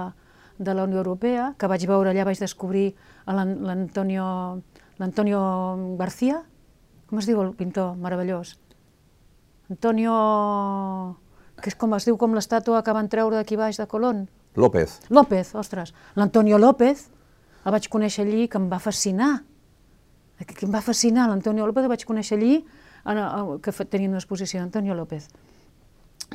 de 0.58 0.74
la 0.78 0.84
Unió 0.86 1.00
Europea, 1.02 1.54
que 1.58 1.66
vaig 1.66 1.84
veure 1.90 2.12
allà, 2.12 2.24
vaig 2.28 2.38
descobrir 2.38 2.92
a 3.26 3.34
l'An- 3.34 3.58
l'Antonio 3.66 4.62
l'Antonio 5.02 5.96
García, 5.98 6.44
com 7.08 7.20
es 7.20 7.28
diu 7.28 7.40
el 7.42 7.52
pintor 7.58 7.94
meravellós? 8.00 8.56
Antonio, 9.70 10.14
que 11.60 11.72
és 11.72 11.76
com 11.78 11.94
es 11.96 12.06
diu 12.08 12.18
com 12.20 12.34
l'estàtua 12.36 12.82
que 12.84 12.94
van 12.96 13.08
treure 13.08 13.38
d'aquí 13.38 13.56
baix 13.56 13.80
de 13.80 13.86
Colón. 13.88 14.26
López. 14.54 15.00
López, 15.10 15.54
ostres, 15.58 15.94
l'Antonio 16.14 16.58
López, 16.58 17.08
el 17.64 17.74
vaig 17.74 17.88
conèixer 17.90 18.26
allí, 18.26 18.46
que 18.48 18.60
em 18.60 18.68
va 18.70 18.78
fascinar. 18.78 19.32
Que, 20.38 20.52
que 20.52 20.66
em 20.66 20.74
va 20.74 20.82
fascinar, 20.84 21.28
l'Antonio 21.30 21.66
López 21.66 21.86
el 21.86 21.90
vaig 21.90 22.04
conèixer 22.06 22.38
allí, 22.38 22.60
en, 23.04 23.18
en, 23.18 23.58
que 23.64 23.72
tenien 23.84 24.12
una 24.12 24.22
exposició 24.22 24.60
d'Antonio 24.60 24.94
López. 24.94 25.28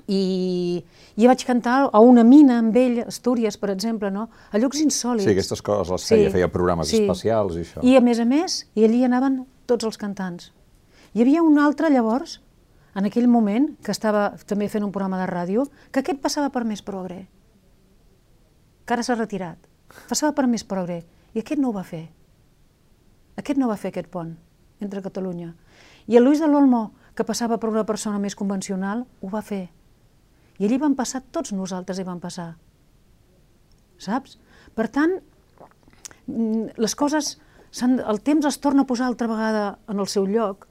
I, 0.08 0.84
I 1.20 1.28
vaig 1.28 1.44
cantar 1.48 1.90
a 1.92 2.02
una 2.04 2.24
mina 2.24 2.60
amb 2.62 2.76
ell, 2.78 3.02
Astúries, 3.08 3.58
per 3.60 3.72
exemple, 3.74 4.12
no? 4.14 4.30
a 4.52 4.62
llocs 4.62 4.82
insòlids. 4.84 5.26
Sí, 5.28 5.34
aquestes 5.36 5.64
coses 5.66 5.92
les 5.94 6.08
feia, 6.12 6.32
feia 6.34 6.50
programes 6.52 6.92
especials 6.94 7.58
i 7.58 7.66
això. 7.66 7.84
I 7.84 7.98
a 8.00 8.04
més 8.04 8.22
a 8.22 8.28
més, 8.30 8.64
i 8.76 8.88
allí 8.88 9.04
anaven 9.08 9.44
tots 9.70 9.88
els 9.90 10.00
cantants. 10.02 10.52
Hi 11.14 11.24
havia 11.24 11.41
un 11.41 11.57
altre 11.57 11.89
llavors, 11.89 12.38
en 12.93 13.07
aquell 13.10 13.28
moment, 13.32 13.72
que 13.82 13.93
estava 13.93 14.30
també 14.45 14.68
fent 14.70 14.86
un 14.86 14.93
programa 14.93 15.18
de 15.22 15.30
ràdio, 15.30 15.66
que 15.89 16.03
aquest 16.03 16.22
passava 16.22 16.51
per 16.53 16.66
més 16.70 16.84
progre, 16.86 17.24
que 18.86 18.93
ara 18.93 19.05
s'ha 19.05 19.18
retirat. 19.18 19.57
Passava 20.10 20.36
per 20.38 20.45
més 20.49 20.66
progre, 20.66 21.01
i 21.34 21.41
aquest 21.41 21.62
no 21.62 21.72
ho 21.72 21.76
va 21.76 21.86
fer. 21.86 22.05
Aquest 23.41 23.57
no 23.57 23.70
va 23.72 23.80
fer 23.80 23.89
aquest 23.93 24.10
pont 24.14 24.36
entre 24.80 25.01
Catalunya. 25.01 25.55
I 26.07 26.18
el 26.18 26.26
Luis 26.26 26.39
de 26.41 26.47
l'Olmo, 26.47 26.91
que 27.18 27.26
passava 27.26 27.57
per 27.60 27.72
una 27.74 27.86
persona 27.89 28.22
més 28.22 28.38
convencional, 28.38 29.03
ho 29.22 29.30
va 29.34 29.41
fer. 29.41 29.66
I 30.60 30.68
allí 30.68 30.78
van 30.80 30.95
passar, 30.95 31.24
tots 31.34 31.53
nosaltres 31.55 31.99
hi 31.99 32.05
vam 32.07 32.22
passar. 32.22 32.53
Saps? 33.99 34.38
Per 34.76 34.88
tant, 34.93 35.18
mm, 36.28 36.78
les 36.78 36.95
coses, 36.95 37.38
el 37.82 38.22
temps 38.22 38.45
es 38.45 38.60
torna 38.60 38.86
a 38.86 38.89
posar 38.89 39.07
altra 39.07 39.28
vegada 39.28 39.80
en 39.88 39.99
el 39.99 40.07
seu 40.07 40.26
lloc 40.26 40.69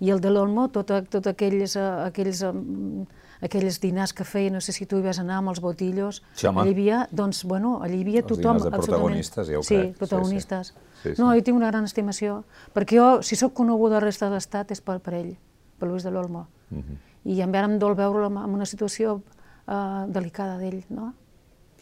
i 0.00 0.10
el 0.10 0.20
de 0.20 0.30
l'Olmo, 0.30 0.68
tot, 0.70 0.90
tot 1.10 1.26
aquells, 1.26 1.74
eh, 1.76 1.86
aquells, 2.06 2.42
em, 2.46 3.06
aquells 3.42 3.80
dinars 3.80 4.12
que 4.12 4.24
feia, 4.24 4.50
no 4.50 4.60
sé 4.60 4.72
si 4.72 4.86
tu 4.86 4.98
hi 4.98 5.02
vas 5.02 5.18
anar 5.18 5.36
amb 5.38 5.48
els 5.50 5.60
botillos, 5.60 6.22
Sí, 6.34 6.46
home. 6.46 6.60
allà 6.62 6.68
hi 6.70 6.74
havia, 6.74 7.08
doncs, 7.10 7.44
bueno, 7.44 7.80
allà 7.82 7.94
hi 7.94 8.02
havia 8.02 8.20
Els 8.20 8.26
tothom. 8.28 8.42
dinars 8.42 8.62
de 8.62 8.68
absolutament. 8.68 8.88
protagonistes, 9.02 9.48
ja 9.48 9.58
ho 9.58 9.62
sí, 9.62 9.74
crec. 9.74 9.86
Sí, 9.86 9.92
sí. 9.92 9.98
protagonistes. 9.98 10.74
Sí, 11.02 11.14
sí. 11.14 11.22
No, 11.22 11.32
jo 11.34 11.42
tinc 11.42 11.56
una 11.56 11.70
gran 11.70 11.84
estimació, 11.84 12.44
perquè 12.74 12.96
jo, 12.98 13.22
si 13.22 13.36
sóc 13.36 13.52
coneguda 13.54 13.96
a 13.96 14.00
la 14.00 14.06
resta 14.06 14.26
de 14.28 14.34
l'Estat, 14.34 14.70
és 14.70 14.80
per, 14.80 14.98
per 15.00 15.14
ell, 15.14 15.36
per 15.78 15.88
Luis 15.88 16.02
de 16.02 16.10
l'Olmo. 16.10 16.46
Mhm. 16.70 16.98
I 17.24 17.40
em 17.42 17.54
em 17.54 17.78
dol 17.78 17.94
veure'l 17.94 18.26
en 18.26 18.54
una 18.54 18.64
situació 18.66 19.20
eh, 19.66 20.04
delicada 20.08 20.56
d'ell, 20.58 20.84
no? 20.88 21.12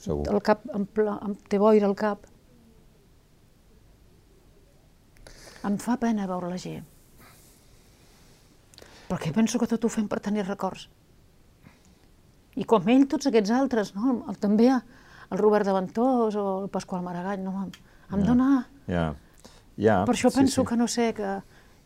Segur. 0.00 0.26
El 0.32 0.40
cap, 0.42 0.60
em, 0.74 0.84
pla- 0.86 1.20
em 1.24 1.34
té 1.48 1.58
boira 1.58 1.86
al 1.86 1.94
cap. 1.94 2.26
Em 5.64 5.76
fa 5.78 5.96
pena 5.96 6.26
veure 6.26 6.48
la 6.50 6.58
gent. 6.58 6.84
Perquè 9.06 9.32
penso 9.34 9.58
que 9.62 9.68
tot 9.70 9.84
ho 9.84 9.90
fem 9.92 10.06
per 10.10 10.20
tenir 10.24 10.46
records. 10.46 10.88
I 12.56 12.64
com 12.64 12.86
ell, 12.88 13.04
tots 13.10 13.28
aquests 13.28 13.52
altres, 13.54 13.92
no? 13.94 14.22
El, 14.30 14.38
també 14.40 14.70
el 14.72 15.38
Robert 15.38 15.66
de 15.68 15.74
Ventós 15.76 16.38
o 16.40 16.46
el 16.62 16.70
Pasqual 16.72 17.04
Maragall, 17.04 17.42
no? 17.44 17.66
Em, 17.66 17.70
em 18.16 18.24
dona... 18.24 18.48
Ja. 18.88 19.10
ja. 19.76 20.00
Per 20.08 20.14
això 20.14 20.32
sí, 20.32 20.40
penso 20.40 20.62
sí. 20.62 20.66
que, 20.70 20.80
no 20.80 20.88
sé, 20.90 21.12
que... 21.14 21.36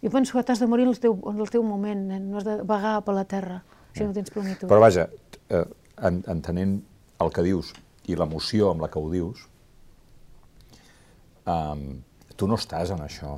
Jo 0.01 0.09
penso 0.15 0.39
que 0.39 0.45
t'has 0.49 0.63
de 0.63 0.69
morir 0.71 0.87
en 0.87 0.95
el 0.95 1.01
teu, 1.01 1.19
en 1.29 1.41
el 1.43 1.51
teu 1.53 1.65
moment, 1.67 2.07
nen. 2.09 2.31
no 2.31 2.39
has 2.41 2.47
de 2.47 2.57
vagar 2.65 2.95
per 3.05 3.13
la 3.19 3.27
terra, 3.29 3.59
si 3.93 4.07
no 4.07 4.15
tens 4.17 4.33
plenitud. 4.33 4.71
Però 4.71 4.81
vaja, 4.81 5.11
eh, 5.53 5.65
en, 6.09 6.23
entenent 6.33 6.79
el 7.21 7.33
que 7.35 7.45
dius 7.45 7.75
i 8.09 8.17
l'emoció 8.17 8.71
amb 8.73 8.87
la 8.87 8.89
que 8.89 8.97
ho 8.97 9.11
dius, 9.13 9.43
um, 11.45 11.83
tu 12.33 12.49
no 12.49 12.57
estàs 12.57 12.95
en 12.95 13.05
això. 13.05 13.37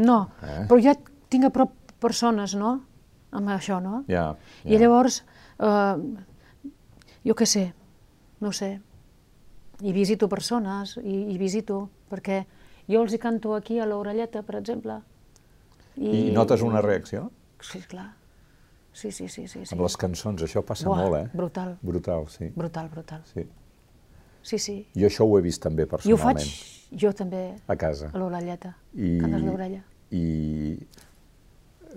No, 0.00 0.18
Eh? 0.42 0.64
però 0.66 0.80
ja 0.82 0.96
tinc 1.30 1.46
a 1.46 1.52
prop 1.54 1.76
persones, 2.02 2.56
no?, 2.58 2.80
amb 3.32 3.48
això, 3.54 3.80
no? 3.82 4.04
Ja, 4.08 4.36
I 4.64 4.74
ja. 4.74 4.80
llavors, 4.82 5.20
eh, 5.58 5.96
jo 7.26 7.34
què 7.36 7.46
sé, 7.46 7.66
no 8.40 8.52
sé, 8.52 8.80
i 9.80 9.92
visito 9.96 10.28
persones, 10.28 10.96
i, 11.02 11.16
i 11.34 11.38
visito, 11.40 11.88
perquè 12.10 12.42
jo 12.90 13.02
els 13.04 13.14
hi 13.14 13.20
canto 13.22 13.54
aquí 13.54 13.78
a 13.80 13.86
l'orelleta, 13.86 14.42
per 14.42 14.56
exemple. 14.60 14.98
I 15.96 16.30
notes 16.32 16.62
una 16.62 16.80
reacció? 16.82 17.30
Sí, 17.60 17.80
clar. 17.88 18.10
Sí, 18.92 19.10
sí, 19.12 19.28
sí, 19.28 19.46
sí. 19.46 19.64
sí. 19.64 19.74
Amb 19.74 19.84
les 19.84 19.96
cançons, 19.96 20.42
això 20.42 20.62
passa 20.66 20.88
Buah, 20.88 21.04
molt, 21.04 21.16
eh? 21.20 21.30
brutal. 21.36 21.76
Brutal, 21.82 22.26
sí. 22.28 22.50
Brutal, 22.56 22.88
brutal. 22.90 23.22
sí. 23.32 23.46
Sí, 24.42 24.56
sí. 24.58 24.74
Jo 24.96 25.04
això 25.10 25.26
ho 25.28 25.34
he 25.36 25.42
vist 25.44 25.60
també 25.60 25.82
I 25.84 25.84
ho 25.84 25.88
personalment. 25.90 26.38
faig 26.48 26.96
jo 27.02 27.10
també 27.12 27.42
A 27.68 27.74
casa. 27.76 28.06
a 28.08 28.18
l'orelleta. 28.18 28.70
I, 28.96 29.18
Cantes 29.20 29.42
l'orella. 29.44 29.82
I 30.16 30.22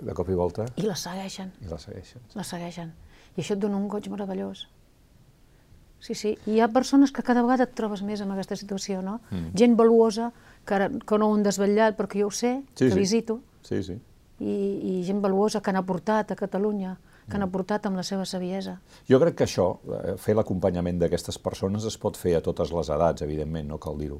de 0.01 0.13
cop 0.13 0.29
i 0.29 0.33
volta 0.37 0.65
I 0.75 0.81
la 0.87 0.95
segueixen. 0.95 1.51
i 1.61 1.67
la 1.69 1.77
segueixen. 1.77 2.21
la 2.35 2.43
segueixen. 2.43 2.93
I 3.37 3.41
això 3.41 3.53
et 3.53 3.59
dona 3.59 3.77
un 3.77 3.87
goig 3.87 4.07
meravellós. 4.09 4.67
Sí, 6.03 6.15
sí. 6.15 6.33
I 6.45 6.57
hi 6.57 6.59
ha 6.59 6.67
persones 6.67 7.11
que 7.15 7.23
cada 7.23 7.41
vegada 7.41 7.63
et 7.63 7.73
trobes 7.77 8.01
més 8.03 8.19
en 8.21 8.31
aquesta 8.33 8.57
situació, 8.59 9.01
no? 9.01 9.21
Mm. 9.31 9.53
Gent 9.55 9.77
valuosa, 9.79 10.31
que, 10.67 10.75
ara, 10.75 10.89
que 10.91 11.17
no 11.17 11.29
ho 11.29 11.35
han 11.37 11.43
desvetllat, 11.45 11.95
perquè 11.97 12.19
jo 12.19 12.27
ho 12.27 12.31
sé, 12.35 12.57
Sí, 12.75 12.85
que 12.85 12.91
sí. 12.91 12.99
visito, 12.99 13.39
Sí, 13.63 13.81
sí. 13.83 13.95
i, 14.39 14.99
i 14.99 15.03
gent 15.07 15.21
valuosa 15.23 15.61
que 15.61 15.69
han 15.71 15.79
aportat 15.79 16.31
a 16.31 16.35
Catalunya, 16.35 16.97
que 17.29 17.37
han 17.37 17.45
aportat 17.45 17.85
amb 17.87 17.95
la 17.95 18.03
seva 18.03 18.25
saviesa. 18.27 18.81
Jo 19.07 19.17
crec 19.21 19.37
que 19.39 19.45
això, 19.47 19.77
eh, 19.87 20.17
fer 20.19 20.35
l'acompanyament 20.35 20.99
d'aquestes 20.99 21.39
persones 21.39 21.85
es 21.87 21.95
pot 21.97 22.17
fer 22.19 22.35
a 22.35 22.41
totes 22.43 22.73
les 22.75 22.89
edats, 22.91 23.21
evidentment, 23.23 23.69
no 23.71 23.77
cal 23.79 23.95
dir-ho. 23.97 24.19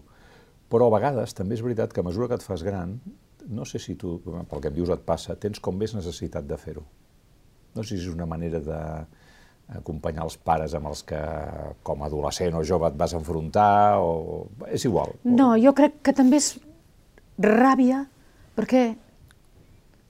Però 0.71 0.87
a 0.87 0.93
vegades 0.95 1.33
també 1.35 1.55
és 1.55 1.61
veritat 1.61 1.91
que 1.91 1.99
a 1.99 2.03
mesura 2.07 2.29
que 2.29 2.35
et 2.39 2.41
fas 2.47 2.63
gran, 2.63 3.01
no 3.49 3.65
sé 3.65 3.79
si 3.79 3.95
tu, 3.95 4.17
pel 4.23 4.61
que 4.61 4.67
em 4.71 4.75
dius 4.75 4.89
et 4.93 5.01
passa, 5.05 5.35
tens 5.35 5.59
com 5.59 5.75
més 5.77 5.93
necessitat 5.95 6.45
de 6.47 6.57
fer-ho. 6.57 6.83
No 7.75 7.83
sé 7.83 7.97
si 7.97 8.03
és 8.07 8.13
una 8.13 8.25
manera 8.29 8.59
de 8.59 8.79
acompanyar 9.79 10.23
els 10.27 10.35
pares 10.37 10.73
amb 10.75 10.87
els 10.91 11.01
que 11.07 11.19
com 11.83 12.03
a 12.03 12.07
adolescent 12.09 12.53
o 12.59 12.63
jove 12.67 12.87
et 12.91 12.97
vas 12.99 13.13
enfrontar 13.15 13.97
o... 13.99 14.47
és 14.67 14.83
igual. 14.85 15.15
No, 15.23 15.53
jo 15.57 15.73
crec 15.73 16.01
que 16.03 16.13
també 16.13 16.37
és 16.41 16.51
ràbia, 17.39 18.03
perquè 18.55 18.83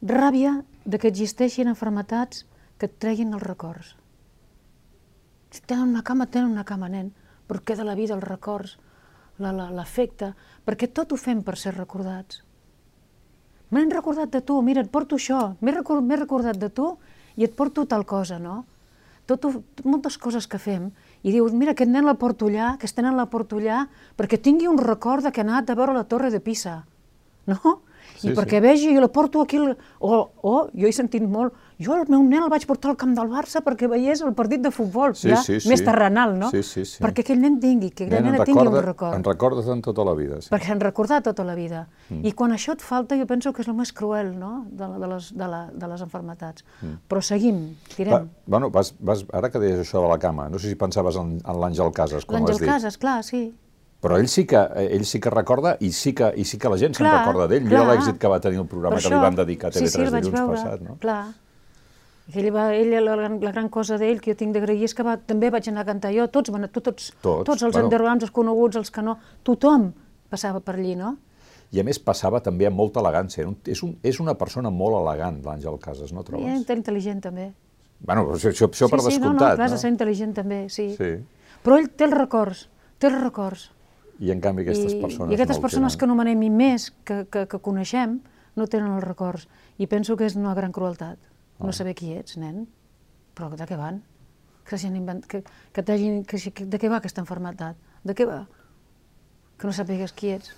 ràbia 0.04 0.58
de 0.86 1.00
que 1.00 1.08
existeixin 1.08 1.70
enfermetats 1.72 2.44
que 2.78 2.90
et 2.90 2.98
treguin 3.00 3.34
els 3.38 3.44
records. 3.46 3.94
Si 5.54 5.62
tenen 5.70 5.94
una 5.94 6.02
cama, 6.04 6.26
tenen 6.28 6.52
una 6.52 6.66
cama, 6.68 6.90
nen, 6.90 7.14
però 7.48 7.62
queda 7.64 7.86
la 7.88 7.96
vida, 7.96 8.16
els 8.18 8.26
records, 8.26 8.78
la- 9.40 9.54
la- 9.54 9.70
l'afecte, 9.72 10.34
perquè 10.66 10.90
tot 10.92 11.14
ho 11.14 11.18
fem 11.18 11.44
per 11.44 11.56
ser 11.58 11.76
recordats. 11.78 12.42
M'han 13.74 13.90
recordat 13.90 14.30
de 14.30 14.42
tu, 14.46 14.60
mira, 14.62 14.84
et 14.86 14.92
porto 14.94 15.18
això, 15.18 15.56
m'he 15.62 15.74
recor 15.74 16.04
m'he 16.06 16.20
recordat 16.20 16.60
de 16.62 16.70
tu 16.70 16.92
i 17.40 17.48
et 17.48 17.56
porto 17.58 17.88
tal 17.90 18.06
cosa, 18.06 18.38
no? 18.38 18.64
Tot, 19.26 19.48
moltes 19.88 20.20
coses 20.22 20.46
que 20.52 20.60
fem, 20.62 20.92
i 21.24 21.32
dius, 21.34 21.56
mira, 21.58 21.74
aquest 21.74 21.90
nen 21.90 22.06
la 22.06 22.14
porto 22.20 22.52
allà, 22.52 22.74
aquest 22.76 23.00
nen 23.02 23.16
la 23.18 23.26
porto 23.32 23.58
allà, 23.58 23.88
perquè 24.20 24.38
tingui 24.38 24.68
un 24.70 24.78
record 24.78 25.26
de 25.26 25.32
que 25.34 25.42
ha 25.42 25.48
anat 25.48 25.72
a 25.72 25.78
veure 25.80 25.96
la 25.96 26.04
torre 26.04 26.30
de 26.30 26.44
Pisa, 26.44 26.84
no? 27.50 27.80
Sí, 28.24 28.32
I 28.32 28.38
perquè 28.38 28.58
sí. 28.62 28.64
vegi, 28.64 28.94
jo 28.96 29.02
la 29.04 29.10
porto 29.12 29.42
aquí, 29.44 29.58
al- 29.60 29.78
o, 30.00 30.18
o 30.42 30.54
jo 30.74 30.88
he 30.88 30.92
sentit 30.96 31.24
molt, 31.28 31.54
jo 31.84 31.96
el 31.98 32.06
meu 32.08 32.22
nen 32.24 32.44
el 32.46 32.50
vaig 32.50 32.64
portar 32.70 32.92
al 32.94 32.98
camp 32.98 33.12
del 33.18 33.28
Barça 33.28 33.60
perquè 33.66 33.90
veiés 33.92 34.22
el 34.24 34.32
partit 34.38 34.62
de 34.64 34.72
futbol, 34.72 35.14
Sí, 35.20 35.30
ja, 35.34 35.42
sí, 35.44 35.60
sí. 35.60 35.68
més 35.70 35.84
terrenal, 35.84 36.38
no? 36.40 36.50
Sí, 36.54 36.62
sí, 36.64 36.86
sí. 36.88 37.02
Perquè 37.04 37.26
aquell 37.26 37.42
nen 37.44 37.60
tingui, 37.60 37.90
que 37.92 38.06
aquell 38.08 38.22
Nen, 38.24 38.32
nen 38.32 38.40
en 38.42 38.46
tingui 38.48 38.62
un 38.64 38.72
recorda- 38.72 38.86
record 38.86 39.16
En 39.18 39.24
recordes 39.28 39.68
en 39.68 39.82
tota 39.84 40.06
la 40.08 40.14
vida, 40.16 40.40
sí. 40.42 40.50
perquè 40.54 40.68
s'han 40.72 40.80
recordat 40.86 41.24
tota 41.28 41.44
la 41.44 41.56
vida. 41.56 41.88
Mm. 42.10 42.26
I 42.26 42.32
quan 42.32 42.52
això 42.56 42.74
et 42.78 42.82
falta, 42.82 43.18
jo 43.20 43.28
penso 43.28 43.52
que 43.54 43.62
és 43.62 43.68
el 43.68 43.76
més 43.76 43.92
cruel 43.92 44.32
no? 44.40 44.66
de, 44.72 44.88
de, 44.88 45.08
les, 45.14 45.32
de, 45.36 45.48
la, 45.48 45.64
de 45.74 45.88
les 45.92 46.02
enfermetats. 46.08 46.64
Mm. 46.82 46.96
Però 47.10 47.22
seguim, 47.22 47.60
Va, 47.74 47.96
tirem. 47.98 48.30
bueno, 48.48 48.70
vas, 48.70 48.94
vas, 49.00 49.26
ara 49.34 49.50
que 49.52 49.60
deies 49.60 49.80
això 49.84 50.02
de 50.02 50.08
la 50.08 50.18
cama, 50.20 50.48
no 50.50 50.60
sé 50.60 50.70
si 50.70 50.76
pensaves 50.80 51.16
en, 51.20 51.36
en 51.44 51.60
l'Àngel 51.60 51.92
Casas, 51.92 52.24
com 52.26 52.38
has 52.38 52.42
L'Àngel 52.48 52.60
dit. 52.64 52.70
Casas, 52.70 52.98
clar, 52.98 53.20
sí. 53.28 53.52
Però 54.04 54.18
ell 54.20 54.28
sí 54.28 54.44
que, 54.46 54.60
ell 54.84 55.06
sí 55.08 55.20
que 55.24 55.32
recorda 55.32 55.78
i 55.80 55.94
sí 55.96 56.12
que, 56.14 56.28
i 56.36 56.44
sí 56.44 56.58
que 56.60 56.68
la 56.70 56.76
gent 56.78 56.94
se'n 56.98 57.08
recorda 57.08 57.48
d'ell. 57.48 57.64
Mira 57.64 57.86
l'èxit 57.88 58.18
que 58.20 58.28
va 58.28 58.42
tenir 58.44 58.60
el 58.60 58.68
programa 58.68 58.98
Per 58.98 59.04
que 59.06 59.10
li 59.10 59.16
això- 59.16 59.22
van 59.24 59.36
dedicar 59.40 59.70
a 59.70 59.72
sí, 59.72 59.88
sí, 59.88 59.98
TV3 59.98 60.06
el 60.06 60.12
vaig 60.12 60.24
dilluns 60.28 60.40
veure, 60.42 60.58
passat, 60.58 60.82
no? 60.84 60.98
Clar. 61.00 61.22
Ell, 62.34 62.50
va, 62.56 62.70
ell 62.76 62.92
la, 63.04 63.16
gran- 63.18 63.40
la 63.44 63.52
gran 63.52 63.68
cosa 63.70 63.98
d'ell 64.00 64.22
que 64.24 64.32
jo 64.32 64.38
tinc 64.40 64.54
d'agrair 64.56 64.84
és 64.88 64.94
que 64.96 65.04
va, 65.04 65.18
també 65.18 65.50
vaig 65.52 65.68
anar 65.68 65.82
a 65.84 65.86
cantar 65.90 66.12
jo, 66.16 66.28
tots, 66.32 66.52
van, 66.56 66.68
tots, 66.70 66.84
tots, 66.84 67.10
Tots, 67.22 67.44
tots 67.50 67.64
els 67.64 67.74
bueno. 67.74 67.88
undergrounds, 67.90 68.24
els 68.24 68.32
coneguts, 68.32 68.78
els 68.80 68.92
que 68.92 69.02
no, 69.04 69.18
tothom 69.44 69.90
passava 70.32 70.62
per 70.64 70.76
allí, 70.76 70.96
no? 70.96 71.18
I 71.74 71.80
a 71.82 71.84
més 71.84 72.00
passava 72.00 72.40
també 72.40 72.68
amb 72.68 72.78
molta 72.78 73.00
elegància. 73.02 73.44
És, 73.66 73.82
un, 73.84 73.98
és 74.04 74.20
una 74.22 74.36
persona 74.36 74.70
molt 74.70 74.96
elegant, 75.02 75.42
l'Àngel 75.44 75.80
Casas, 75.82 76.14
no 76.14 76.24
trobes? 76.24 76.46
I 76.46 76.62
és 76.62 76.70
intel·ligent 76.70 77.20
també. 77.22 77.52
Bueno, 78.00 78.28
això, 78.36 78.52
això, 78.54 78.68
això 78.70 78.90
per 78.92 79.00
sí, 79.02 79.06
sí, 79.12 79.18
descomptat, 79.18 79.42
no? 79.42 79.50
no, 79.52 79.56
clar, 79.58 79.70
no? 79.72 79.78
ser 79.78 79.92
intel·ligent 79.92 80.34
també, 80.38 80.70
sí. 80.70 80.94
Sí. 80.96 81.12
Però 81.64 81.78
ell 81.80 81.90
té 81.90 82.06
els 82.06 82.14
records, 82.14 82.68
té 83.00 83.08
els 83.10 83.20
records. 83.24 83.72
I 84.24 84.32
en 84.32 84.40
canvi 84.44 84.64
aquestes 84.64 84.96
I, 84.96 85.02
persones 85.02 85.34
I 85.34 85.38
aquestes 85.38 85.60
no 85.60 85.66
persones 85.66 85.98
que 86.00 86.08
anomenem 86.08 86.46
i 86.48 86.50
més 86.54 86.88
que, 87.04 87.24
que, 87.32 87.46
que 87.52 87.60
coneixem 87.64 88.20
no 88.56 88.68
tenen 88.70 88.94
els 88.96 89.04
records. 89.04 89.48
I 89.82 89.90
penso 89.92 90.16
que 90.16 90.28
és 90.30 90.38
una 90.40 90.54
gran 90.58 90.72
crueltat. 90.72 91.20
Ah. 91.60 91.68
No 91.68 91.76
saber 91.76 91.96
qui 91.98 92.14
ets, 92.16 92.38
nen. 92.38 92.66
Però 93.34 93.50
de 93.52 93.68
què 93.68 93.78
van? 93.80 94.02
Que, 94.64 94.78
invent... 94.88 95.24
que, 95.28 95.42
que. 95.74 95.84
Que, 95.84 96.52
que, 96.52 96.66
de 96.66 96.80
què 96.80 96.92
va 96.92 97.02
aquesta 97.02 97.22
enfermetat? 97.24 97.80
De 98.04 98.16
què 98.16 98.28
va? 98.30 98.44
Que 99.58 99.68
no 99.68 99.74
sàpigues 99.76 100.14
qui 100.16 100.32
ets. 100.38 100.54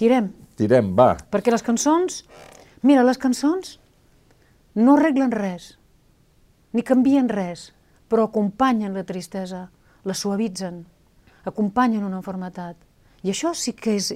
Tirem. 0.00 0.32
Tirem, 0.56 0.94
va. 0.96 1.12
Perquè 1.30 1.52
les 1.52 1.62
cançons... 1.62 2.24
Mira, 2.82 3.04
les 3.04 3.20
cançons 3.20 3.76
no 4.80 4.94
arreglen 4.96 5.34
res, 5.34 5.74
ni 6.72 6.80
canvien 6.86 7.28
res, 7.28 7.66
però 8.08 8.28
acompanyen 8.28 8.94
la 8.96 9.04
tristesa, 9.04 9.66
la 10.08 10.16
suavitzen, 10.16 10.86
acompanyen 11.44 12.04
una 12.04 12.16
enfermetat. 12.16 12.76
I 13.22 13.30
això 13.30 13.54
sí 13.54 13.72
que 13.74 13.96
és 13.96 14.14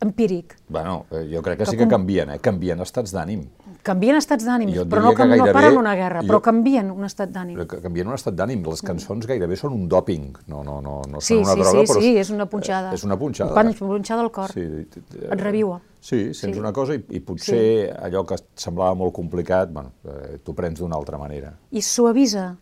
empíric. 0.00 0.56
Bueno, 0.68 1.06
eh, 1.10 1.28
jo 1.32 1.40
crec 1.42 1.56
que 1.58 1.64
Que 1.64 1.70
sí 1.70 1.76
que 1.76 1.84
com- 1.84 1.90
canvien, 1.90 2.30
eh? 2.30 2.38
Canvien 2.38 2.80
estats 2.80 3.14
d'ànim. 3.14 3.46
Canvien 3.82 4.16
estats 4.16 4.44
d'ànim, 4.44 4.68
però 4.90 5.00
no, 5.00 5.12
cam- 5.14 5.28
no 5.30 5.36
gairebé- 5.36 5.52
paren 5.52 5.76
una 5.78 5.94
guerra, 5.94 6.20
jo- 6.20 6.26
però 6.28 6.40
canvien 6.42 6.90
un 6.90 7.04
estat 7.04 7.30
d'ànim. 7.30 7.66
Canvien 7.66 8.08
un 8.08 8.14
estat 8.14 8.34
d'ànim. 8.34 8.64
Les 8.66 8.82
cançons 8.82 9.26
gairebé 9.26 9.56
són 9.56 9.72
un 9.72 9.88
dòping. 9.88 10.36
No, 10.48 10.62
no, 10.64 10.80
no, 10.82 11.02
no 11.08 11.20
Sí, 11.20 11.34
són 11.34 11.44
una 11.44 11.52
sí, 11.54 11.60
droga, 11.60 11.86
sí, 11.86 11.92
però... 11.92 12.00
sí, 12.00 12.16
és 12.18 12.30
una 12.30 12.46
punxada. 12.46 12.90
eh, 12.90 12.94
És 12.94 13.04
una 13.04 13.16
punxada. 13.16 13.52
Una 13.52 13.72
punxada 13.72 14.20
al 14.22 14.30
cor. 14.32 14.50
Sí, 14.52 14.60
Et 14.60 15.40
reviua. 15.40 15.80
Sí, 16.00 16.34
sents 16.34 16.56
Sí. 16.56 16.60
una 16.60 16.72
cosa 16.72 16.94
i, 16.94 17.04
i 17.10 17.20
potser 17.20 17.96
allò 17.98 18.24
que 18.26 18.34
et 18.34 18.44
semblava 18.54 18.94
molt 18.94 19.14
complicat, 19.14 19.70
bueno, 19.72 19.92
eh, 20.04 20.38
t'ho 20.42 20.52
prens 20.52 20.78
d'una 20.80 20.96
altra 20.96 21.16
manera. 21.16 21.54
I 21.70 21.80
suavisa 21.80 22.56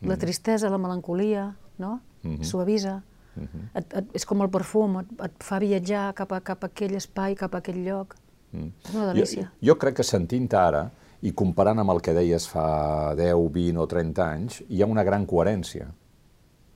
Mm. 0.00 0.08
la 0.08 0.16
tristesa, 0.16 0.68
la 0.68 0.76
melancolia, 0.78 1.54
no? 1.78 2.00
Mm-hmm. 2.24 2.42
Suavisa. 2.44 3.02
Et, 3.74 3.96
et, 4.00 4.12
és 4.20 4.26
com 4.28 4.42
el 4.44 4.50
perfum, 4.52 5.00
et, 5.02 5.14
et 5.28 5.46
fa 5.46 5.58
viatjar 5.62 6.12
cap 6.18 6.32
a, 6.32 6.40
cap 6.44 6.64
a 6.64 6.70
aquell 6.72 6.94
espai, 6.98 7.34
cap 7.38 7.54
a 7.54 7.62
aquell 7.62 7.82
lloc. 7.86 8.14
És 8.54 8.94
una 8.94 9.08
delícia. 9.10 9.48
Mm. 9.48 9.58
Jo, 9.60 9.72
jo 9.72 9.78
crec 9.82 9.98
que 9.98 10.06
sentint 10.06 10.48
ara 10.58 10.86
i 11.24 11.32
comparant 11.32 11.80
amb 11.80 11.94
el 11.94 12.02
que 12.04 12.14
deies 12.14 12.46
fa 12.50 13.14
10, 13.18 13.34
20 13.52 13.80
o 13.80 13.86
30 13.90 14.24
anys, 14.24 14.62
hi 14.68 14.82
ha 14.82 14.90
una 14.90 15.04
gran 15.06 15.24
coherència. 15.26 15.88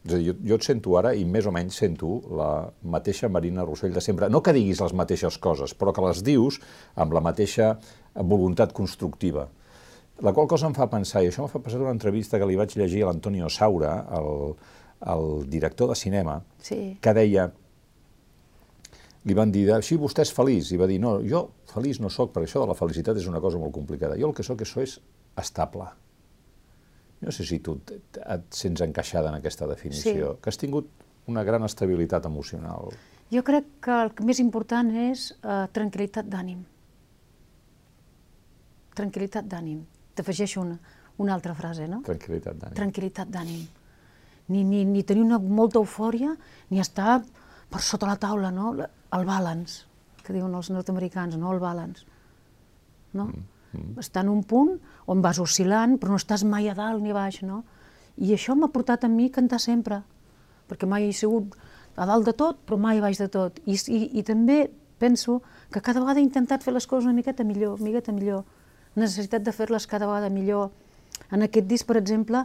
És 0.06 0.14
a 0.14 0.16
dir, 0.16 0.30
jo, 0.30 0.34
jo 0.50 0.56
et 0.56 0.64
sento 0.64 0.96
ara 0.96 1.12
i 1.12 1.26
més 1.28 1.46
o 1.46 1.52
menys 1.52 1.76
sento 1.82 2.14
la 2.38 2.50
mateixa 2.94 3.28
Marina 3.28 3.66
Rossell 3.66 3.92
de 3.92 4.00
sempre. 4.04 4.30
No 4.32 4.40
que 4.40 4.54
diguis 4.56 4.80
les 4.80 4.94
mateixes 4.96 5.36
coses, 5.42 5.74
però 5.76 5.92
que 5.92 6.04
les 6.06 6.22
dius 6.24 6.61
amb 6.96 7.12
la 7.12 7.22
mateixa 7.24 7.74
voluntat 8.14 8.72
constructiva. 8.72 9.48
La 10.24 10.32
qual 10.34 10.48
cosa 10.50 10.66
em 10.66 10.74
fa 10.74 10.88
pensar, 10.90 11.22
i 11.22 11.28
això 11.30 11.44
em 11.44 11.50
fa 11.52 11.61
passar 11.62 11.78
una 11.82 11.94
entrevista 11.94 12.40
que 12.40 12.46
li 12.48 12.56
vaig 12.59 12.72
llegir 12.74 13.04
a 13.04 13.11
l'Antonio 13.12 13.50
Saura, 13.52 13.92
el, 14.18 14.56
el 15.07 15.49
director 15.51 15.88
de 15.88 15.94
cinema, 15.94 16.42
Sí. 16.59 16.99
que 17.01 17.14
deia, 17.14 17.53
li 19.24 19.34
van 19.34 19.53
dir, 19.53 19.70
així 19.72 19.96
vostè 19.99 20.22
és 20.22 20.32
feliç, 20.34 20.72
i 20.72 20.76
va 20.76 20.86
dir, 20.86 20.99
no, 21.01 21.18
jo 21.22 21.51
feliç 21.66 22.01
no 22.01 22.09
sóc, 22.11 22.32
perquè 22.32 22.46
això 22.49 22.61
de 22.62 22.66
la 22.66 22.74
felicitat 22.74 23.16
és 23.16 23.26
una 23.26 23.40
cosa 23.40 23.59
molt 23.59 23.72
complicada. 23.72 24.16
Jo 24.18 24.28
el 24.28 24.34
que 24.34 24.42
sóc, 24.42 24.59
això 24.61 24.82
és 24.82 25.01
estable. 25.36 25.84
No 27.20 27.30
sé 27.32 27.44
si 27.44 27.59
tu 27.59 27.80
et, 27.90 28.18
et 28.18 28.44
sents 28.55 28.80
encaixada 28.80 29.28
en 29.28 29.34
aquesta 29.34 29.66
definició, 29.66 30.34
Sí. 30.34 30.40
que 30.42 30.51
has 30.51 30.57
tingut 30.59 30.88
una 31.26 31.42
gran 31.44 31.62
estabilitat 31.64 32.24
emocional. 32.26 32.88
Jo 33.30 33.42
crec 33.44 33.64
que 33.82 33.90
el 34.05 34.12
més 34.24 34.38
important 34.40 34.90
és 34.96 35.32
eh, 35.42 35.66
tranquil·litat 35.72 36.24
d'ànim. 36.26 36.64
Tranquil·litat 38.96 39.44
d'ànim. 39.46 39.82
T'afegeixo 40.14 40.61
una, 40.62 40.78
una 41.18 41.34
altra 41.34 41.55
frase, 41.55 41.86
no? 41.90 42.01
Tranquil·litat 42.07 42.57
d'ànim. 42.59 42.74
Tranquil·litat 42.78 43.28
d'ànim. 43.30 43.66
Ni, 44.49 44.64
ni, 44.64 44.84
ni 44.88 45.03
tenir 45.05 45.24
una 45.26 45.38
molta 45.38 45.78
eufòria, 45.80 46.32
ni 46.70 46.80
estar 46.80 47.20
per 47.68 47.82
sota 47.84 48.09
la 48.09 48.16
taula, 48.16 48.51
no? 48.55 48.72
El 48.78 49.26
balance, 49.28 49.84
que 50.24 50.32
diuen 50.32 50.55
els 50.57 50.70
nord-americans, 50.72 51.36
no? 51.36 51.53
El 51.53 51.61
balance. 51.61 52.07
No? 53.12 53.28
Mm, 53.72 53.99
Estar 54.01 54.24
en 54.24 54.32
un 54.32 54.42
punt 54.49 54.78
on 55.07 55.20
vas 55.24 55.40
oscil·lant, 55.40 55.99
però 56.01 56.14
no 56.14 56.20
estàs 56.20 56.44
mai 56.49 56.68
a 56.68 56.76
dalt 56.76 57.05
ni 57.05 57.12
a 57.12 57.18
baix, 57.18 57.42
no? 57.44 57.62
I 58.16 58.32
això 58.34 58.57
m'ha 58.57 58.70
portat 58.72 59.05
a 59.05 59.12
mi 59.12 59.28
a 59.28 59.34
cantar 59.36 59.61
sempre, 59.61 60.03
perquè 60.68 60.88
mai 60.88 61.09
he 61.09 61.12
sigut 61.12 61.55
a 61.96 62.07
dalt 62.09 62.26
de 62.26 62.34
tot, 62.36 62.61
però 62.64 62.78
mai 62.80 63.01
baix 63.05 63.20
de 63.20 63.28
tot. 63.32 63.61
I, 63.66 63.76
i, 63.76 64.01
i 64.18 64.24
també 64.26 64.68
penso 64.99 65.42
que 65.70 65.80
cada 65.80 66.01
vegada 66.01 66.20
he 66.20 66.26
intentat 66.26 66.64
fer 66.64 66.74
les 66.74 66.86
coses 66.86 67.07
una 67.07 67.16
miqueta 67.16 67.44
millor, 67.44 67.76
una 67.78 67.88
miqueta 67.88 68.12
millor. 68.12 68.44
Necessitat 68.99 69.44
de 69.46 69.55
fer-les 69.55 69.86
cada 69.86 70.09
vegada 70.11 70.30
millor. 70.32 70.70
En 71.30 71.44
aquest 71.44 71.68
disc, 71.70 71.86
per 71.86 71.99
exemple, 72.01 72.44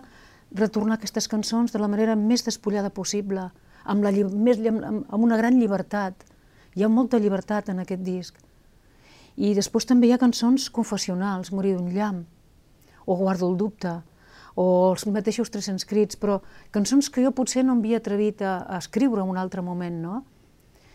retornar 0.53 0.97
aquestes 0.97 1.27
cançons 1.27 1.73
de 1.73 1.81
la 1.81 1.89
manera 1.89 2.15
més 2.15 2.45
despullada 2.45 2.91
possible, 2.93 3.49
amb, 3.83 4.05
la, 4.05 4.11
més, 4.13 4.61
amb, 4.69 5.03
amb 5.09 5.21
una 5.23 5.37
gran 5.37 5.57
llibertat. 5.59 6.25
Hi 6.75 6.85
ha 6.85 6.89
molta 6.89 7.19
llibertat 7.21 7.69
en 7.73 7.81
aquest 7.83 8.03
disc. 8.05 8.39
I 9.35 9.53
després 9.57 9.87
també 9.89 10.07
hi 10.07 10.13
ha 10.13 10.21
cançons 10.21 10.69
confessionals, 10.73 11.51
Morir 11.51 11.75
d'un 11.77 11.89
llamp, 11.93 12.25
o 13.05 13.15
Guardo 13.17 13.49
el 13.49 13.57
dubte, 13.57 13.95
o 14.55 14.65
els 14.91 15.07
mateixos 15.09 15.49
300 15.49 15.85
crits, 15.89 16.17
però 16.21 16.39
cançons 16.71 17.09
que 17.09 17.23
jo 17.23 17.33
potser 17.33 17.63
no 17.65 17.75
m'havia 17.75 17.97
atrevit 18.01 18.43
a, 18.45 18.59
a 18.69 18.77
escriure 18.77 19.23
en 19.23 19.31
un 19.33 19.39
altre 19.41 19.65
moment, 19.65 19.97
no? 20.01 20.21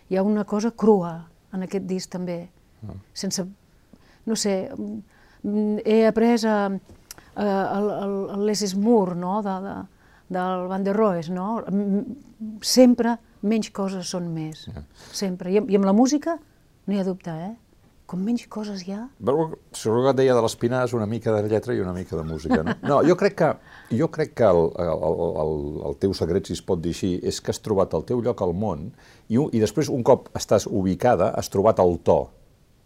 Hi 0.08 0.16
ha 0.16 0.22
una 0.22 0.46
cosa 0.46 0.70
crua 0.70 1.26
en 1.52 1.66
aquest 1.66 1.84
disc 1.90 2.10
també, 2.12 2.38
sense, 3.12 3.44
no 4.26 4.36
sé, 4.36 4.70
mm, 5.42 5.82
he 5.84 6.04
après 6.06 6.38
a, 6.46 6.70
a, 7.38 7.78
el, 7.78 7.88
el, 8.34 8.44
Les 8.46 8.74
Moore, 8.76 9.14
no?, 9.14 9.38
de, 9.42 9.54
de, 9.64 9.76
del 10.28 10.66
Van 10.68 10.84
der 10.84 10.96
Rohe, 10.96 11.22
no? 11.30 11.62
Sempre 12.62 13.16
menys 13.42 13.70
coses 13.74 14.10
són 14.10 14.28
més, 14.34 14.66
sempre. 15.14 15.52
I, 15.54 15.62
I 15.62 15.78
amb 15.78 15.88
la 15.88 15.96
música 15.96 16.36
no 16.38 16.94
hi 16.94 17.00
ha 17.00 17.06
dubte, 17.06 17.32
eh? 17.32 17.54
Com 18.08 18.22
menys 18.24 18.46
coses 18.48 18.86
hi 18.86 18.94
ha, 18.96 19.02
Seguro 19.76 20.06
que 20.06 20.12
et 20.14 20.20
deia 20.22 20.34
de 20.36 20.40
l'Espinàs 20.40 20.94
una 20.96 21.04
mica 21.06 21.34
de 21.34 21.42
lletra 21.44 21.74
i 21.76 21.82
una 21.84 21.92
mica 21.92 22.16
de 22.16 22.24
música, 22.24 22.62
no? 22.64 22.74
No, 22.88 23.02
jo 23.04 23.18
crec 23.20 23.36
que, 23.36 23.50
jo 23.98 24.08
crec 24.08 24.32
que 24.40 24.48
el, 24.48 24.62
el, 24.80 25.02
el, 25.44 25.52
el 25.90 25.98
teu 26.00 26.14
secret, 26.16 26.48
si 26.48 26.56
es 26.56 26.64
pot 26.64 26.80
dir 26.80 26.94
així, 26.96 27.12
és 27.20 27.42
que 27.44 27.52
has 27.52 27.60
trobat 27.60 27.92
el 27.98 28.06
teu 28.08 28.22
lloc 28.24 28.40
al 28.44 28.56
món 28.56 28.88
i, 29.28 29.36
i 29.36 29.60
després, 29.60 29.92
un 29.92 30.00
cop 30.08 30.32
estàs 30.40 30.64
ubicada, 30.64 31.34
has 31.36 31.52
trobat 31.52 31.84
el 31.84 31.98
to 32.00 32.22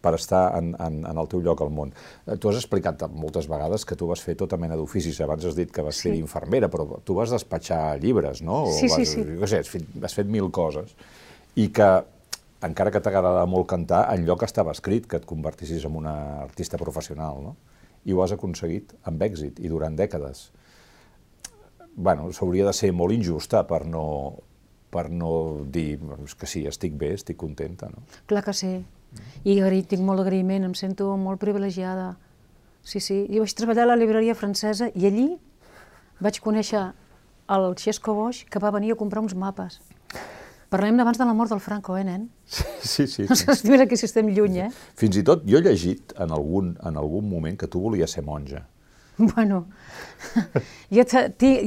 per 0.03 0.15
estar 0.19 0.59
en, 0.59 0.73
en, 0.83 0.97
en 1.07 1.19
el 1.23 1.29
teu 1.31 1.41
lloc 1.41 1.61
al 1.63 1.71
món. 1.71 1.93
Eh, 2.27 2.37
Tu 2.37 2.51
has 2.51 2.57
explicat 2.59 3.05
moltes 3.15 3.47
vegades 3.49 3.85
que 3.87 3.95
tu 3.97 4.09
vas 4.11 4.21
fer 4.21 4.35
tota 4.37 4.59
mena 4.59 4.75
d'oficis. 4.77 5.21
Abans 5.23 5.45
has 5.47 5.55
dit 5.57 5.71
que 5.71 5.83
vas 5.87 5.95
Sí. 5.97 6.09
ser 6.11 6.17
infermera, 6.19 6.69
però 6.69 6.99
tu 7.07 7.15
vas 7.15 7.31
despatxar 7.31 8.01
llibres, 8.03 8.43
no? 8.43 8.65
O 8.65 8.73
Sí, 8.73 8.89
sí, 8.89 9.05
vas, 9.07 9.09
sí. 9.09 9.23
Jo 9.23 9.41
què 9.45 9.47
sé, 9.53 9.61
has 9.63 9.71
fet, 9.71 9.85
has 10.03 10.15
fet 10.19 10.27
mil 10.27 10.51
coses. 10.51 10.97
I 11.55 11.69
que 11.69 11.91
encara 12.63 12.91
que 12.95 13.01
t'agradava 13.01 13.47
molt 13.47 13.67
cantar, 13.71 14.09
enlloc 14.15 14.43
estava 14.47 14.73
escrit 14.75 15.07
que 15.07 15.17
et 15.19 15.25
convertissis 15.27 15.85
en 15.85 15.97
una 15.97 16.43
artista 16.43 16.79
professional, 16.79 17.41
no? 17.43 17.57
I 18.05 18.13
ho 18.13 18.23
has 18.25 18.33
aconseguit 18.35 18.93
amb 19.05 19.23
èxit 19.23 19.61
i 19.63 19.69
durant 19.69 19.95
dècades. 19.97 20.51
bueno, 21.95 22.33
s'hauria 22.33 22.65
de 22.65 22.73
ser 22.73 22.91
molt 22.93 23.13
injusta 23.13 23.67
per 23.69 23.85
no, 23.87 24.39
per 24.91 25.11
no 25.11 25.65
dir 25.69 25.99
"És 26.25 26.35
que 26.35 26.47
sí, 26.47 26.67
estic 26.67 26.95
bé, 26.97 27.13
estic 27.15 27.37
contenta, 27.37 27.89
no? 27.91 28.03
Clar 28.27 28.43
que 28.45 28.53
sí. 28.55 28.85
I 29.45 29.57
agraï, 29.61 29.83
tinc 29.89 30.03
molt 30.07 30.21
agraïment, 30.23 30.65
em 30.69 30.75
sento 30.79 31.17
molt 31.19 31.41
privilegiada. 31.43 32.17
Sí, 32.83 33.01
sí. 33.01 33.27
Jo 33.31 33.43
vaig 33.45 33.55
treballar 33.59 33.85
a 33.87 33.93
la 33.93 33.97
llibreria 33.97 34.35
francesa 34.39 34.91
i 34.95 35.07
allí 35.07 35.29
vaig 36.23 36.39
conèixer 36.43 36.93
el 37.53 37.75
Xesco 37.79 38.15
Boix, 38.15 38.45
que 38.49 38.59
va 38.63 38.71
venir 38.71 38.93
a 38.93 38.97
comprar 38.99 39.23
uns 39.23 39.35
mapes. 39.35 39.81
Parlem 40.73 40.97
d'abans 40.97 41.19
de 41.21 41.25
la 41.29 41.35
mort 41.37 41.51
del 41.53 41.61
Franco, 41.61 41.99
eh, 41.99 42.05
nen? 42.07 42.31
Sí, 42.47 43.05
sí. 43.07 43.27
No 43.29 43.37
saps 43.37 43.65
mira 43.69 43.85
que 43.87 43.97
si 43.99 44.07
estem 44.07 44.31
lluny, 44.33 44.59
eh? 44.65 44.69
Fins 44.97 45.19
i 45.21 45.23
tot 45.27 45.43
jo 45.45 45.59
he 45.59 45.63
llegit 45.67 46.15
en 46.17 46.33
algun, 46.33 46.71
en 46.81 46.97
algun 46.97 47.29
moment 47.29 47.59
que 47.61 47.69
tu 47.69 47.83
volies 47.83 48.11
ser 48.11 48.23
monja. 48.25 48.63
Bueno, 49.19 49.67
jo, 50.97 51.05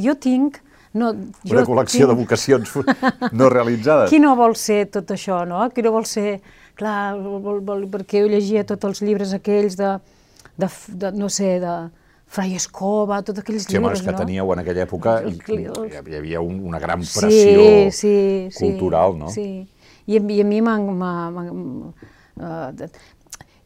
jo 0.02 0.16
tinc... 0.18 0.62
No, 0.96 1.10
jo 1.44 1.52
Una 1.58 1.66
col·lecció 1.68 2.08
de 2.08 2.14
tinc- 2.16 2.22
vocacions 2.24 2.72
no 3.36 3.50
realitzades. 3.52 4.10
Qui 4.10 4.18
no 4.24 4.32
vol 4.40 4.56
ser 4.56 4.86
tot 4.90 5.12
això, 5.12 5.42
no? 5.46 5.60
Qui 5.76 5.84
no 5.84 5.92
vol 5.92 6.08
ser... 6.08 6.40
Clar, 6.76 7.16
vol, 7.20 7.62
vol, 7.64 7.86
perquè 7.92 8.24
jo 8.26 8.28
llegia 8.32 8.66
tots 8.68 8.84
els 8.90 9.02
llibres 9.06 9.32
aquells 9.38 9.78
de, 9.80 9.94
de, 10.60 10.68
de 11.04 11.12
no 11.16 11.30
sé, 11.32 11.54
de 11.64 11.76
Fray 12.36 12.56
Escoba, 12.58 13.22
tots 13.24 13.40
aquells 13.40 13.64
Sí, 13.64 13.78
llibres, 13.78 14.02
és 14.02 14.06
que 14.06 14.12
no? 14.12 14.18
teníeu 14.20 14.52
en 14.52 14.60
aquella 14.64 14.84
època, 14.84 15.20
Els 15.24 15.38
i, 15.48 15.62
hi 16.12 16.18
havia 16.20 16.42
un, 16.44 16.60
una 16.68 16.82
gran 16.84 17.00
pressió 17.06 17.64
sí, 17.92 17.92
sí, 17.96 18.16
sí, 18.52 18.66
cultural, 18.66 19.16
no? 19.20 19.30
Sí, 19.32 19.48
i 20.06 20.18
i 20.20 20.42
a 20.42 20.46
mi 20.46 20.60
m'ha... 20.62 20.76
eh, 22.42 22.90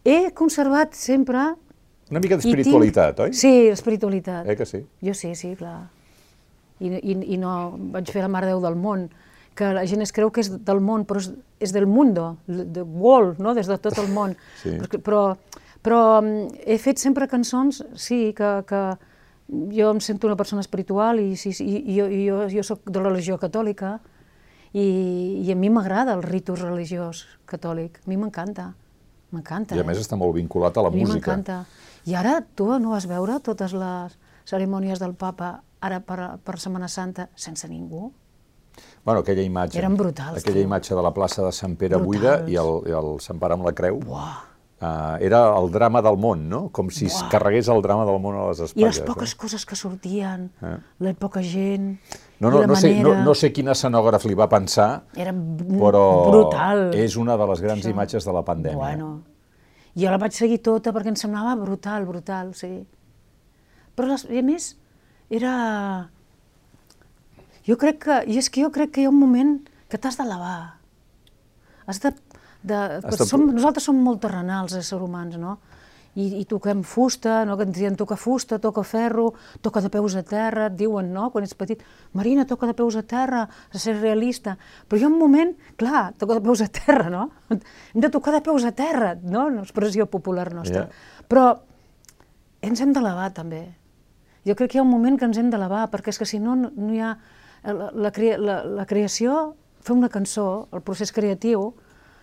he 0.06 0.32
conservat 0.38 0.94
sempre... 0.94 1.48
Una 2.10 2.20
mica 2.20 2.36
i 2.36 2.38
tinc- 2.38 2.46
d'espiritualitat, 2.46 3.20
oi? 3.26 3.34
Sí, 3.38 3.68
espiritualitat. 3.70 4.48
Eh 4.50 4.56
que 4.58 4.66
sí? 4.66 4.84
Jo 5.06 5.14
sí, 5.14 5.34
sí, 5.36 5.56
clar. 5.58 5.90
I, 6.80 6.94
i, 6.96 7.18
I 7.36 7.38
no 7.38 7.76
vaig 7.94 8.10
fer 8.10 8.24
la 8.24 8.30
Mare 8.32 8.48
Déu 8.50 8.62
del 8.64 8.78
món, 8.80 9.10
que 9.60 9.74
la 9.76 9.84
gent 9.90 10.04
es 10.06 10.14
creu 10.16 10.32
que 10.32 10.44
és 10.46 10.50
del 10.66 10.80
món, 10.84 11.04
però 11.08 11.20
és, 11.20 11.30
és 11.60 11.74
del 11.76 11.88
mundo, 11.90 12.32
de 12.48 12.84
world, 12.84 13.42
no? 13.44 13.54
des 13.58 13.68
de 13.68 13.76
tot 13.82 14.00
el 14.00 14.08
món. 14.16 14.38
Sí. 14.64 14.78
Però, 15.04 15.24
però 15.84 16.00
mm, 16.22 16.64
he 16.64 16.78
fet 16.80 17.02
sempre 17.02 17.28
cançons, 17.32 17.82
sí, 18.00 18.30
que, 18.38 18.52
que 18.70 18.84
jo 19.76 19.90
em 19.92 20.00
sento 20.04 20.28
una 20.30 20.38
persona 20.40 20.62
espiritual 20.62 21.20
i, 21.20 21.34
sí, 21.40 21.52
i, 21.64 21.82
i 21.82 21.98
jo, 21.98 22.08
i 22.08 22.22
jo, 22.28 22.40
jo 22.54 22.64
soc 22.66 22.88
de 22.88 23.02
religió 23.02 23.40
catòlica 23.42 23.98
i, 24.74 24.86
i 25.42 25.52
a 25.52 25.58
mi 25.58 25.72
m'agrada 25.74 26.14
el 26.14 26.24
ritus 26.24 26.62
religiós 26.62 27.26
catòlic, 27.50 28.00
a 28.06 28.12
mi 28.12 28.20
m'encanta, 28.22 28.70
m'encanta. 29.34 29.76
I 29.76 29.82
a 29.82 29.86
eh? 29.86 29.90
més 29.90 30.02
està 30.02 30.20
molt 30.20 30.36
vinculat 30.38 30.78
a 30.78 30.86
la 30.86 30.94
A 30.94 30.96
mi 30.96 31.04
música. 31.04 31.34
m'encanta. 31.34 31.64
I 32.06 32.16
ara 32.16 32.40
tu 32.56 32.70
no 32.80 32.94
vas 32.94 33.10
veure 33.10 33.40
totes 33.44 33.74
les 33.74 34.16
cerimònies 34.50 35.02
del 35.02 35.16
papa 35.18 35.60
ara 35.82 36.00
per, 36.04 36.36
per 36.44 36.60
Setmana 36.62 36.88
Santa 36.92 37.30
sense 37.36 37.68
ningú? 37.70 38.10
Bueno, 39.06 39.22
aquella 39.22 39.42
imatge. 39.42 39.80
Eren 39.80 39.96
brutals, 39.98 40.38
Aquella 40.44 40.62
imatge 40.62 40.94
de 40.96 41.02
la 41.02 41.14
plaça 41.14 41.44
de 41.46 41.52
Sant 41.56 41.76
Pere 41.80 41.98
Brutals. 41.98 42.06
buida 42.06 42.50
i 42.52 42.56
el, 42.60 42.72
i 42.90 42.92
el 42.94 43.20
Sant 43.24 43.40
Pare 43.40 43.54
amb 43.56 43.66
la 43.66 43.74
creu. 43.74 44.00
Buah! 44.04 44.46
Uh, 44.80 45.18
era 45.20 45.42
el 45.60 45.66
drama 45.74 46.00
del 46.02 46.16
món, 46.16 46.46
no? 46.48 46.70
Com 46.72 46.88
si 46.90 47.08
es 47.10 47.18
Buah. 47.18 47.30
carregués 47.34 47.68
el 47.68 47.82
drama 47.84 48.06
del 48.08 48.20
món 48.24 48.36
a 48.40 48.46
les 48.48 48.60
I 48.62 48.64
espatlles. 48.70 49.00
les 49.00 49.08
poques 49.08 49.34
coses 49.36 49.66
que 49.66 49.76
sortien, 49.76 50.52
Eh. 50.62 50.78
la 51.00 51.14
poca 51.16 51.42
gent, 51.44 51.98
no? 52.40 52.50
No, 52.50 52.50
i 52.50 52.52
no, 52.52 52.60
la 52.62 52.68
no, 52.68 52.76
sé, 52.76 52.94
no, 53.02 53.10
manera... 53.10 53.24
no 53.26 53.34
sé 53.36 53.52
quin 53.52 53.68
escenògraf 53.68 54.24
li 54.26 54.36
va 54.36 54.48
pensar, 54.48 55.04
Era 55.18 55.34
però 55.34 56.30
brutal. 56.32 56.94
és 56.96 57.18
una 57.18 57.36
de 57.36 57.48
les 57.48 57.60
grans 57.62 57.84
Això. 57.84 57.90
imatges 57.92 58.24
de 58.24 58.32
la 58.32 58.42
pandèmia. 58.46 58.78
Bueno, 58.78 59.22
jo 59.96 60.10
la 60.12 60.18
vaig 60.18 60.32
seguir 60.32 60.62
tota 60.64 60.94
perquè 60.94 61.08
em 61.12 61.16
semblava 61.20 61.56
brutal, 61.60 62.06
brutal, 62.06 62.54
sí. 62.56 62.88
Però 63.96 64.08
les, 64.08 64.24
i 64.32 64.40
a 64.40 64.44
més, 64.44 64.78
era... 65.30 66.10
Jo 67.68 67.78
crec 67.78 68.00
que, 68.06 68.22
i 68.32 68.38
és 68.40 68.50
que 68.50 68.64
jo 68.64 68.72
crec 68.72 68.92
que 68.96 69.02
hi 69.04 69.08
ha 69.08 69.14
un 69.14 69.20
moment 69.20 69.58
que 69.90 69.98
t'has 69.98 70.18
de 70.18 70.26
lavar. 70.28 70.76
Has 71.90 72.00
de... 72.04 72.14
de, 72.64 72.76
Has 73.04 73.18
de- 73.18 73.26
som, 73.26 73.48
nosaltres 73.54 73.84
som 73.90 73.98
molt 74.04 74.22
terrenals, 74.22 74.74
éssers 74.78 75.02
humans, 75.02 75.38
no? 75.42 75.58
I, 76.20 76.42
i 76.42 76.46
toquem 76.50 76.82
fusta, 76.84 77.44
no? 77.46 77.56
que 77.56 77.64
ens 77.68 77.78
diuen 77.78 77.96
toca 77.96 78.16
fusta, 78.18 78.58
toca 78.60 78.82
ferro, 78.84 79.28
toca 79.62 79.80
de 79.80 79.92
peus 79.94 80.16
a 80.18 80.24
terra, 80.26 80.66
et 80.68 80.76
diuen, 80.76 81.12
no?, 81.14 81.28
quan 81.32 81.46
ets 81.46 81.54
petit, 81.56 81.84
Marina, 82.18 82.48
toca 82.50 82.68
de 82.68 82.74
peus 82.76 82.98
a 82.98 83.04
terra, 83.08 83.44
has 83.70 83.78
de 83.78 83.80
ser 83.80 83.94
realista. 84.02 84.58
Però 84.90 85.00
hi 85.00 85.06
ha 85.06 85.12
un 85.12 85.20
moment, 85.22 85.54
clar, 85.80 86.10
toca 86.20 86.40
de 86.40 86.44
peus 86.44 86.64
a 86.66 86.68
terra, 86.68 87.08
no? 87.14 87.30
Hem 87.54 88.02
de 88.04 88.10
tocar 88.12 88.34
de 88.36 88.42
peus 88.44 88.66
a 88.68 88.74
terra, 88.76 89.14
no? 89.22 89.46
Una 89.54 89.62
expressió 89.64 90.10
popular 90.10 90.50
nostra. 90.54 90.88
Ja. 90.90 91.24
Però 91.30 91.46
ens 92.66 92.82
hem 92.82 92.92
de 92.92 93.06
lavar, 93.06 93.30
també. 93.38 93.68
Jo 94.50 94.58
crec 94.58 94.74
que 94.74 94.80
hi 94.80 94.82
ha 94.82 94.88
un 94.88 94.92
moment 94.92 95.16
que 95.20 95.30
ens 95.30 95.38
hem 95.40 95.54
de 95.54 95.62
lavar, 95.62 95.86
perquè 95.94 96.12
és 96.12 96.20
que 96.20 96.28
si 96.28 96.42
no 96.42 96.58
no 96.58 96.90
hi 96.92 97.00
ha... 97.06 97.14
La, 97.64 97.90
la, 97.92 98.12
la, 98.38 98.58
la 98.64 98.86
creació, 98.88 99.56
fer 99.84 99.96
una 99.96 100.10
cançó, 100.10 100.68
el 100.76 100.82
procés 100.86 101.12
creatiu, 101.16 101.74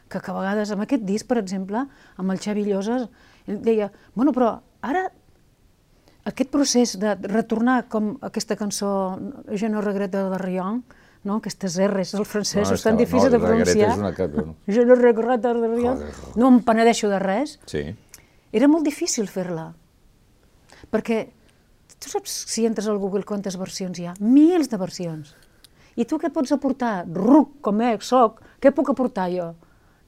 que, 0.09 0.21
que 0.21 0.31
a 0.31 0.35
vegades, 0.37 0.71
amb 0.73 0.85
aquest 0.87 1.03
disc, 1.05 1.27
per 1.27 1.39
exemple, 1.43 1.87
amb 2.17 2.33
el 2.33 2.41
Xavi 2.41 2.65
Lloses, 2.69 3.09
ell 3.47 3.61
deia, 3.63 3.91
bueno, 4.15 4.33
però 4.37 4.55
ara 4.87 5.09
aquest 6.27 6.51
procés 6.51 6.97
de 6.99 7.15
retornar 7.31 7.85
com 7.89 8.17
aquesta 8.27 8.57
cançó 8.59 8.89
Jo 9.55 9.69
no 9.71 9.83
regreta 9.85 10.25
de 10.31 10.39
Rion, 10.43 10.81
no? 11.27 11.37
aquestes 11.39 11.77
R's, 11.83 12.15
el 12.19 12.27
francès, 12.27 12.71
No, 12.71 12.77
tan 12.83 12.97
que 12.97 13.05
no, 13.05 13.05
difícil 13.05 13.31
de 13.31 13.39
pronunciar. 13.43 13.99
una 13.99 14.13
Jo 14.67 14.85
no 14.87 14.95
regreta 14.99 15.55
de 15.55 15.69
Rion, 15.69 16.03
no 16.37 16.49
em 16.49 16.61
penedeixo 16.67 17.11
de 17.11 17.19
res. 17.23 17.59
Sí. 17.67 17.85
Era 18.53 18.69
molt 18.71 18.87
difícil 18.87 19.29
fer-la, 19.29 19.73
perquè 20.91 21.27
tu 22.07 22.15
saps 22.15 22.33
si 22.53 22.65
entres 22.69 22.87
al 22.89 23.01
Google 23.03 23.27
quantes 23.27 23.59
versions 23.59 23.99
hi 23.99 24.07
ha? 24.07 24.15
Mils 24.23 24.71
de 24.71 24.79
versions. 24.81 25.35
I 25.97 26.05
tu 26.09 26.19
què 26.21 26.31
pots 26.33 26.53
aportar? 26.55 27.07
Ruc, 27.09 27.57
com 27.65 27.81
és, 27.83 28.05
soc, 28.07 28.43
què 28.63 28.71
puc 28.77 28.93
aportar 28.93 29.27
jo? 29.33 29.51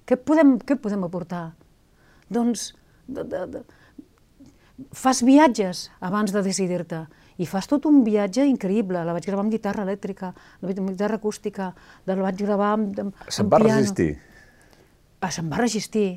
Què 0.09 0.16
podem, 0.20 0.57
què 0.64 0.76
podem 0.80 1.05
aportar? 1.09 1.51
Doncs 2.32 2.70
de, 3.09 3.24
de, 3.24 3.40
de, 3.55 3.62
fas 4.92 5.22
viatges 5.24 5.88
abans 6.05 6.32
de 6.32 6.42
decidir-te 6.44 7.03
i 7.40 7.46
fas 7.49 7.68
tot 7.70 7.86
un 7.88 8.03
viatge 8.07 8.44
increïble. 8.46 9.01
La 9.05 9.14
vaig 9.16 9.26
gravar 9.26 9.44
amb 9.46 9.55
guitarra 9.55 9.84
elèctrica, 9.86 10.32
la 10.61 10.70
vaig 10.70 10.80
amb 10.82 10.92
guitarra 10.92 11.18
acústica, 11.20 11.72
la 12.07 12.16
vaig 12.20 12.40
gravar 12.40 12.72
amb, 12.76 12.99
amb, 13.07 13.22
Se'n 13.28 13.46
amb 13.46 13.53
va 13.55 13.61
piano. 13.62 13.78
resistir. 13.80 14.11
Ah, 15.20 15.30
se'n 15.34 15.49
va 15.51 15.61
resistir. 15.61 16.09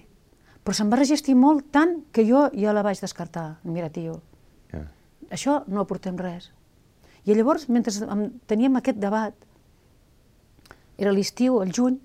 Però 0.62 0.76
se'n 0.78 0.92
va 0.92 1.00
resistir 1.00 1.34
molt 1.38 1.72
tant 1.74 1.96
que 2.14 2.26
jo 2.28 2.48
ja 2.54 2.74
la 2.74 2.84
vaig 2.86 3.00
descartar. 3.02 3.56
Mira, 3.64 3.90
tio, 3.90 4.20
Ja. 4.72 4.86
Això 5.32 5.62
no 5.68 5.82
aportem 5.82 6.18
res. 6.20 6.52
I 7.26 7.36
llavors, 7.38 7.68
mentre 7.70 7.94
em- 8.06 8.32
teníem 8.50 8.76
aquest 8.80 8.98
debat, 9.02 9.34
era 10.98 11.12
l'estiu, 11.14 11.62
el 11.64 11.72
juny, 11.74 11.98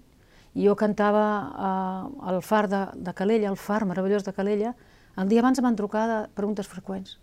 i 0.57 0.65
jo 0.65 0.75
cantava 0.77 1.25
eh, 1.53 2.29
al 2.33 2.43
far 2.43 2.67
de, 2.73 2.83
de 2.97 3.13
Calella, 3.15 3.51
el 3.51 3.59
far 3.61 3.85
meravellós 3.85 4.25
de 4.25 4.33
Calella, 4.33 4.75
el 5.17 5.29
dia 5.29 5.41
abans 5.41 5.59
em 5.61 5.65
van 5.65 5.77
trucar 5.77 6.07
de 6.09 6.19
preguntes 6.37 6.69
freqüents. 6.69 7.19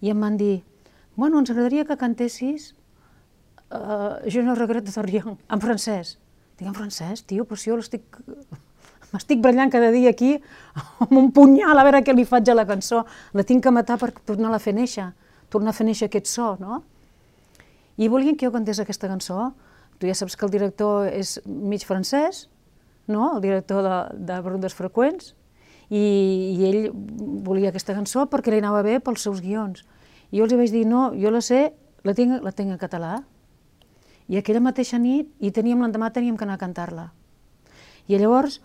I 0.00 0.10
em 0.10 0.20
van 0.20 0.36
dir, 0.38 0.62
bueno, 1.16 1.38
ens 1.38 1.50
agradaria 1.50 1.84
que 1.86 1.96
cantessis 1.98 2.72
eh, 3.70 4.30
Jo 4.30 4.42
no 4.42 4.54
regreto 4.54 4.90
de 4.94 5.02
Rion, 5.06 5.38
en 5.48 5.60
francès. 5.62 6.18
Dic, 6.58 6.66
en 6.68 6.74
francès, 6.74 7.22
tio, 7.24 7.44
però 7.46 7.56
si 7.58 7.70
jo 7.70 7.76
l'estic... 7.78 8.02
M'estic 9.10 9.40
brallant 9.42 9.72
cada 9.72 9.90
dia 9.90 10.12
aquí 10.14 10.36
amb 11.02 11.16
un 11.18 11.32
punyal 11.34 11.78
a 11.78 11.84
veure 11.86 12.02
què 12.06 12.14
li 12.14 12.26
faig 12.28 12.48
a 12.50 12.54
la 12.54 12.66
cançó. 12.68 13.04
La 13.34 13.44
tinc 13.46 13.64
que 13.64 13.72
matar 13.74 13.98
per 13.98 14.12
tornar-la 14.14 14.60
a 14.60 14.62
fer 14.62 14.74
néixer, 14.76 15.08
tornar 15.50 15.74
a 15.74 15.76
fer 15.76 15.88
néixer 15.88 16.10
aquest 16.10 16.30
so, 16.30 16.54
no? 16.60 16.84
I 18.00 18.08
volien 18.08 18.36
que 18.38 18.46
jo 18.46 18.54
cantés 18.54 18.78
aquesta 18.80 19.10
cançó. 19.10 19.50
Tu 20.00 20.08
ja 20.08 20.14
saps 20.16 20.36
que 20.38 20.46
el 20.46 20.54
director 20.54 21.10
és 21.10 21.36
mig 21.44 21.84
francès, 21.84 22.46
no? 23.10 23.34
el 23.36 23.42
director 23.44 23.84
de, 23.84 23.98
de 24.30 24.38
Preguntes 24.46 24.76
Freqüents, 24.78 25.34
i, 25.90 26.00
i 26.54 26.64
ell 26.68 26.80
volia 27.44 27.72
aquesta 27.74 27.96
cançó 27.96 28.24
perquè 28.30 28.54
li 28.54 28.62
anava 28.62 28.84
bé 28.86 29.00
pels 29.02 29.26
seus 29.26 29.42
guions. 29.42 29.82
I 30.30 30.38
jo 30.38 30.46
els 30.46 30.54
vaig 30.54 30.72
dir, 30.72 30.86
no, 30.86 31.10
jo 31.18 31.32
la 31.34 31.42
sé, 31.42 31.72
la 32.06 32.14
tinc, 32.14 32.38
la 32.46 32.54
tinc 32.54 32.70
en 32.72 32.80
català. 32.80 33.18
I 34.30 34.38
aquella 34.38 34.62
mateixa 34.62 35.00
nit, 35.02 35.28
i 35.42 35.50
teníem 35.50 35.82
l'endemà 35.82 36.12
teníem 36.14 36.38
que 36.38 36.46
anar 36.46 36.56
a 36.56 36.62
cantar-la. 36.62 37.08
I 38.06 38.18
llavors, 38.18 38.60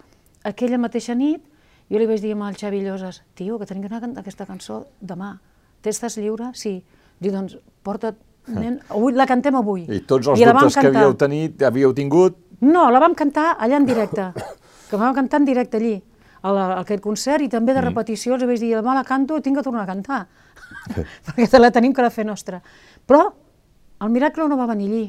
aquella 0.46 0.78
mateixa 0.82 1.16
nit, 1.18 1.44
jo 1.92 2.00
li 2.02 2.08
vaig 2.10 2.22
dir 2.24 2.34
al 2.38 2.56
Xavi 2.58 2.82
Lloses, 2.86 3.22
tio, 3.38 3.58
que 3.60 3.66
tenim 3.70 3.84
que 3.86 3.92
anar 3.94 4.22
aquesta 4.22 4.46
cançó 4.46 4.86
demà. 5.02 5.36
T'estàs 5.84 6.18
lliure? 6.18 6.52
Sí. 6.58 6.80
Diu, 7.20 7.32
doncs, 7.32 7.58
porta't, 7.86 8.18
nen, 8.48 8.80
avui, 8.90 9.14
la 9.14 9.28
cantem 9.30 9.56
avui. 9.56 9.86
I 9.90 10.02
tots 10.08 10.28
els 10.34 10.40
I 10.42 10.46
dubtes 10.50 10.76
que 10.80 10.88
havíeu, 10.90 11.14
tenit, 11.18 11.62
havíeu 11.64 11.94
tingut, 11.94 12.42
No, 12.66 12.86
la 12.90 13.02
vam 13.04 13.14
cantar 13.14 13.58
allà 13.60 13.76
en 13.78 13.86
directe, 13.86 14.30
que 14.90 14.98
vam 14.98 15.14
cantar 15.14 15.42
en 15.42 15.46
directe 15.46 15.78
allí, 15.78 15.98
a, 16.42 16.52
la, 16.56 16.64
a 16.78 16.80
aquest 16.86 17.02
concert, 17.04 17.44
i 17.44 17.50
també 17.52 17.74
de 17.76 17.82
Mm. 17.82 17.90
repetició 17.90 18.34
els 18.36 18.46
vaig 18.48 18.60
dir, 18.62 18.72
demà 18.78 18.94
la 18.96 19.04
canto, 19.04 19.42
tinc 19.44 19.58
que 19.58 19.64
tornar 19.64 19.84
a 19.84 19.90
cantar, 19.90 20.22
perquè 21.28 21.50
te 21.52 21.60
la 21.60 21.70
tenim 21.76 21.94
que 21.94 22.02
la 22.02 22.10
fer 22.10 22.26
nostra. 22.26 22.62
Però 23.06 23.26
el 24.02 24.10
miracle 24.10 24.48
no 24.48 24.58
va 24.58 24.66
venir 24.72 24.88
allí, 24.90 25.06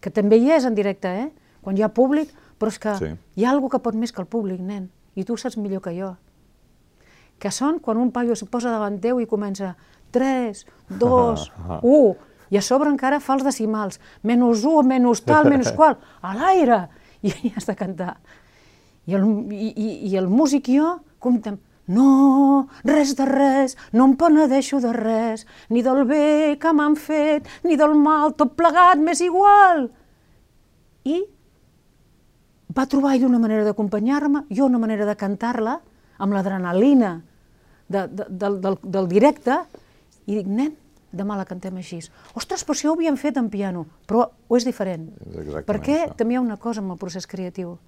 que 0.00 0.10
també 0.10 0.36
hi 0.38 0.52
és 0.52 0.64
en 0.68 0.74
directe, 0.76 1.08
eh? 1.08 1.30
quan 1.64 1.76
hi 1.76 1.82
ha 1.82 1.88
públic, 1.88 2.30
però 2.58 2.68
és 2.72 2.78
que 2.78 2.94
Sí. 2.98 3.10
hi 3.36 3.44
ha 3.44 3.50
algú 3.50 3.68
que 3.68 3.78
pot 3.78 3.94
més 3.94 4.12
que 4.12 4.20
el 4.20 4.26
públic, 4.26 4.60
nen, 4.60 4.90
i 5.14 5.24
tu 5.24 5.36
saps 5.36 5.56
millor 5.56 5.82
que 5.82 5.94
jo. 5.98 6.16
Que 7.38 7.50
són 7.54 7.78
quan 7.78 7.96
un 7.96 8.10
paio 8.10 8.32
es 8.32 8.42
posa 8.50 8.70
davant 8.70 8.98
teu 9.00 9.20
i 9.20 9.26
comença 9.26 9.76
3, 10.10 10.64
2, 10.98 11.50
1, 11.82 12.16
i 12.50 12.56
a 12.56 12.62
sobre 12.62 12.90
encara 12.90 13.20
fa 13.20 13.34
els 13.34 13.44
decimals, 13.44 14.00
menys 14.22 14.64
1, 14.64 14.82
menys 14.88 15.20
tal, 15.22 15.48
menys 15.48 15.70
qual, 15.76 15.98
a 16.22 16.34
l'aire, 16.34 16.88
i 17.22 17.30
ja 17.30 17.54
has 17.56 17.66
de 17.66 17.76
cantar. 17.76 18.16
I 19.06 19.14
el, 19.14 19.24
i, 19.52 19.72
i, 19.76 19.88
i 20.10 20.16
el 20.16 20.28
músic 20.28 20.68
i 20.68 20.78
jo 20.78 20.98
comptem, 21.18 21.58
no, 21.88 22.68
res 22.84 23.14
de 23.16 23.24
res, 23.24 23.76
no 23.92 24.04
em 24.04 24.16
penedeixo 24.20 24.80
de 24.80 24.92
res, 24.92 25.46
ni 25.70 25.80
del 25.82 26.04
bé 26.04 26.58
que 26.60 26.72
m'han 26.76 26.96
fet, 27.00 27.46
ni 27.64 27.76
del 27.80 27.94
mal, 27.96 28.34
tot 28.36 28.52
plegat 28.58 28.98
m'és 29.00 29.22
igual. 29.24 29.86
I 31.08 31.22
va 32.76 32.86
trobar 32.86 33.14
ell 33.16 33.24
una 33.28 33.38
manera 33.40 33.64
d'acompanyar-me, 33.64 34.44
jo 34.50 34.66
una 34.66 34.78
manera 34.78 35.06
de 35.08 35.16
cantar-la, 35.16 35.78
amb 36.18 36.34
l'adrenalina 36.34 37.22
de, 37.88 38.06
de, 38.08 38.26
del, 38.28 38.60
del, 38.60 38.76
del 38.82 39.08
directe, 39.08 39.60
i 40.28 40.34
dic, 40.36 40.46
nen, 40.46 40.74
demà 41.12 41.38
la 41.38 41.46
cantem 41.48 41.76
així. 41.80 42.02
Ostres, 42.36 42.64
però 42.68 42.76
si 42.76 42.86
ho 42.86 42.92
havíem 42.92 43.16
fet 43.16 43.38
en 43.40 43.48
piano, 43.48 43.86
però 44.06 44.26
ho 44.48 44.56
és 44.58 44.66
diferent. 44.68 45.06
És 45.32 45.64
Perquè 45.64 46.02
això. 46.04 46.14
també 46.20 46.34
hi 46.34 46.36
ha 46.36 46.42
una 46.44 46.58
cosa 46.60 46.82
amb 46.84 46.92
el 46.92 46.98
procés 47.00 47.26
creatiu. 47.26 47.78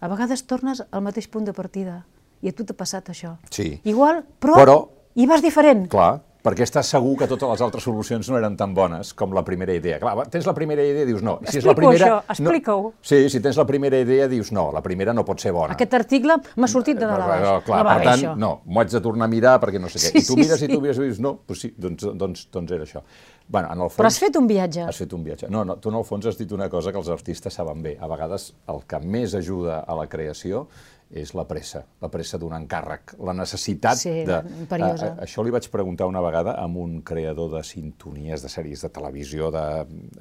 A 0.00 0.08
vegades 0.08 0.42
tornes 0.48 0.82
al 0.90 1.02
mateix 1.04 1.28
punt 1.28 1.44
de 1.48 1.52
partida, 1.56 2.02
i 2.42 2.48
a 2.48 2.52
tu 2.56 2.64
t'ha 2.64 2.76
passat 2.76 3.08
això. 3.12 3.36
Sí. 3.52 3.80
Igual, 3.84 4.22
però, 4.40 4.56
Però- 4.60 4.78
hi 5.14 5.26
vas 5.26 5.42
diferent. 5.42 5.88
clar, 5.92 6.20
perquè 6.44 6.64
estàs 6.64 6.90
segur 6.94 7.16
que 7.20 7.28
totes 7.30 7.48
les 7.50 7.62
altres 7.64 7.84
solucions 7.84 8.28
no 8.30 8.38
eren 8.38 8.56
tan 8.60 8.74
bones 8.76 9.12
com 9.16 9.34
la 9.36 9.42
primera 9.46 9.74
idea. 9.76 9.98
Clar, 10.02 10.26
tens 10.32 10.48
la 10.48 10.54
primera 10.56 10.84
idea 10.84 11.04
i 11.04 11.08
dius 11.08 11.24
no. 11.26 11.38
Si 11.46 11.60
és 11.60 11.68
la 11.68 11.74
primera, 11.76 12.06
això, 12.06 12.36
explica-ho. 12.36 12.90
No, 12.90 13.08
sí, 13.12 13.22
si 13.32 13.42
tens 13.44 13.58
la 13.60 13.66
primera 13.68 14.00
idea 14.00 14.28
dius 14.30 14.52
no, 14.56 14.68
la 14.74 14.82
primera 14.84 15.14
no 15.16 15.24
pot 15.28 15.42
ser 15.42 15.52
bona. 15.56 15.76
Aquest 15.76 15.98
article 16.00 16.38
m'ha 16.56 16.70
sortit 16.70 17.00
de 17.00 17.06
dalt 17.06 17.26
a 17.26 17.28
baix. 17.32 17.44
No, 17.44 17.56
clar, 17.66 17.82
per 17.88 17.98
tant, 18.06 18.14
això. 18.14 18.36
no, 18.40 18.54
m'ho 18.66 18.84
haig 18.84 18.94
de 18.94 19.02
tornar 19.04 19.28
a 19.28 19.32
mirar 19.32 19.58
perquè 19.62 19.82
no 19.82 19.92
sé 19.92 20.00
què. 20.00 20.14
Sí, 20.14 20.24
I 20.24 20.28
tu 20.28 20.38
mires 20.40 20.62
sí, 20.62 20.70
i 20.70 20.72
tu 20.72 20.80
mires 20.80 21.00
i 21.00 21.10
dius 21.10 21.20
no, 21.24 21.36
doncs 21.48 21.66
sí, 21.66 21.74
doncs, 21.76 22.08
doncs, 22.24 22.46
doncs 22.54 22.78
era 22.78 22.88
això. 22.88 23.04
Bueno, 23.50 23.66
en 23.72 23.80
el 23.82 23.88
fons, 23.90 23.98
Però 23.98 24.06
has 24.06 24.20
fet 24.22 24.36
un 24.38 24.46
viatge. 24.46 24.84
Has 24.86 25.00
fet 25.02 25.12
un 25.16 25.24
viatge. 25.26 25.48
No, 25.50 25.64
no, 25.66 25.74
tu 25.82 25.90
en 25.90 25.98
el 25.98 26.04
fons 26.06 26.28
has 26.30 26.38
dit 26.38 26.52
una 26.54 26.68
cosa 26.70 26.92
que 26.94 27.00
els 27.02 27.10
artistes 27.10 27.56
saben 27.58 27.82
bé. 27.82 27.96
A 27.98 28.06
vegades 28.10 28.52
el 28.70 28.84
que 28.86 29.00
més 29.02 29.34
ajuda 29.34 29.80
a 29.82 29.96
la 29.98 30.06
creació 30.06 30.68
és 31.10 31.32
la 31.34 31.42
pressa, 31.48 31.82
la 32.02 32.08
pressa 32.10 32.38
d'un 32.38 32.54
encàrrec, 32.54 33.16
la 33.26 33.34
necessitat 33.34 33.98
sí, 33.98 34.12
de... 34.28 34.38
imperiosa. 34.62 35.08
A, 35.08 35.16
a, 35.16 35.26
això 35.26 35.42
li 35.42 35.50
vaig 35.50 35.66
preguntar 35.72 36.06
una 36.06 36.22
vegada 36.22 36.54
amb 36.62 36.78
un 36.78 37.00
creador 37.06 37.50
de 37.56 37.64
sintonies 37.66 38.44
de 38.44 38.50
sèries 38.52 38.84
de 38.86 38.90
televisió, 38.94 39.50
de 39.54 39.64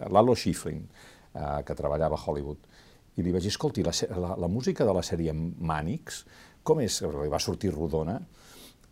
Lalo 0.10 0.34
Schifrin, 0.36 0.82
eh, 0.82 1.60
que 1.66 1.78
treballava 1.78 2.18
a 2.18 2.24
Hollywood, 2.26 2.66
i 3.18 3.26
li 3.26 3.34
vaig 3.36 3.46
dir, 3.46 3.54
escolti, 3.54 3.86
la, 3.86 3.94
la, 4.18 4.34
la 4.42 4.50
música 4.50 4.88
de 4.88 4.96
la 4.96 5.06
sèrie 5.06 5.36
Mànix, 5.36 6.24
com 6.66 6.82
és? 6.82 7.02
Li 7.06 7.30
va 7.30 7.42
sortir 7.44 7.74
rodona, 7.76 8.18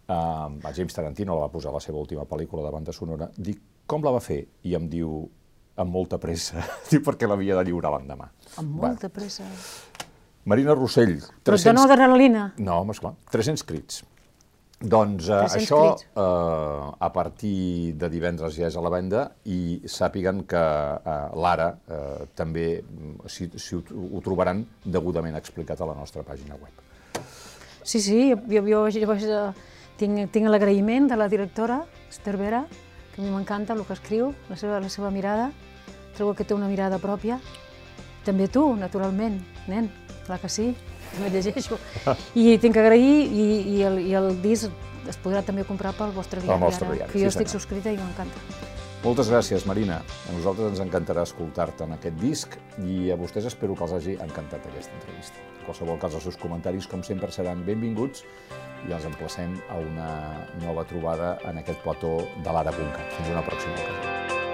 eh, 0.05 0.13
a 0.13 0.73
James 0.75 0.93
Tarantino 0.93 1.33
la 1.33 1.47
va 1.47 1.53
posar 1.53 1.73
a 1.73 1.79
la 1.79 1.83
seva 1.83 1.97
última 1.97 2.27
pel·lícula 2.29 2.67
de 2.67 2.75
banda 2.77 2.93
sonora, 2.93 3.31
dic, 3.37 3.63
com 3.89 4.05
la 4.05 4.13
va 4.13 4.21
fer? 4.21 4.43
I 4.69 4.75
em 4.77 4.85
diu, 4.91 5.23
amb 5.81 5.93
molta 5.93 6.21
pressa, 6.21 6.61
diu, 6.91 7.01
perquè 7.05 7.29
l'havia 7.29 7.57
de 7.57 7.65
lliurar 7.71 7.95
l'endemà. 7.95 8.29
Amb 8.61 8.83
molta 8.83 9.09
Va. 9.09 9.15
pressa. 9.17 9.49
Marina 10.47 10.73
Rossell. 10.73 11.17
300... 11.19 11.43
Però 11.43 11.57
et 11.59 11.65
dona 11.67 11.83
adrenalina. 11.83 12.43
No, 12.63 12.79
home, 12.81 12.95
esclar, 12.95 13.17
300 13.33 13.67
crits. 13.67 14.05
Doncs 14.77 15.25
eh, 15.25 15.39
300 15.41 15.57
això 15.57 15.79
eh, 15.97 16.89
a 17.01 17.09
partir 17.11 17.95
de 17.97 18.09
divendres 18.13 18.53
ja 18.55 18.67
és 18.69 18.75
a 18.77 18.83
la 18.85 18.91
venda 18.93 19.23
i 19.49 19.81
sàpiguen 19.89 20.43
que 20.47 20.61
eh, 20.61 21.15
l'ara 21.41 21.71
eh, 21.89 22.27
també 22.37 22.67
si, 23.25 23.49
si 23.57 23.73
ho, 23.73 23.81
ho 23.81 24.21
trobaran 24.21 24.61
degudament 24.85 25.35
explicat 25.39 25.81
a 25.81 25.89
la 25.89 25.97
nostra 25.97 26.21
pàgina 26.27 26.59
web. 26.61 26.85
Sí, 27.81 27.99
sí, 27.99 28.29
jo, 28.29 28.61
jo, 28.61 28.85
jo, 28.93 29.17
jo 29.17 29.43
tinc, 29.97 30.27
tinc 30.29 30.51
l'agraïment 30.53 31.09
de 31.09 31.17
la 31.17 31.27
directora, 31.31 31.81
Esther 32.11 32.37
Vera, 32.37 32.67
que 33.15 33.23
a 33.23 33.25
mi 33.25 33.33
m'encanta 33.33 33.73
el 33.73 33.81
que 33.87 33.97
escriu, 33.97 34.31
la 34.47 34.61
seva, 34.61 34.79
la 34.83 34.93
seva 34.93 35.09
mirada, 35.09 35.49
trobo 36.15 36.37
que 36.37 36.45
té 36.45 36.53
una 36.53 36.69
mirada 36.69 37.01
pròpia. 37.01 37.41
També 38.27 38.45
tu, 38.51 38.69
naturalment, 38.77 39.41
nen 39.71 39.89
clar 40.27 40.39
que 40.43 40.51
sí, 40.51 40.69
no 41.21 41.31
llegeixo. 41.33 41.79
I 42.35 42.57
tinc 42.61 42.77
que 42.77 42.83
agrair, 42.83 43.25
i, 43.25 43.47
i, 43.77 43.81
el, 43.87 44.01
i 44.05 44.15
el 44.19 44.33
disc 44.43 44.71
es 45.07 45.19
podrà 45.23 45.41
també 45.45 45.63
comprar 45.67 45.93
pel 45.97 46.11
vostre 46.15 46.43
diari, 46.43 46.59
vostre 46.61 46.89
diari 46.91 47.11
que 47.11 47.21
jo 47.21 47.29
sí, 47.29 47.37
estic 47.37 47.53
subscrita 47.53 47.93
i 47.93 47.99
m'encanta. 47.99 48.67
Moltes 49.03 49.29
gràcies, 49.29 49.63
Marina. 49.69 49.99
A 50.01 50.33
nosaltres 50.35 50.71
ens 50.73 50.81
encantarà 50.83 51.21
escoltar-te 51.27 51.85
en 51.85 51.93
aquest 51.95 52.17
disc 52.19 52.57
i 52.83 53.11
a 53.13 53.17
vostès 53.19 53.45
espero 53.47 53.77
que 53.77 53.85
els 53.85 53.93
hagi 53.93 54.15
encantat 54.25 54.65
aquesta 54.67 54.95
entrevista. 54.97 55.43
En 55.59 55.67
qualsevol 55.67 56.01
cas, 56.01 56.17
els 56.17 56.25
seus 56.27 56.39
comentaris, 56.41 56.89
com 56.89 57.05
sempre, 57.05 57.31
seran 57.31 57.61
benvinguts 57.67 58.25
i 58.89 58.97
els 58.97 59.05
emplacem 59.07 59.53
a 59.69 59.77
una 59.83 60.09
nova 60.65 60.83
trobada 60.89 61.37
en 61.45 61.61
aquest 61.61 61.85
plató 61.85 62.17
de 62.41 62.57
l'ara.cat. 62.57 63.07
Fins 63.19 63.31
una 63.35 63.45
pròxima 63.45 63.77
ocasió. 63.77 64.46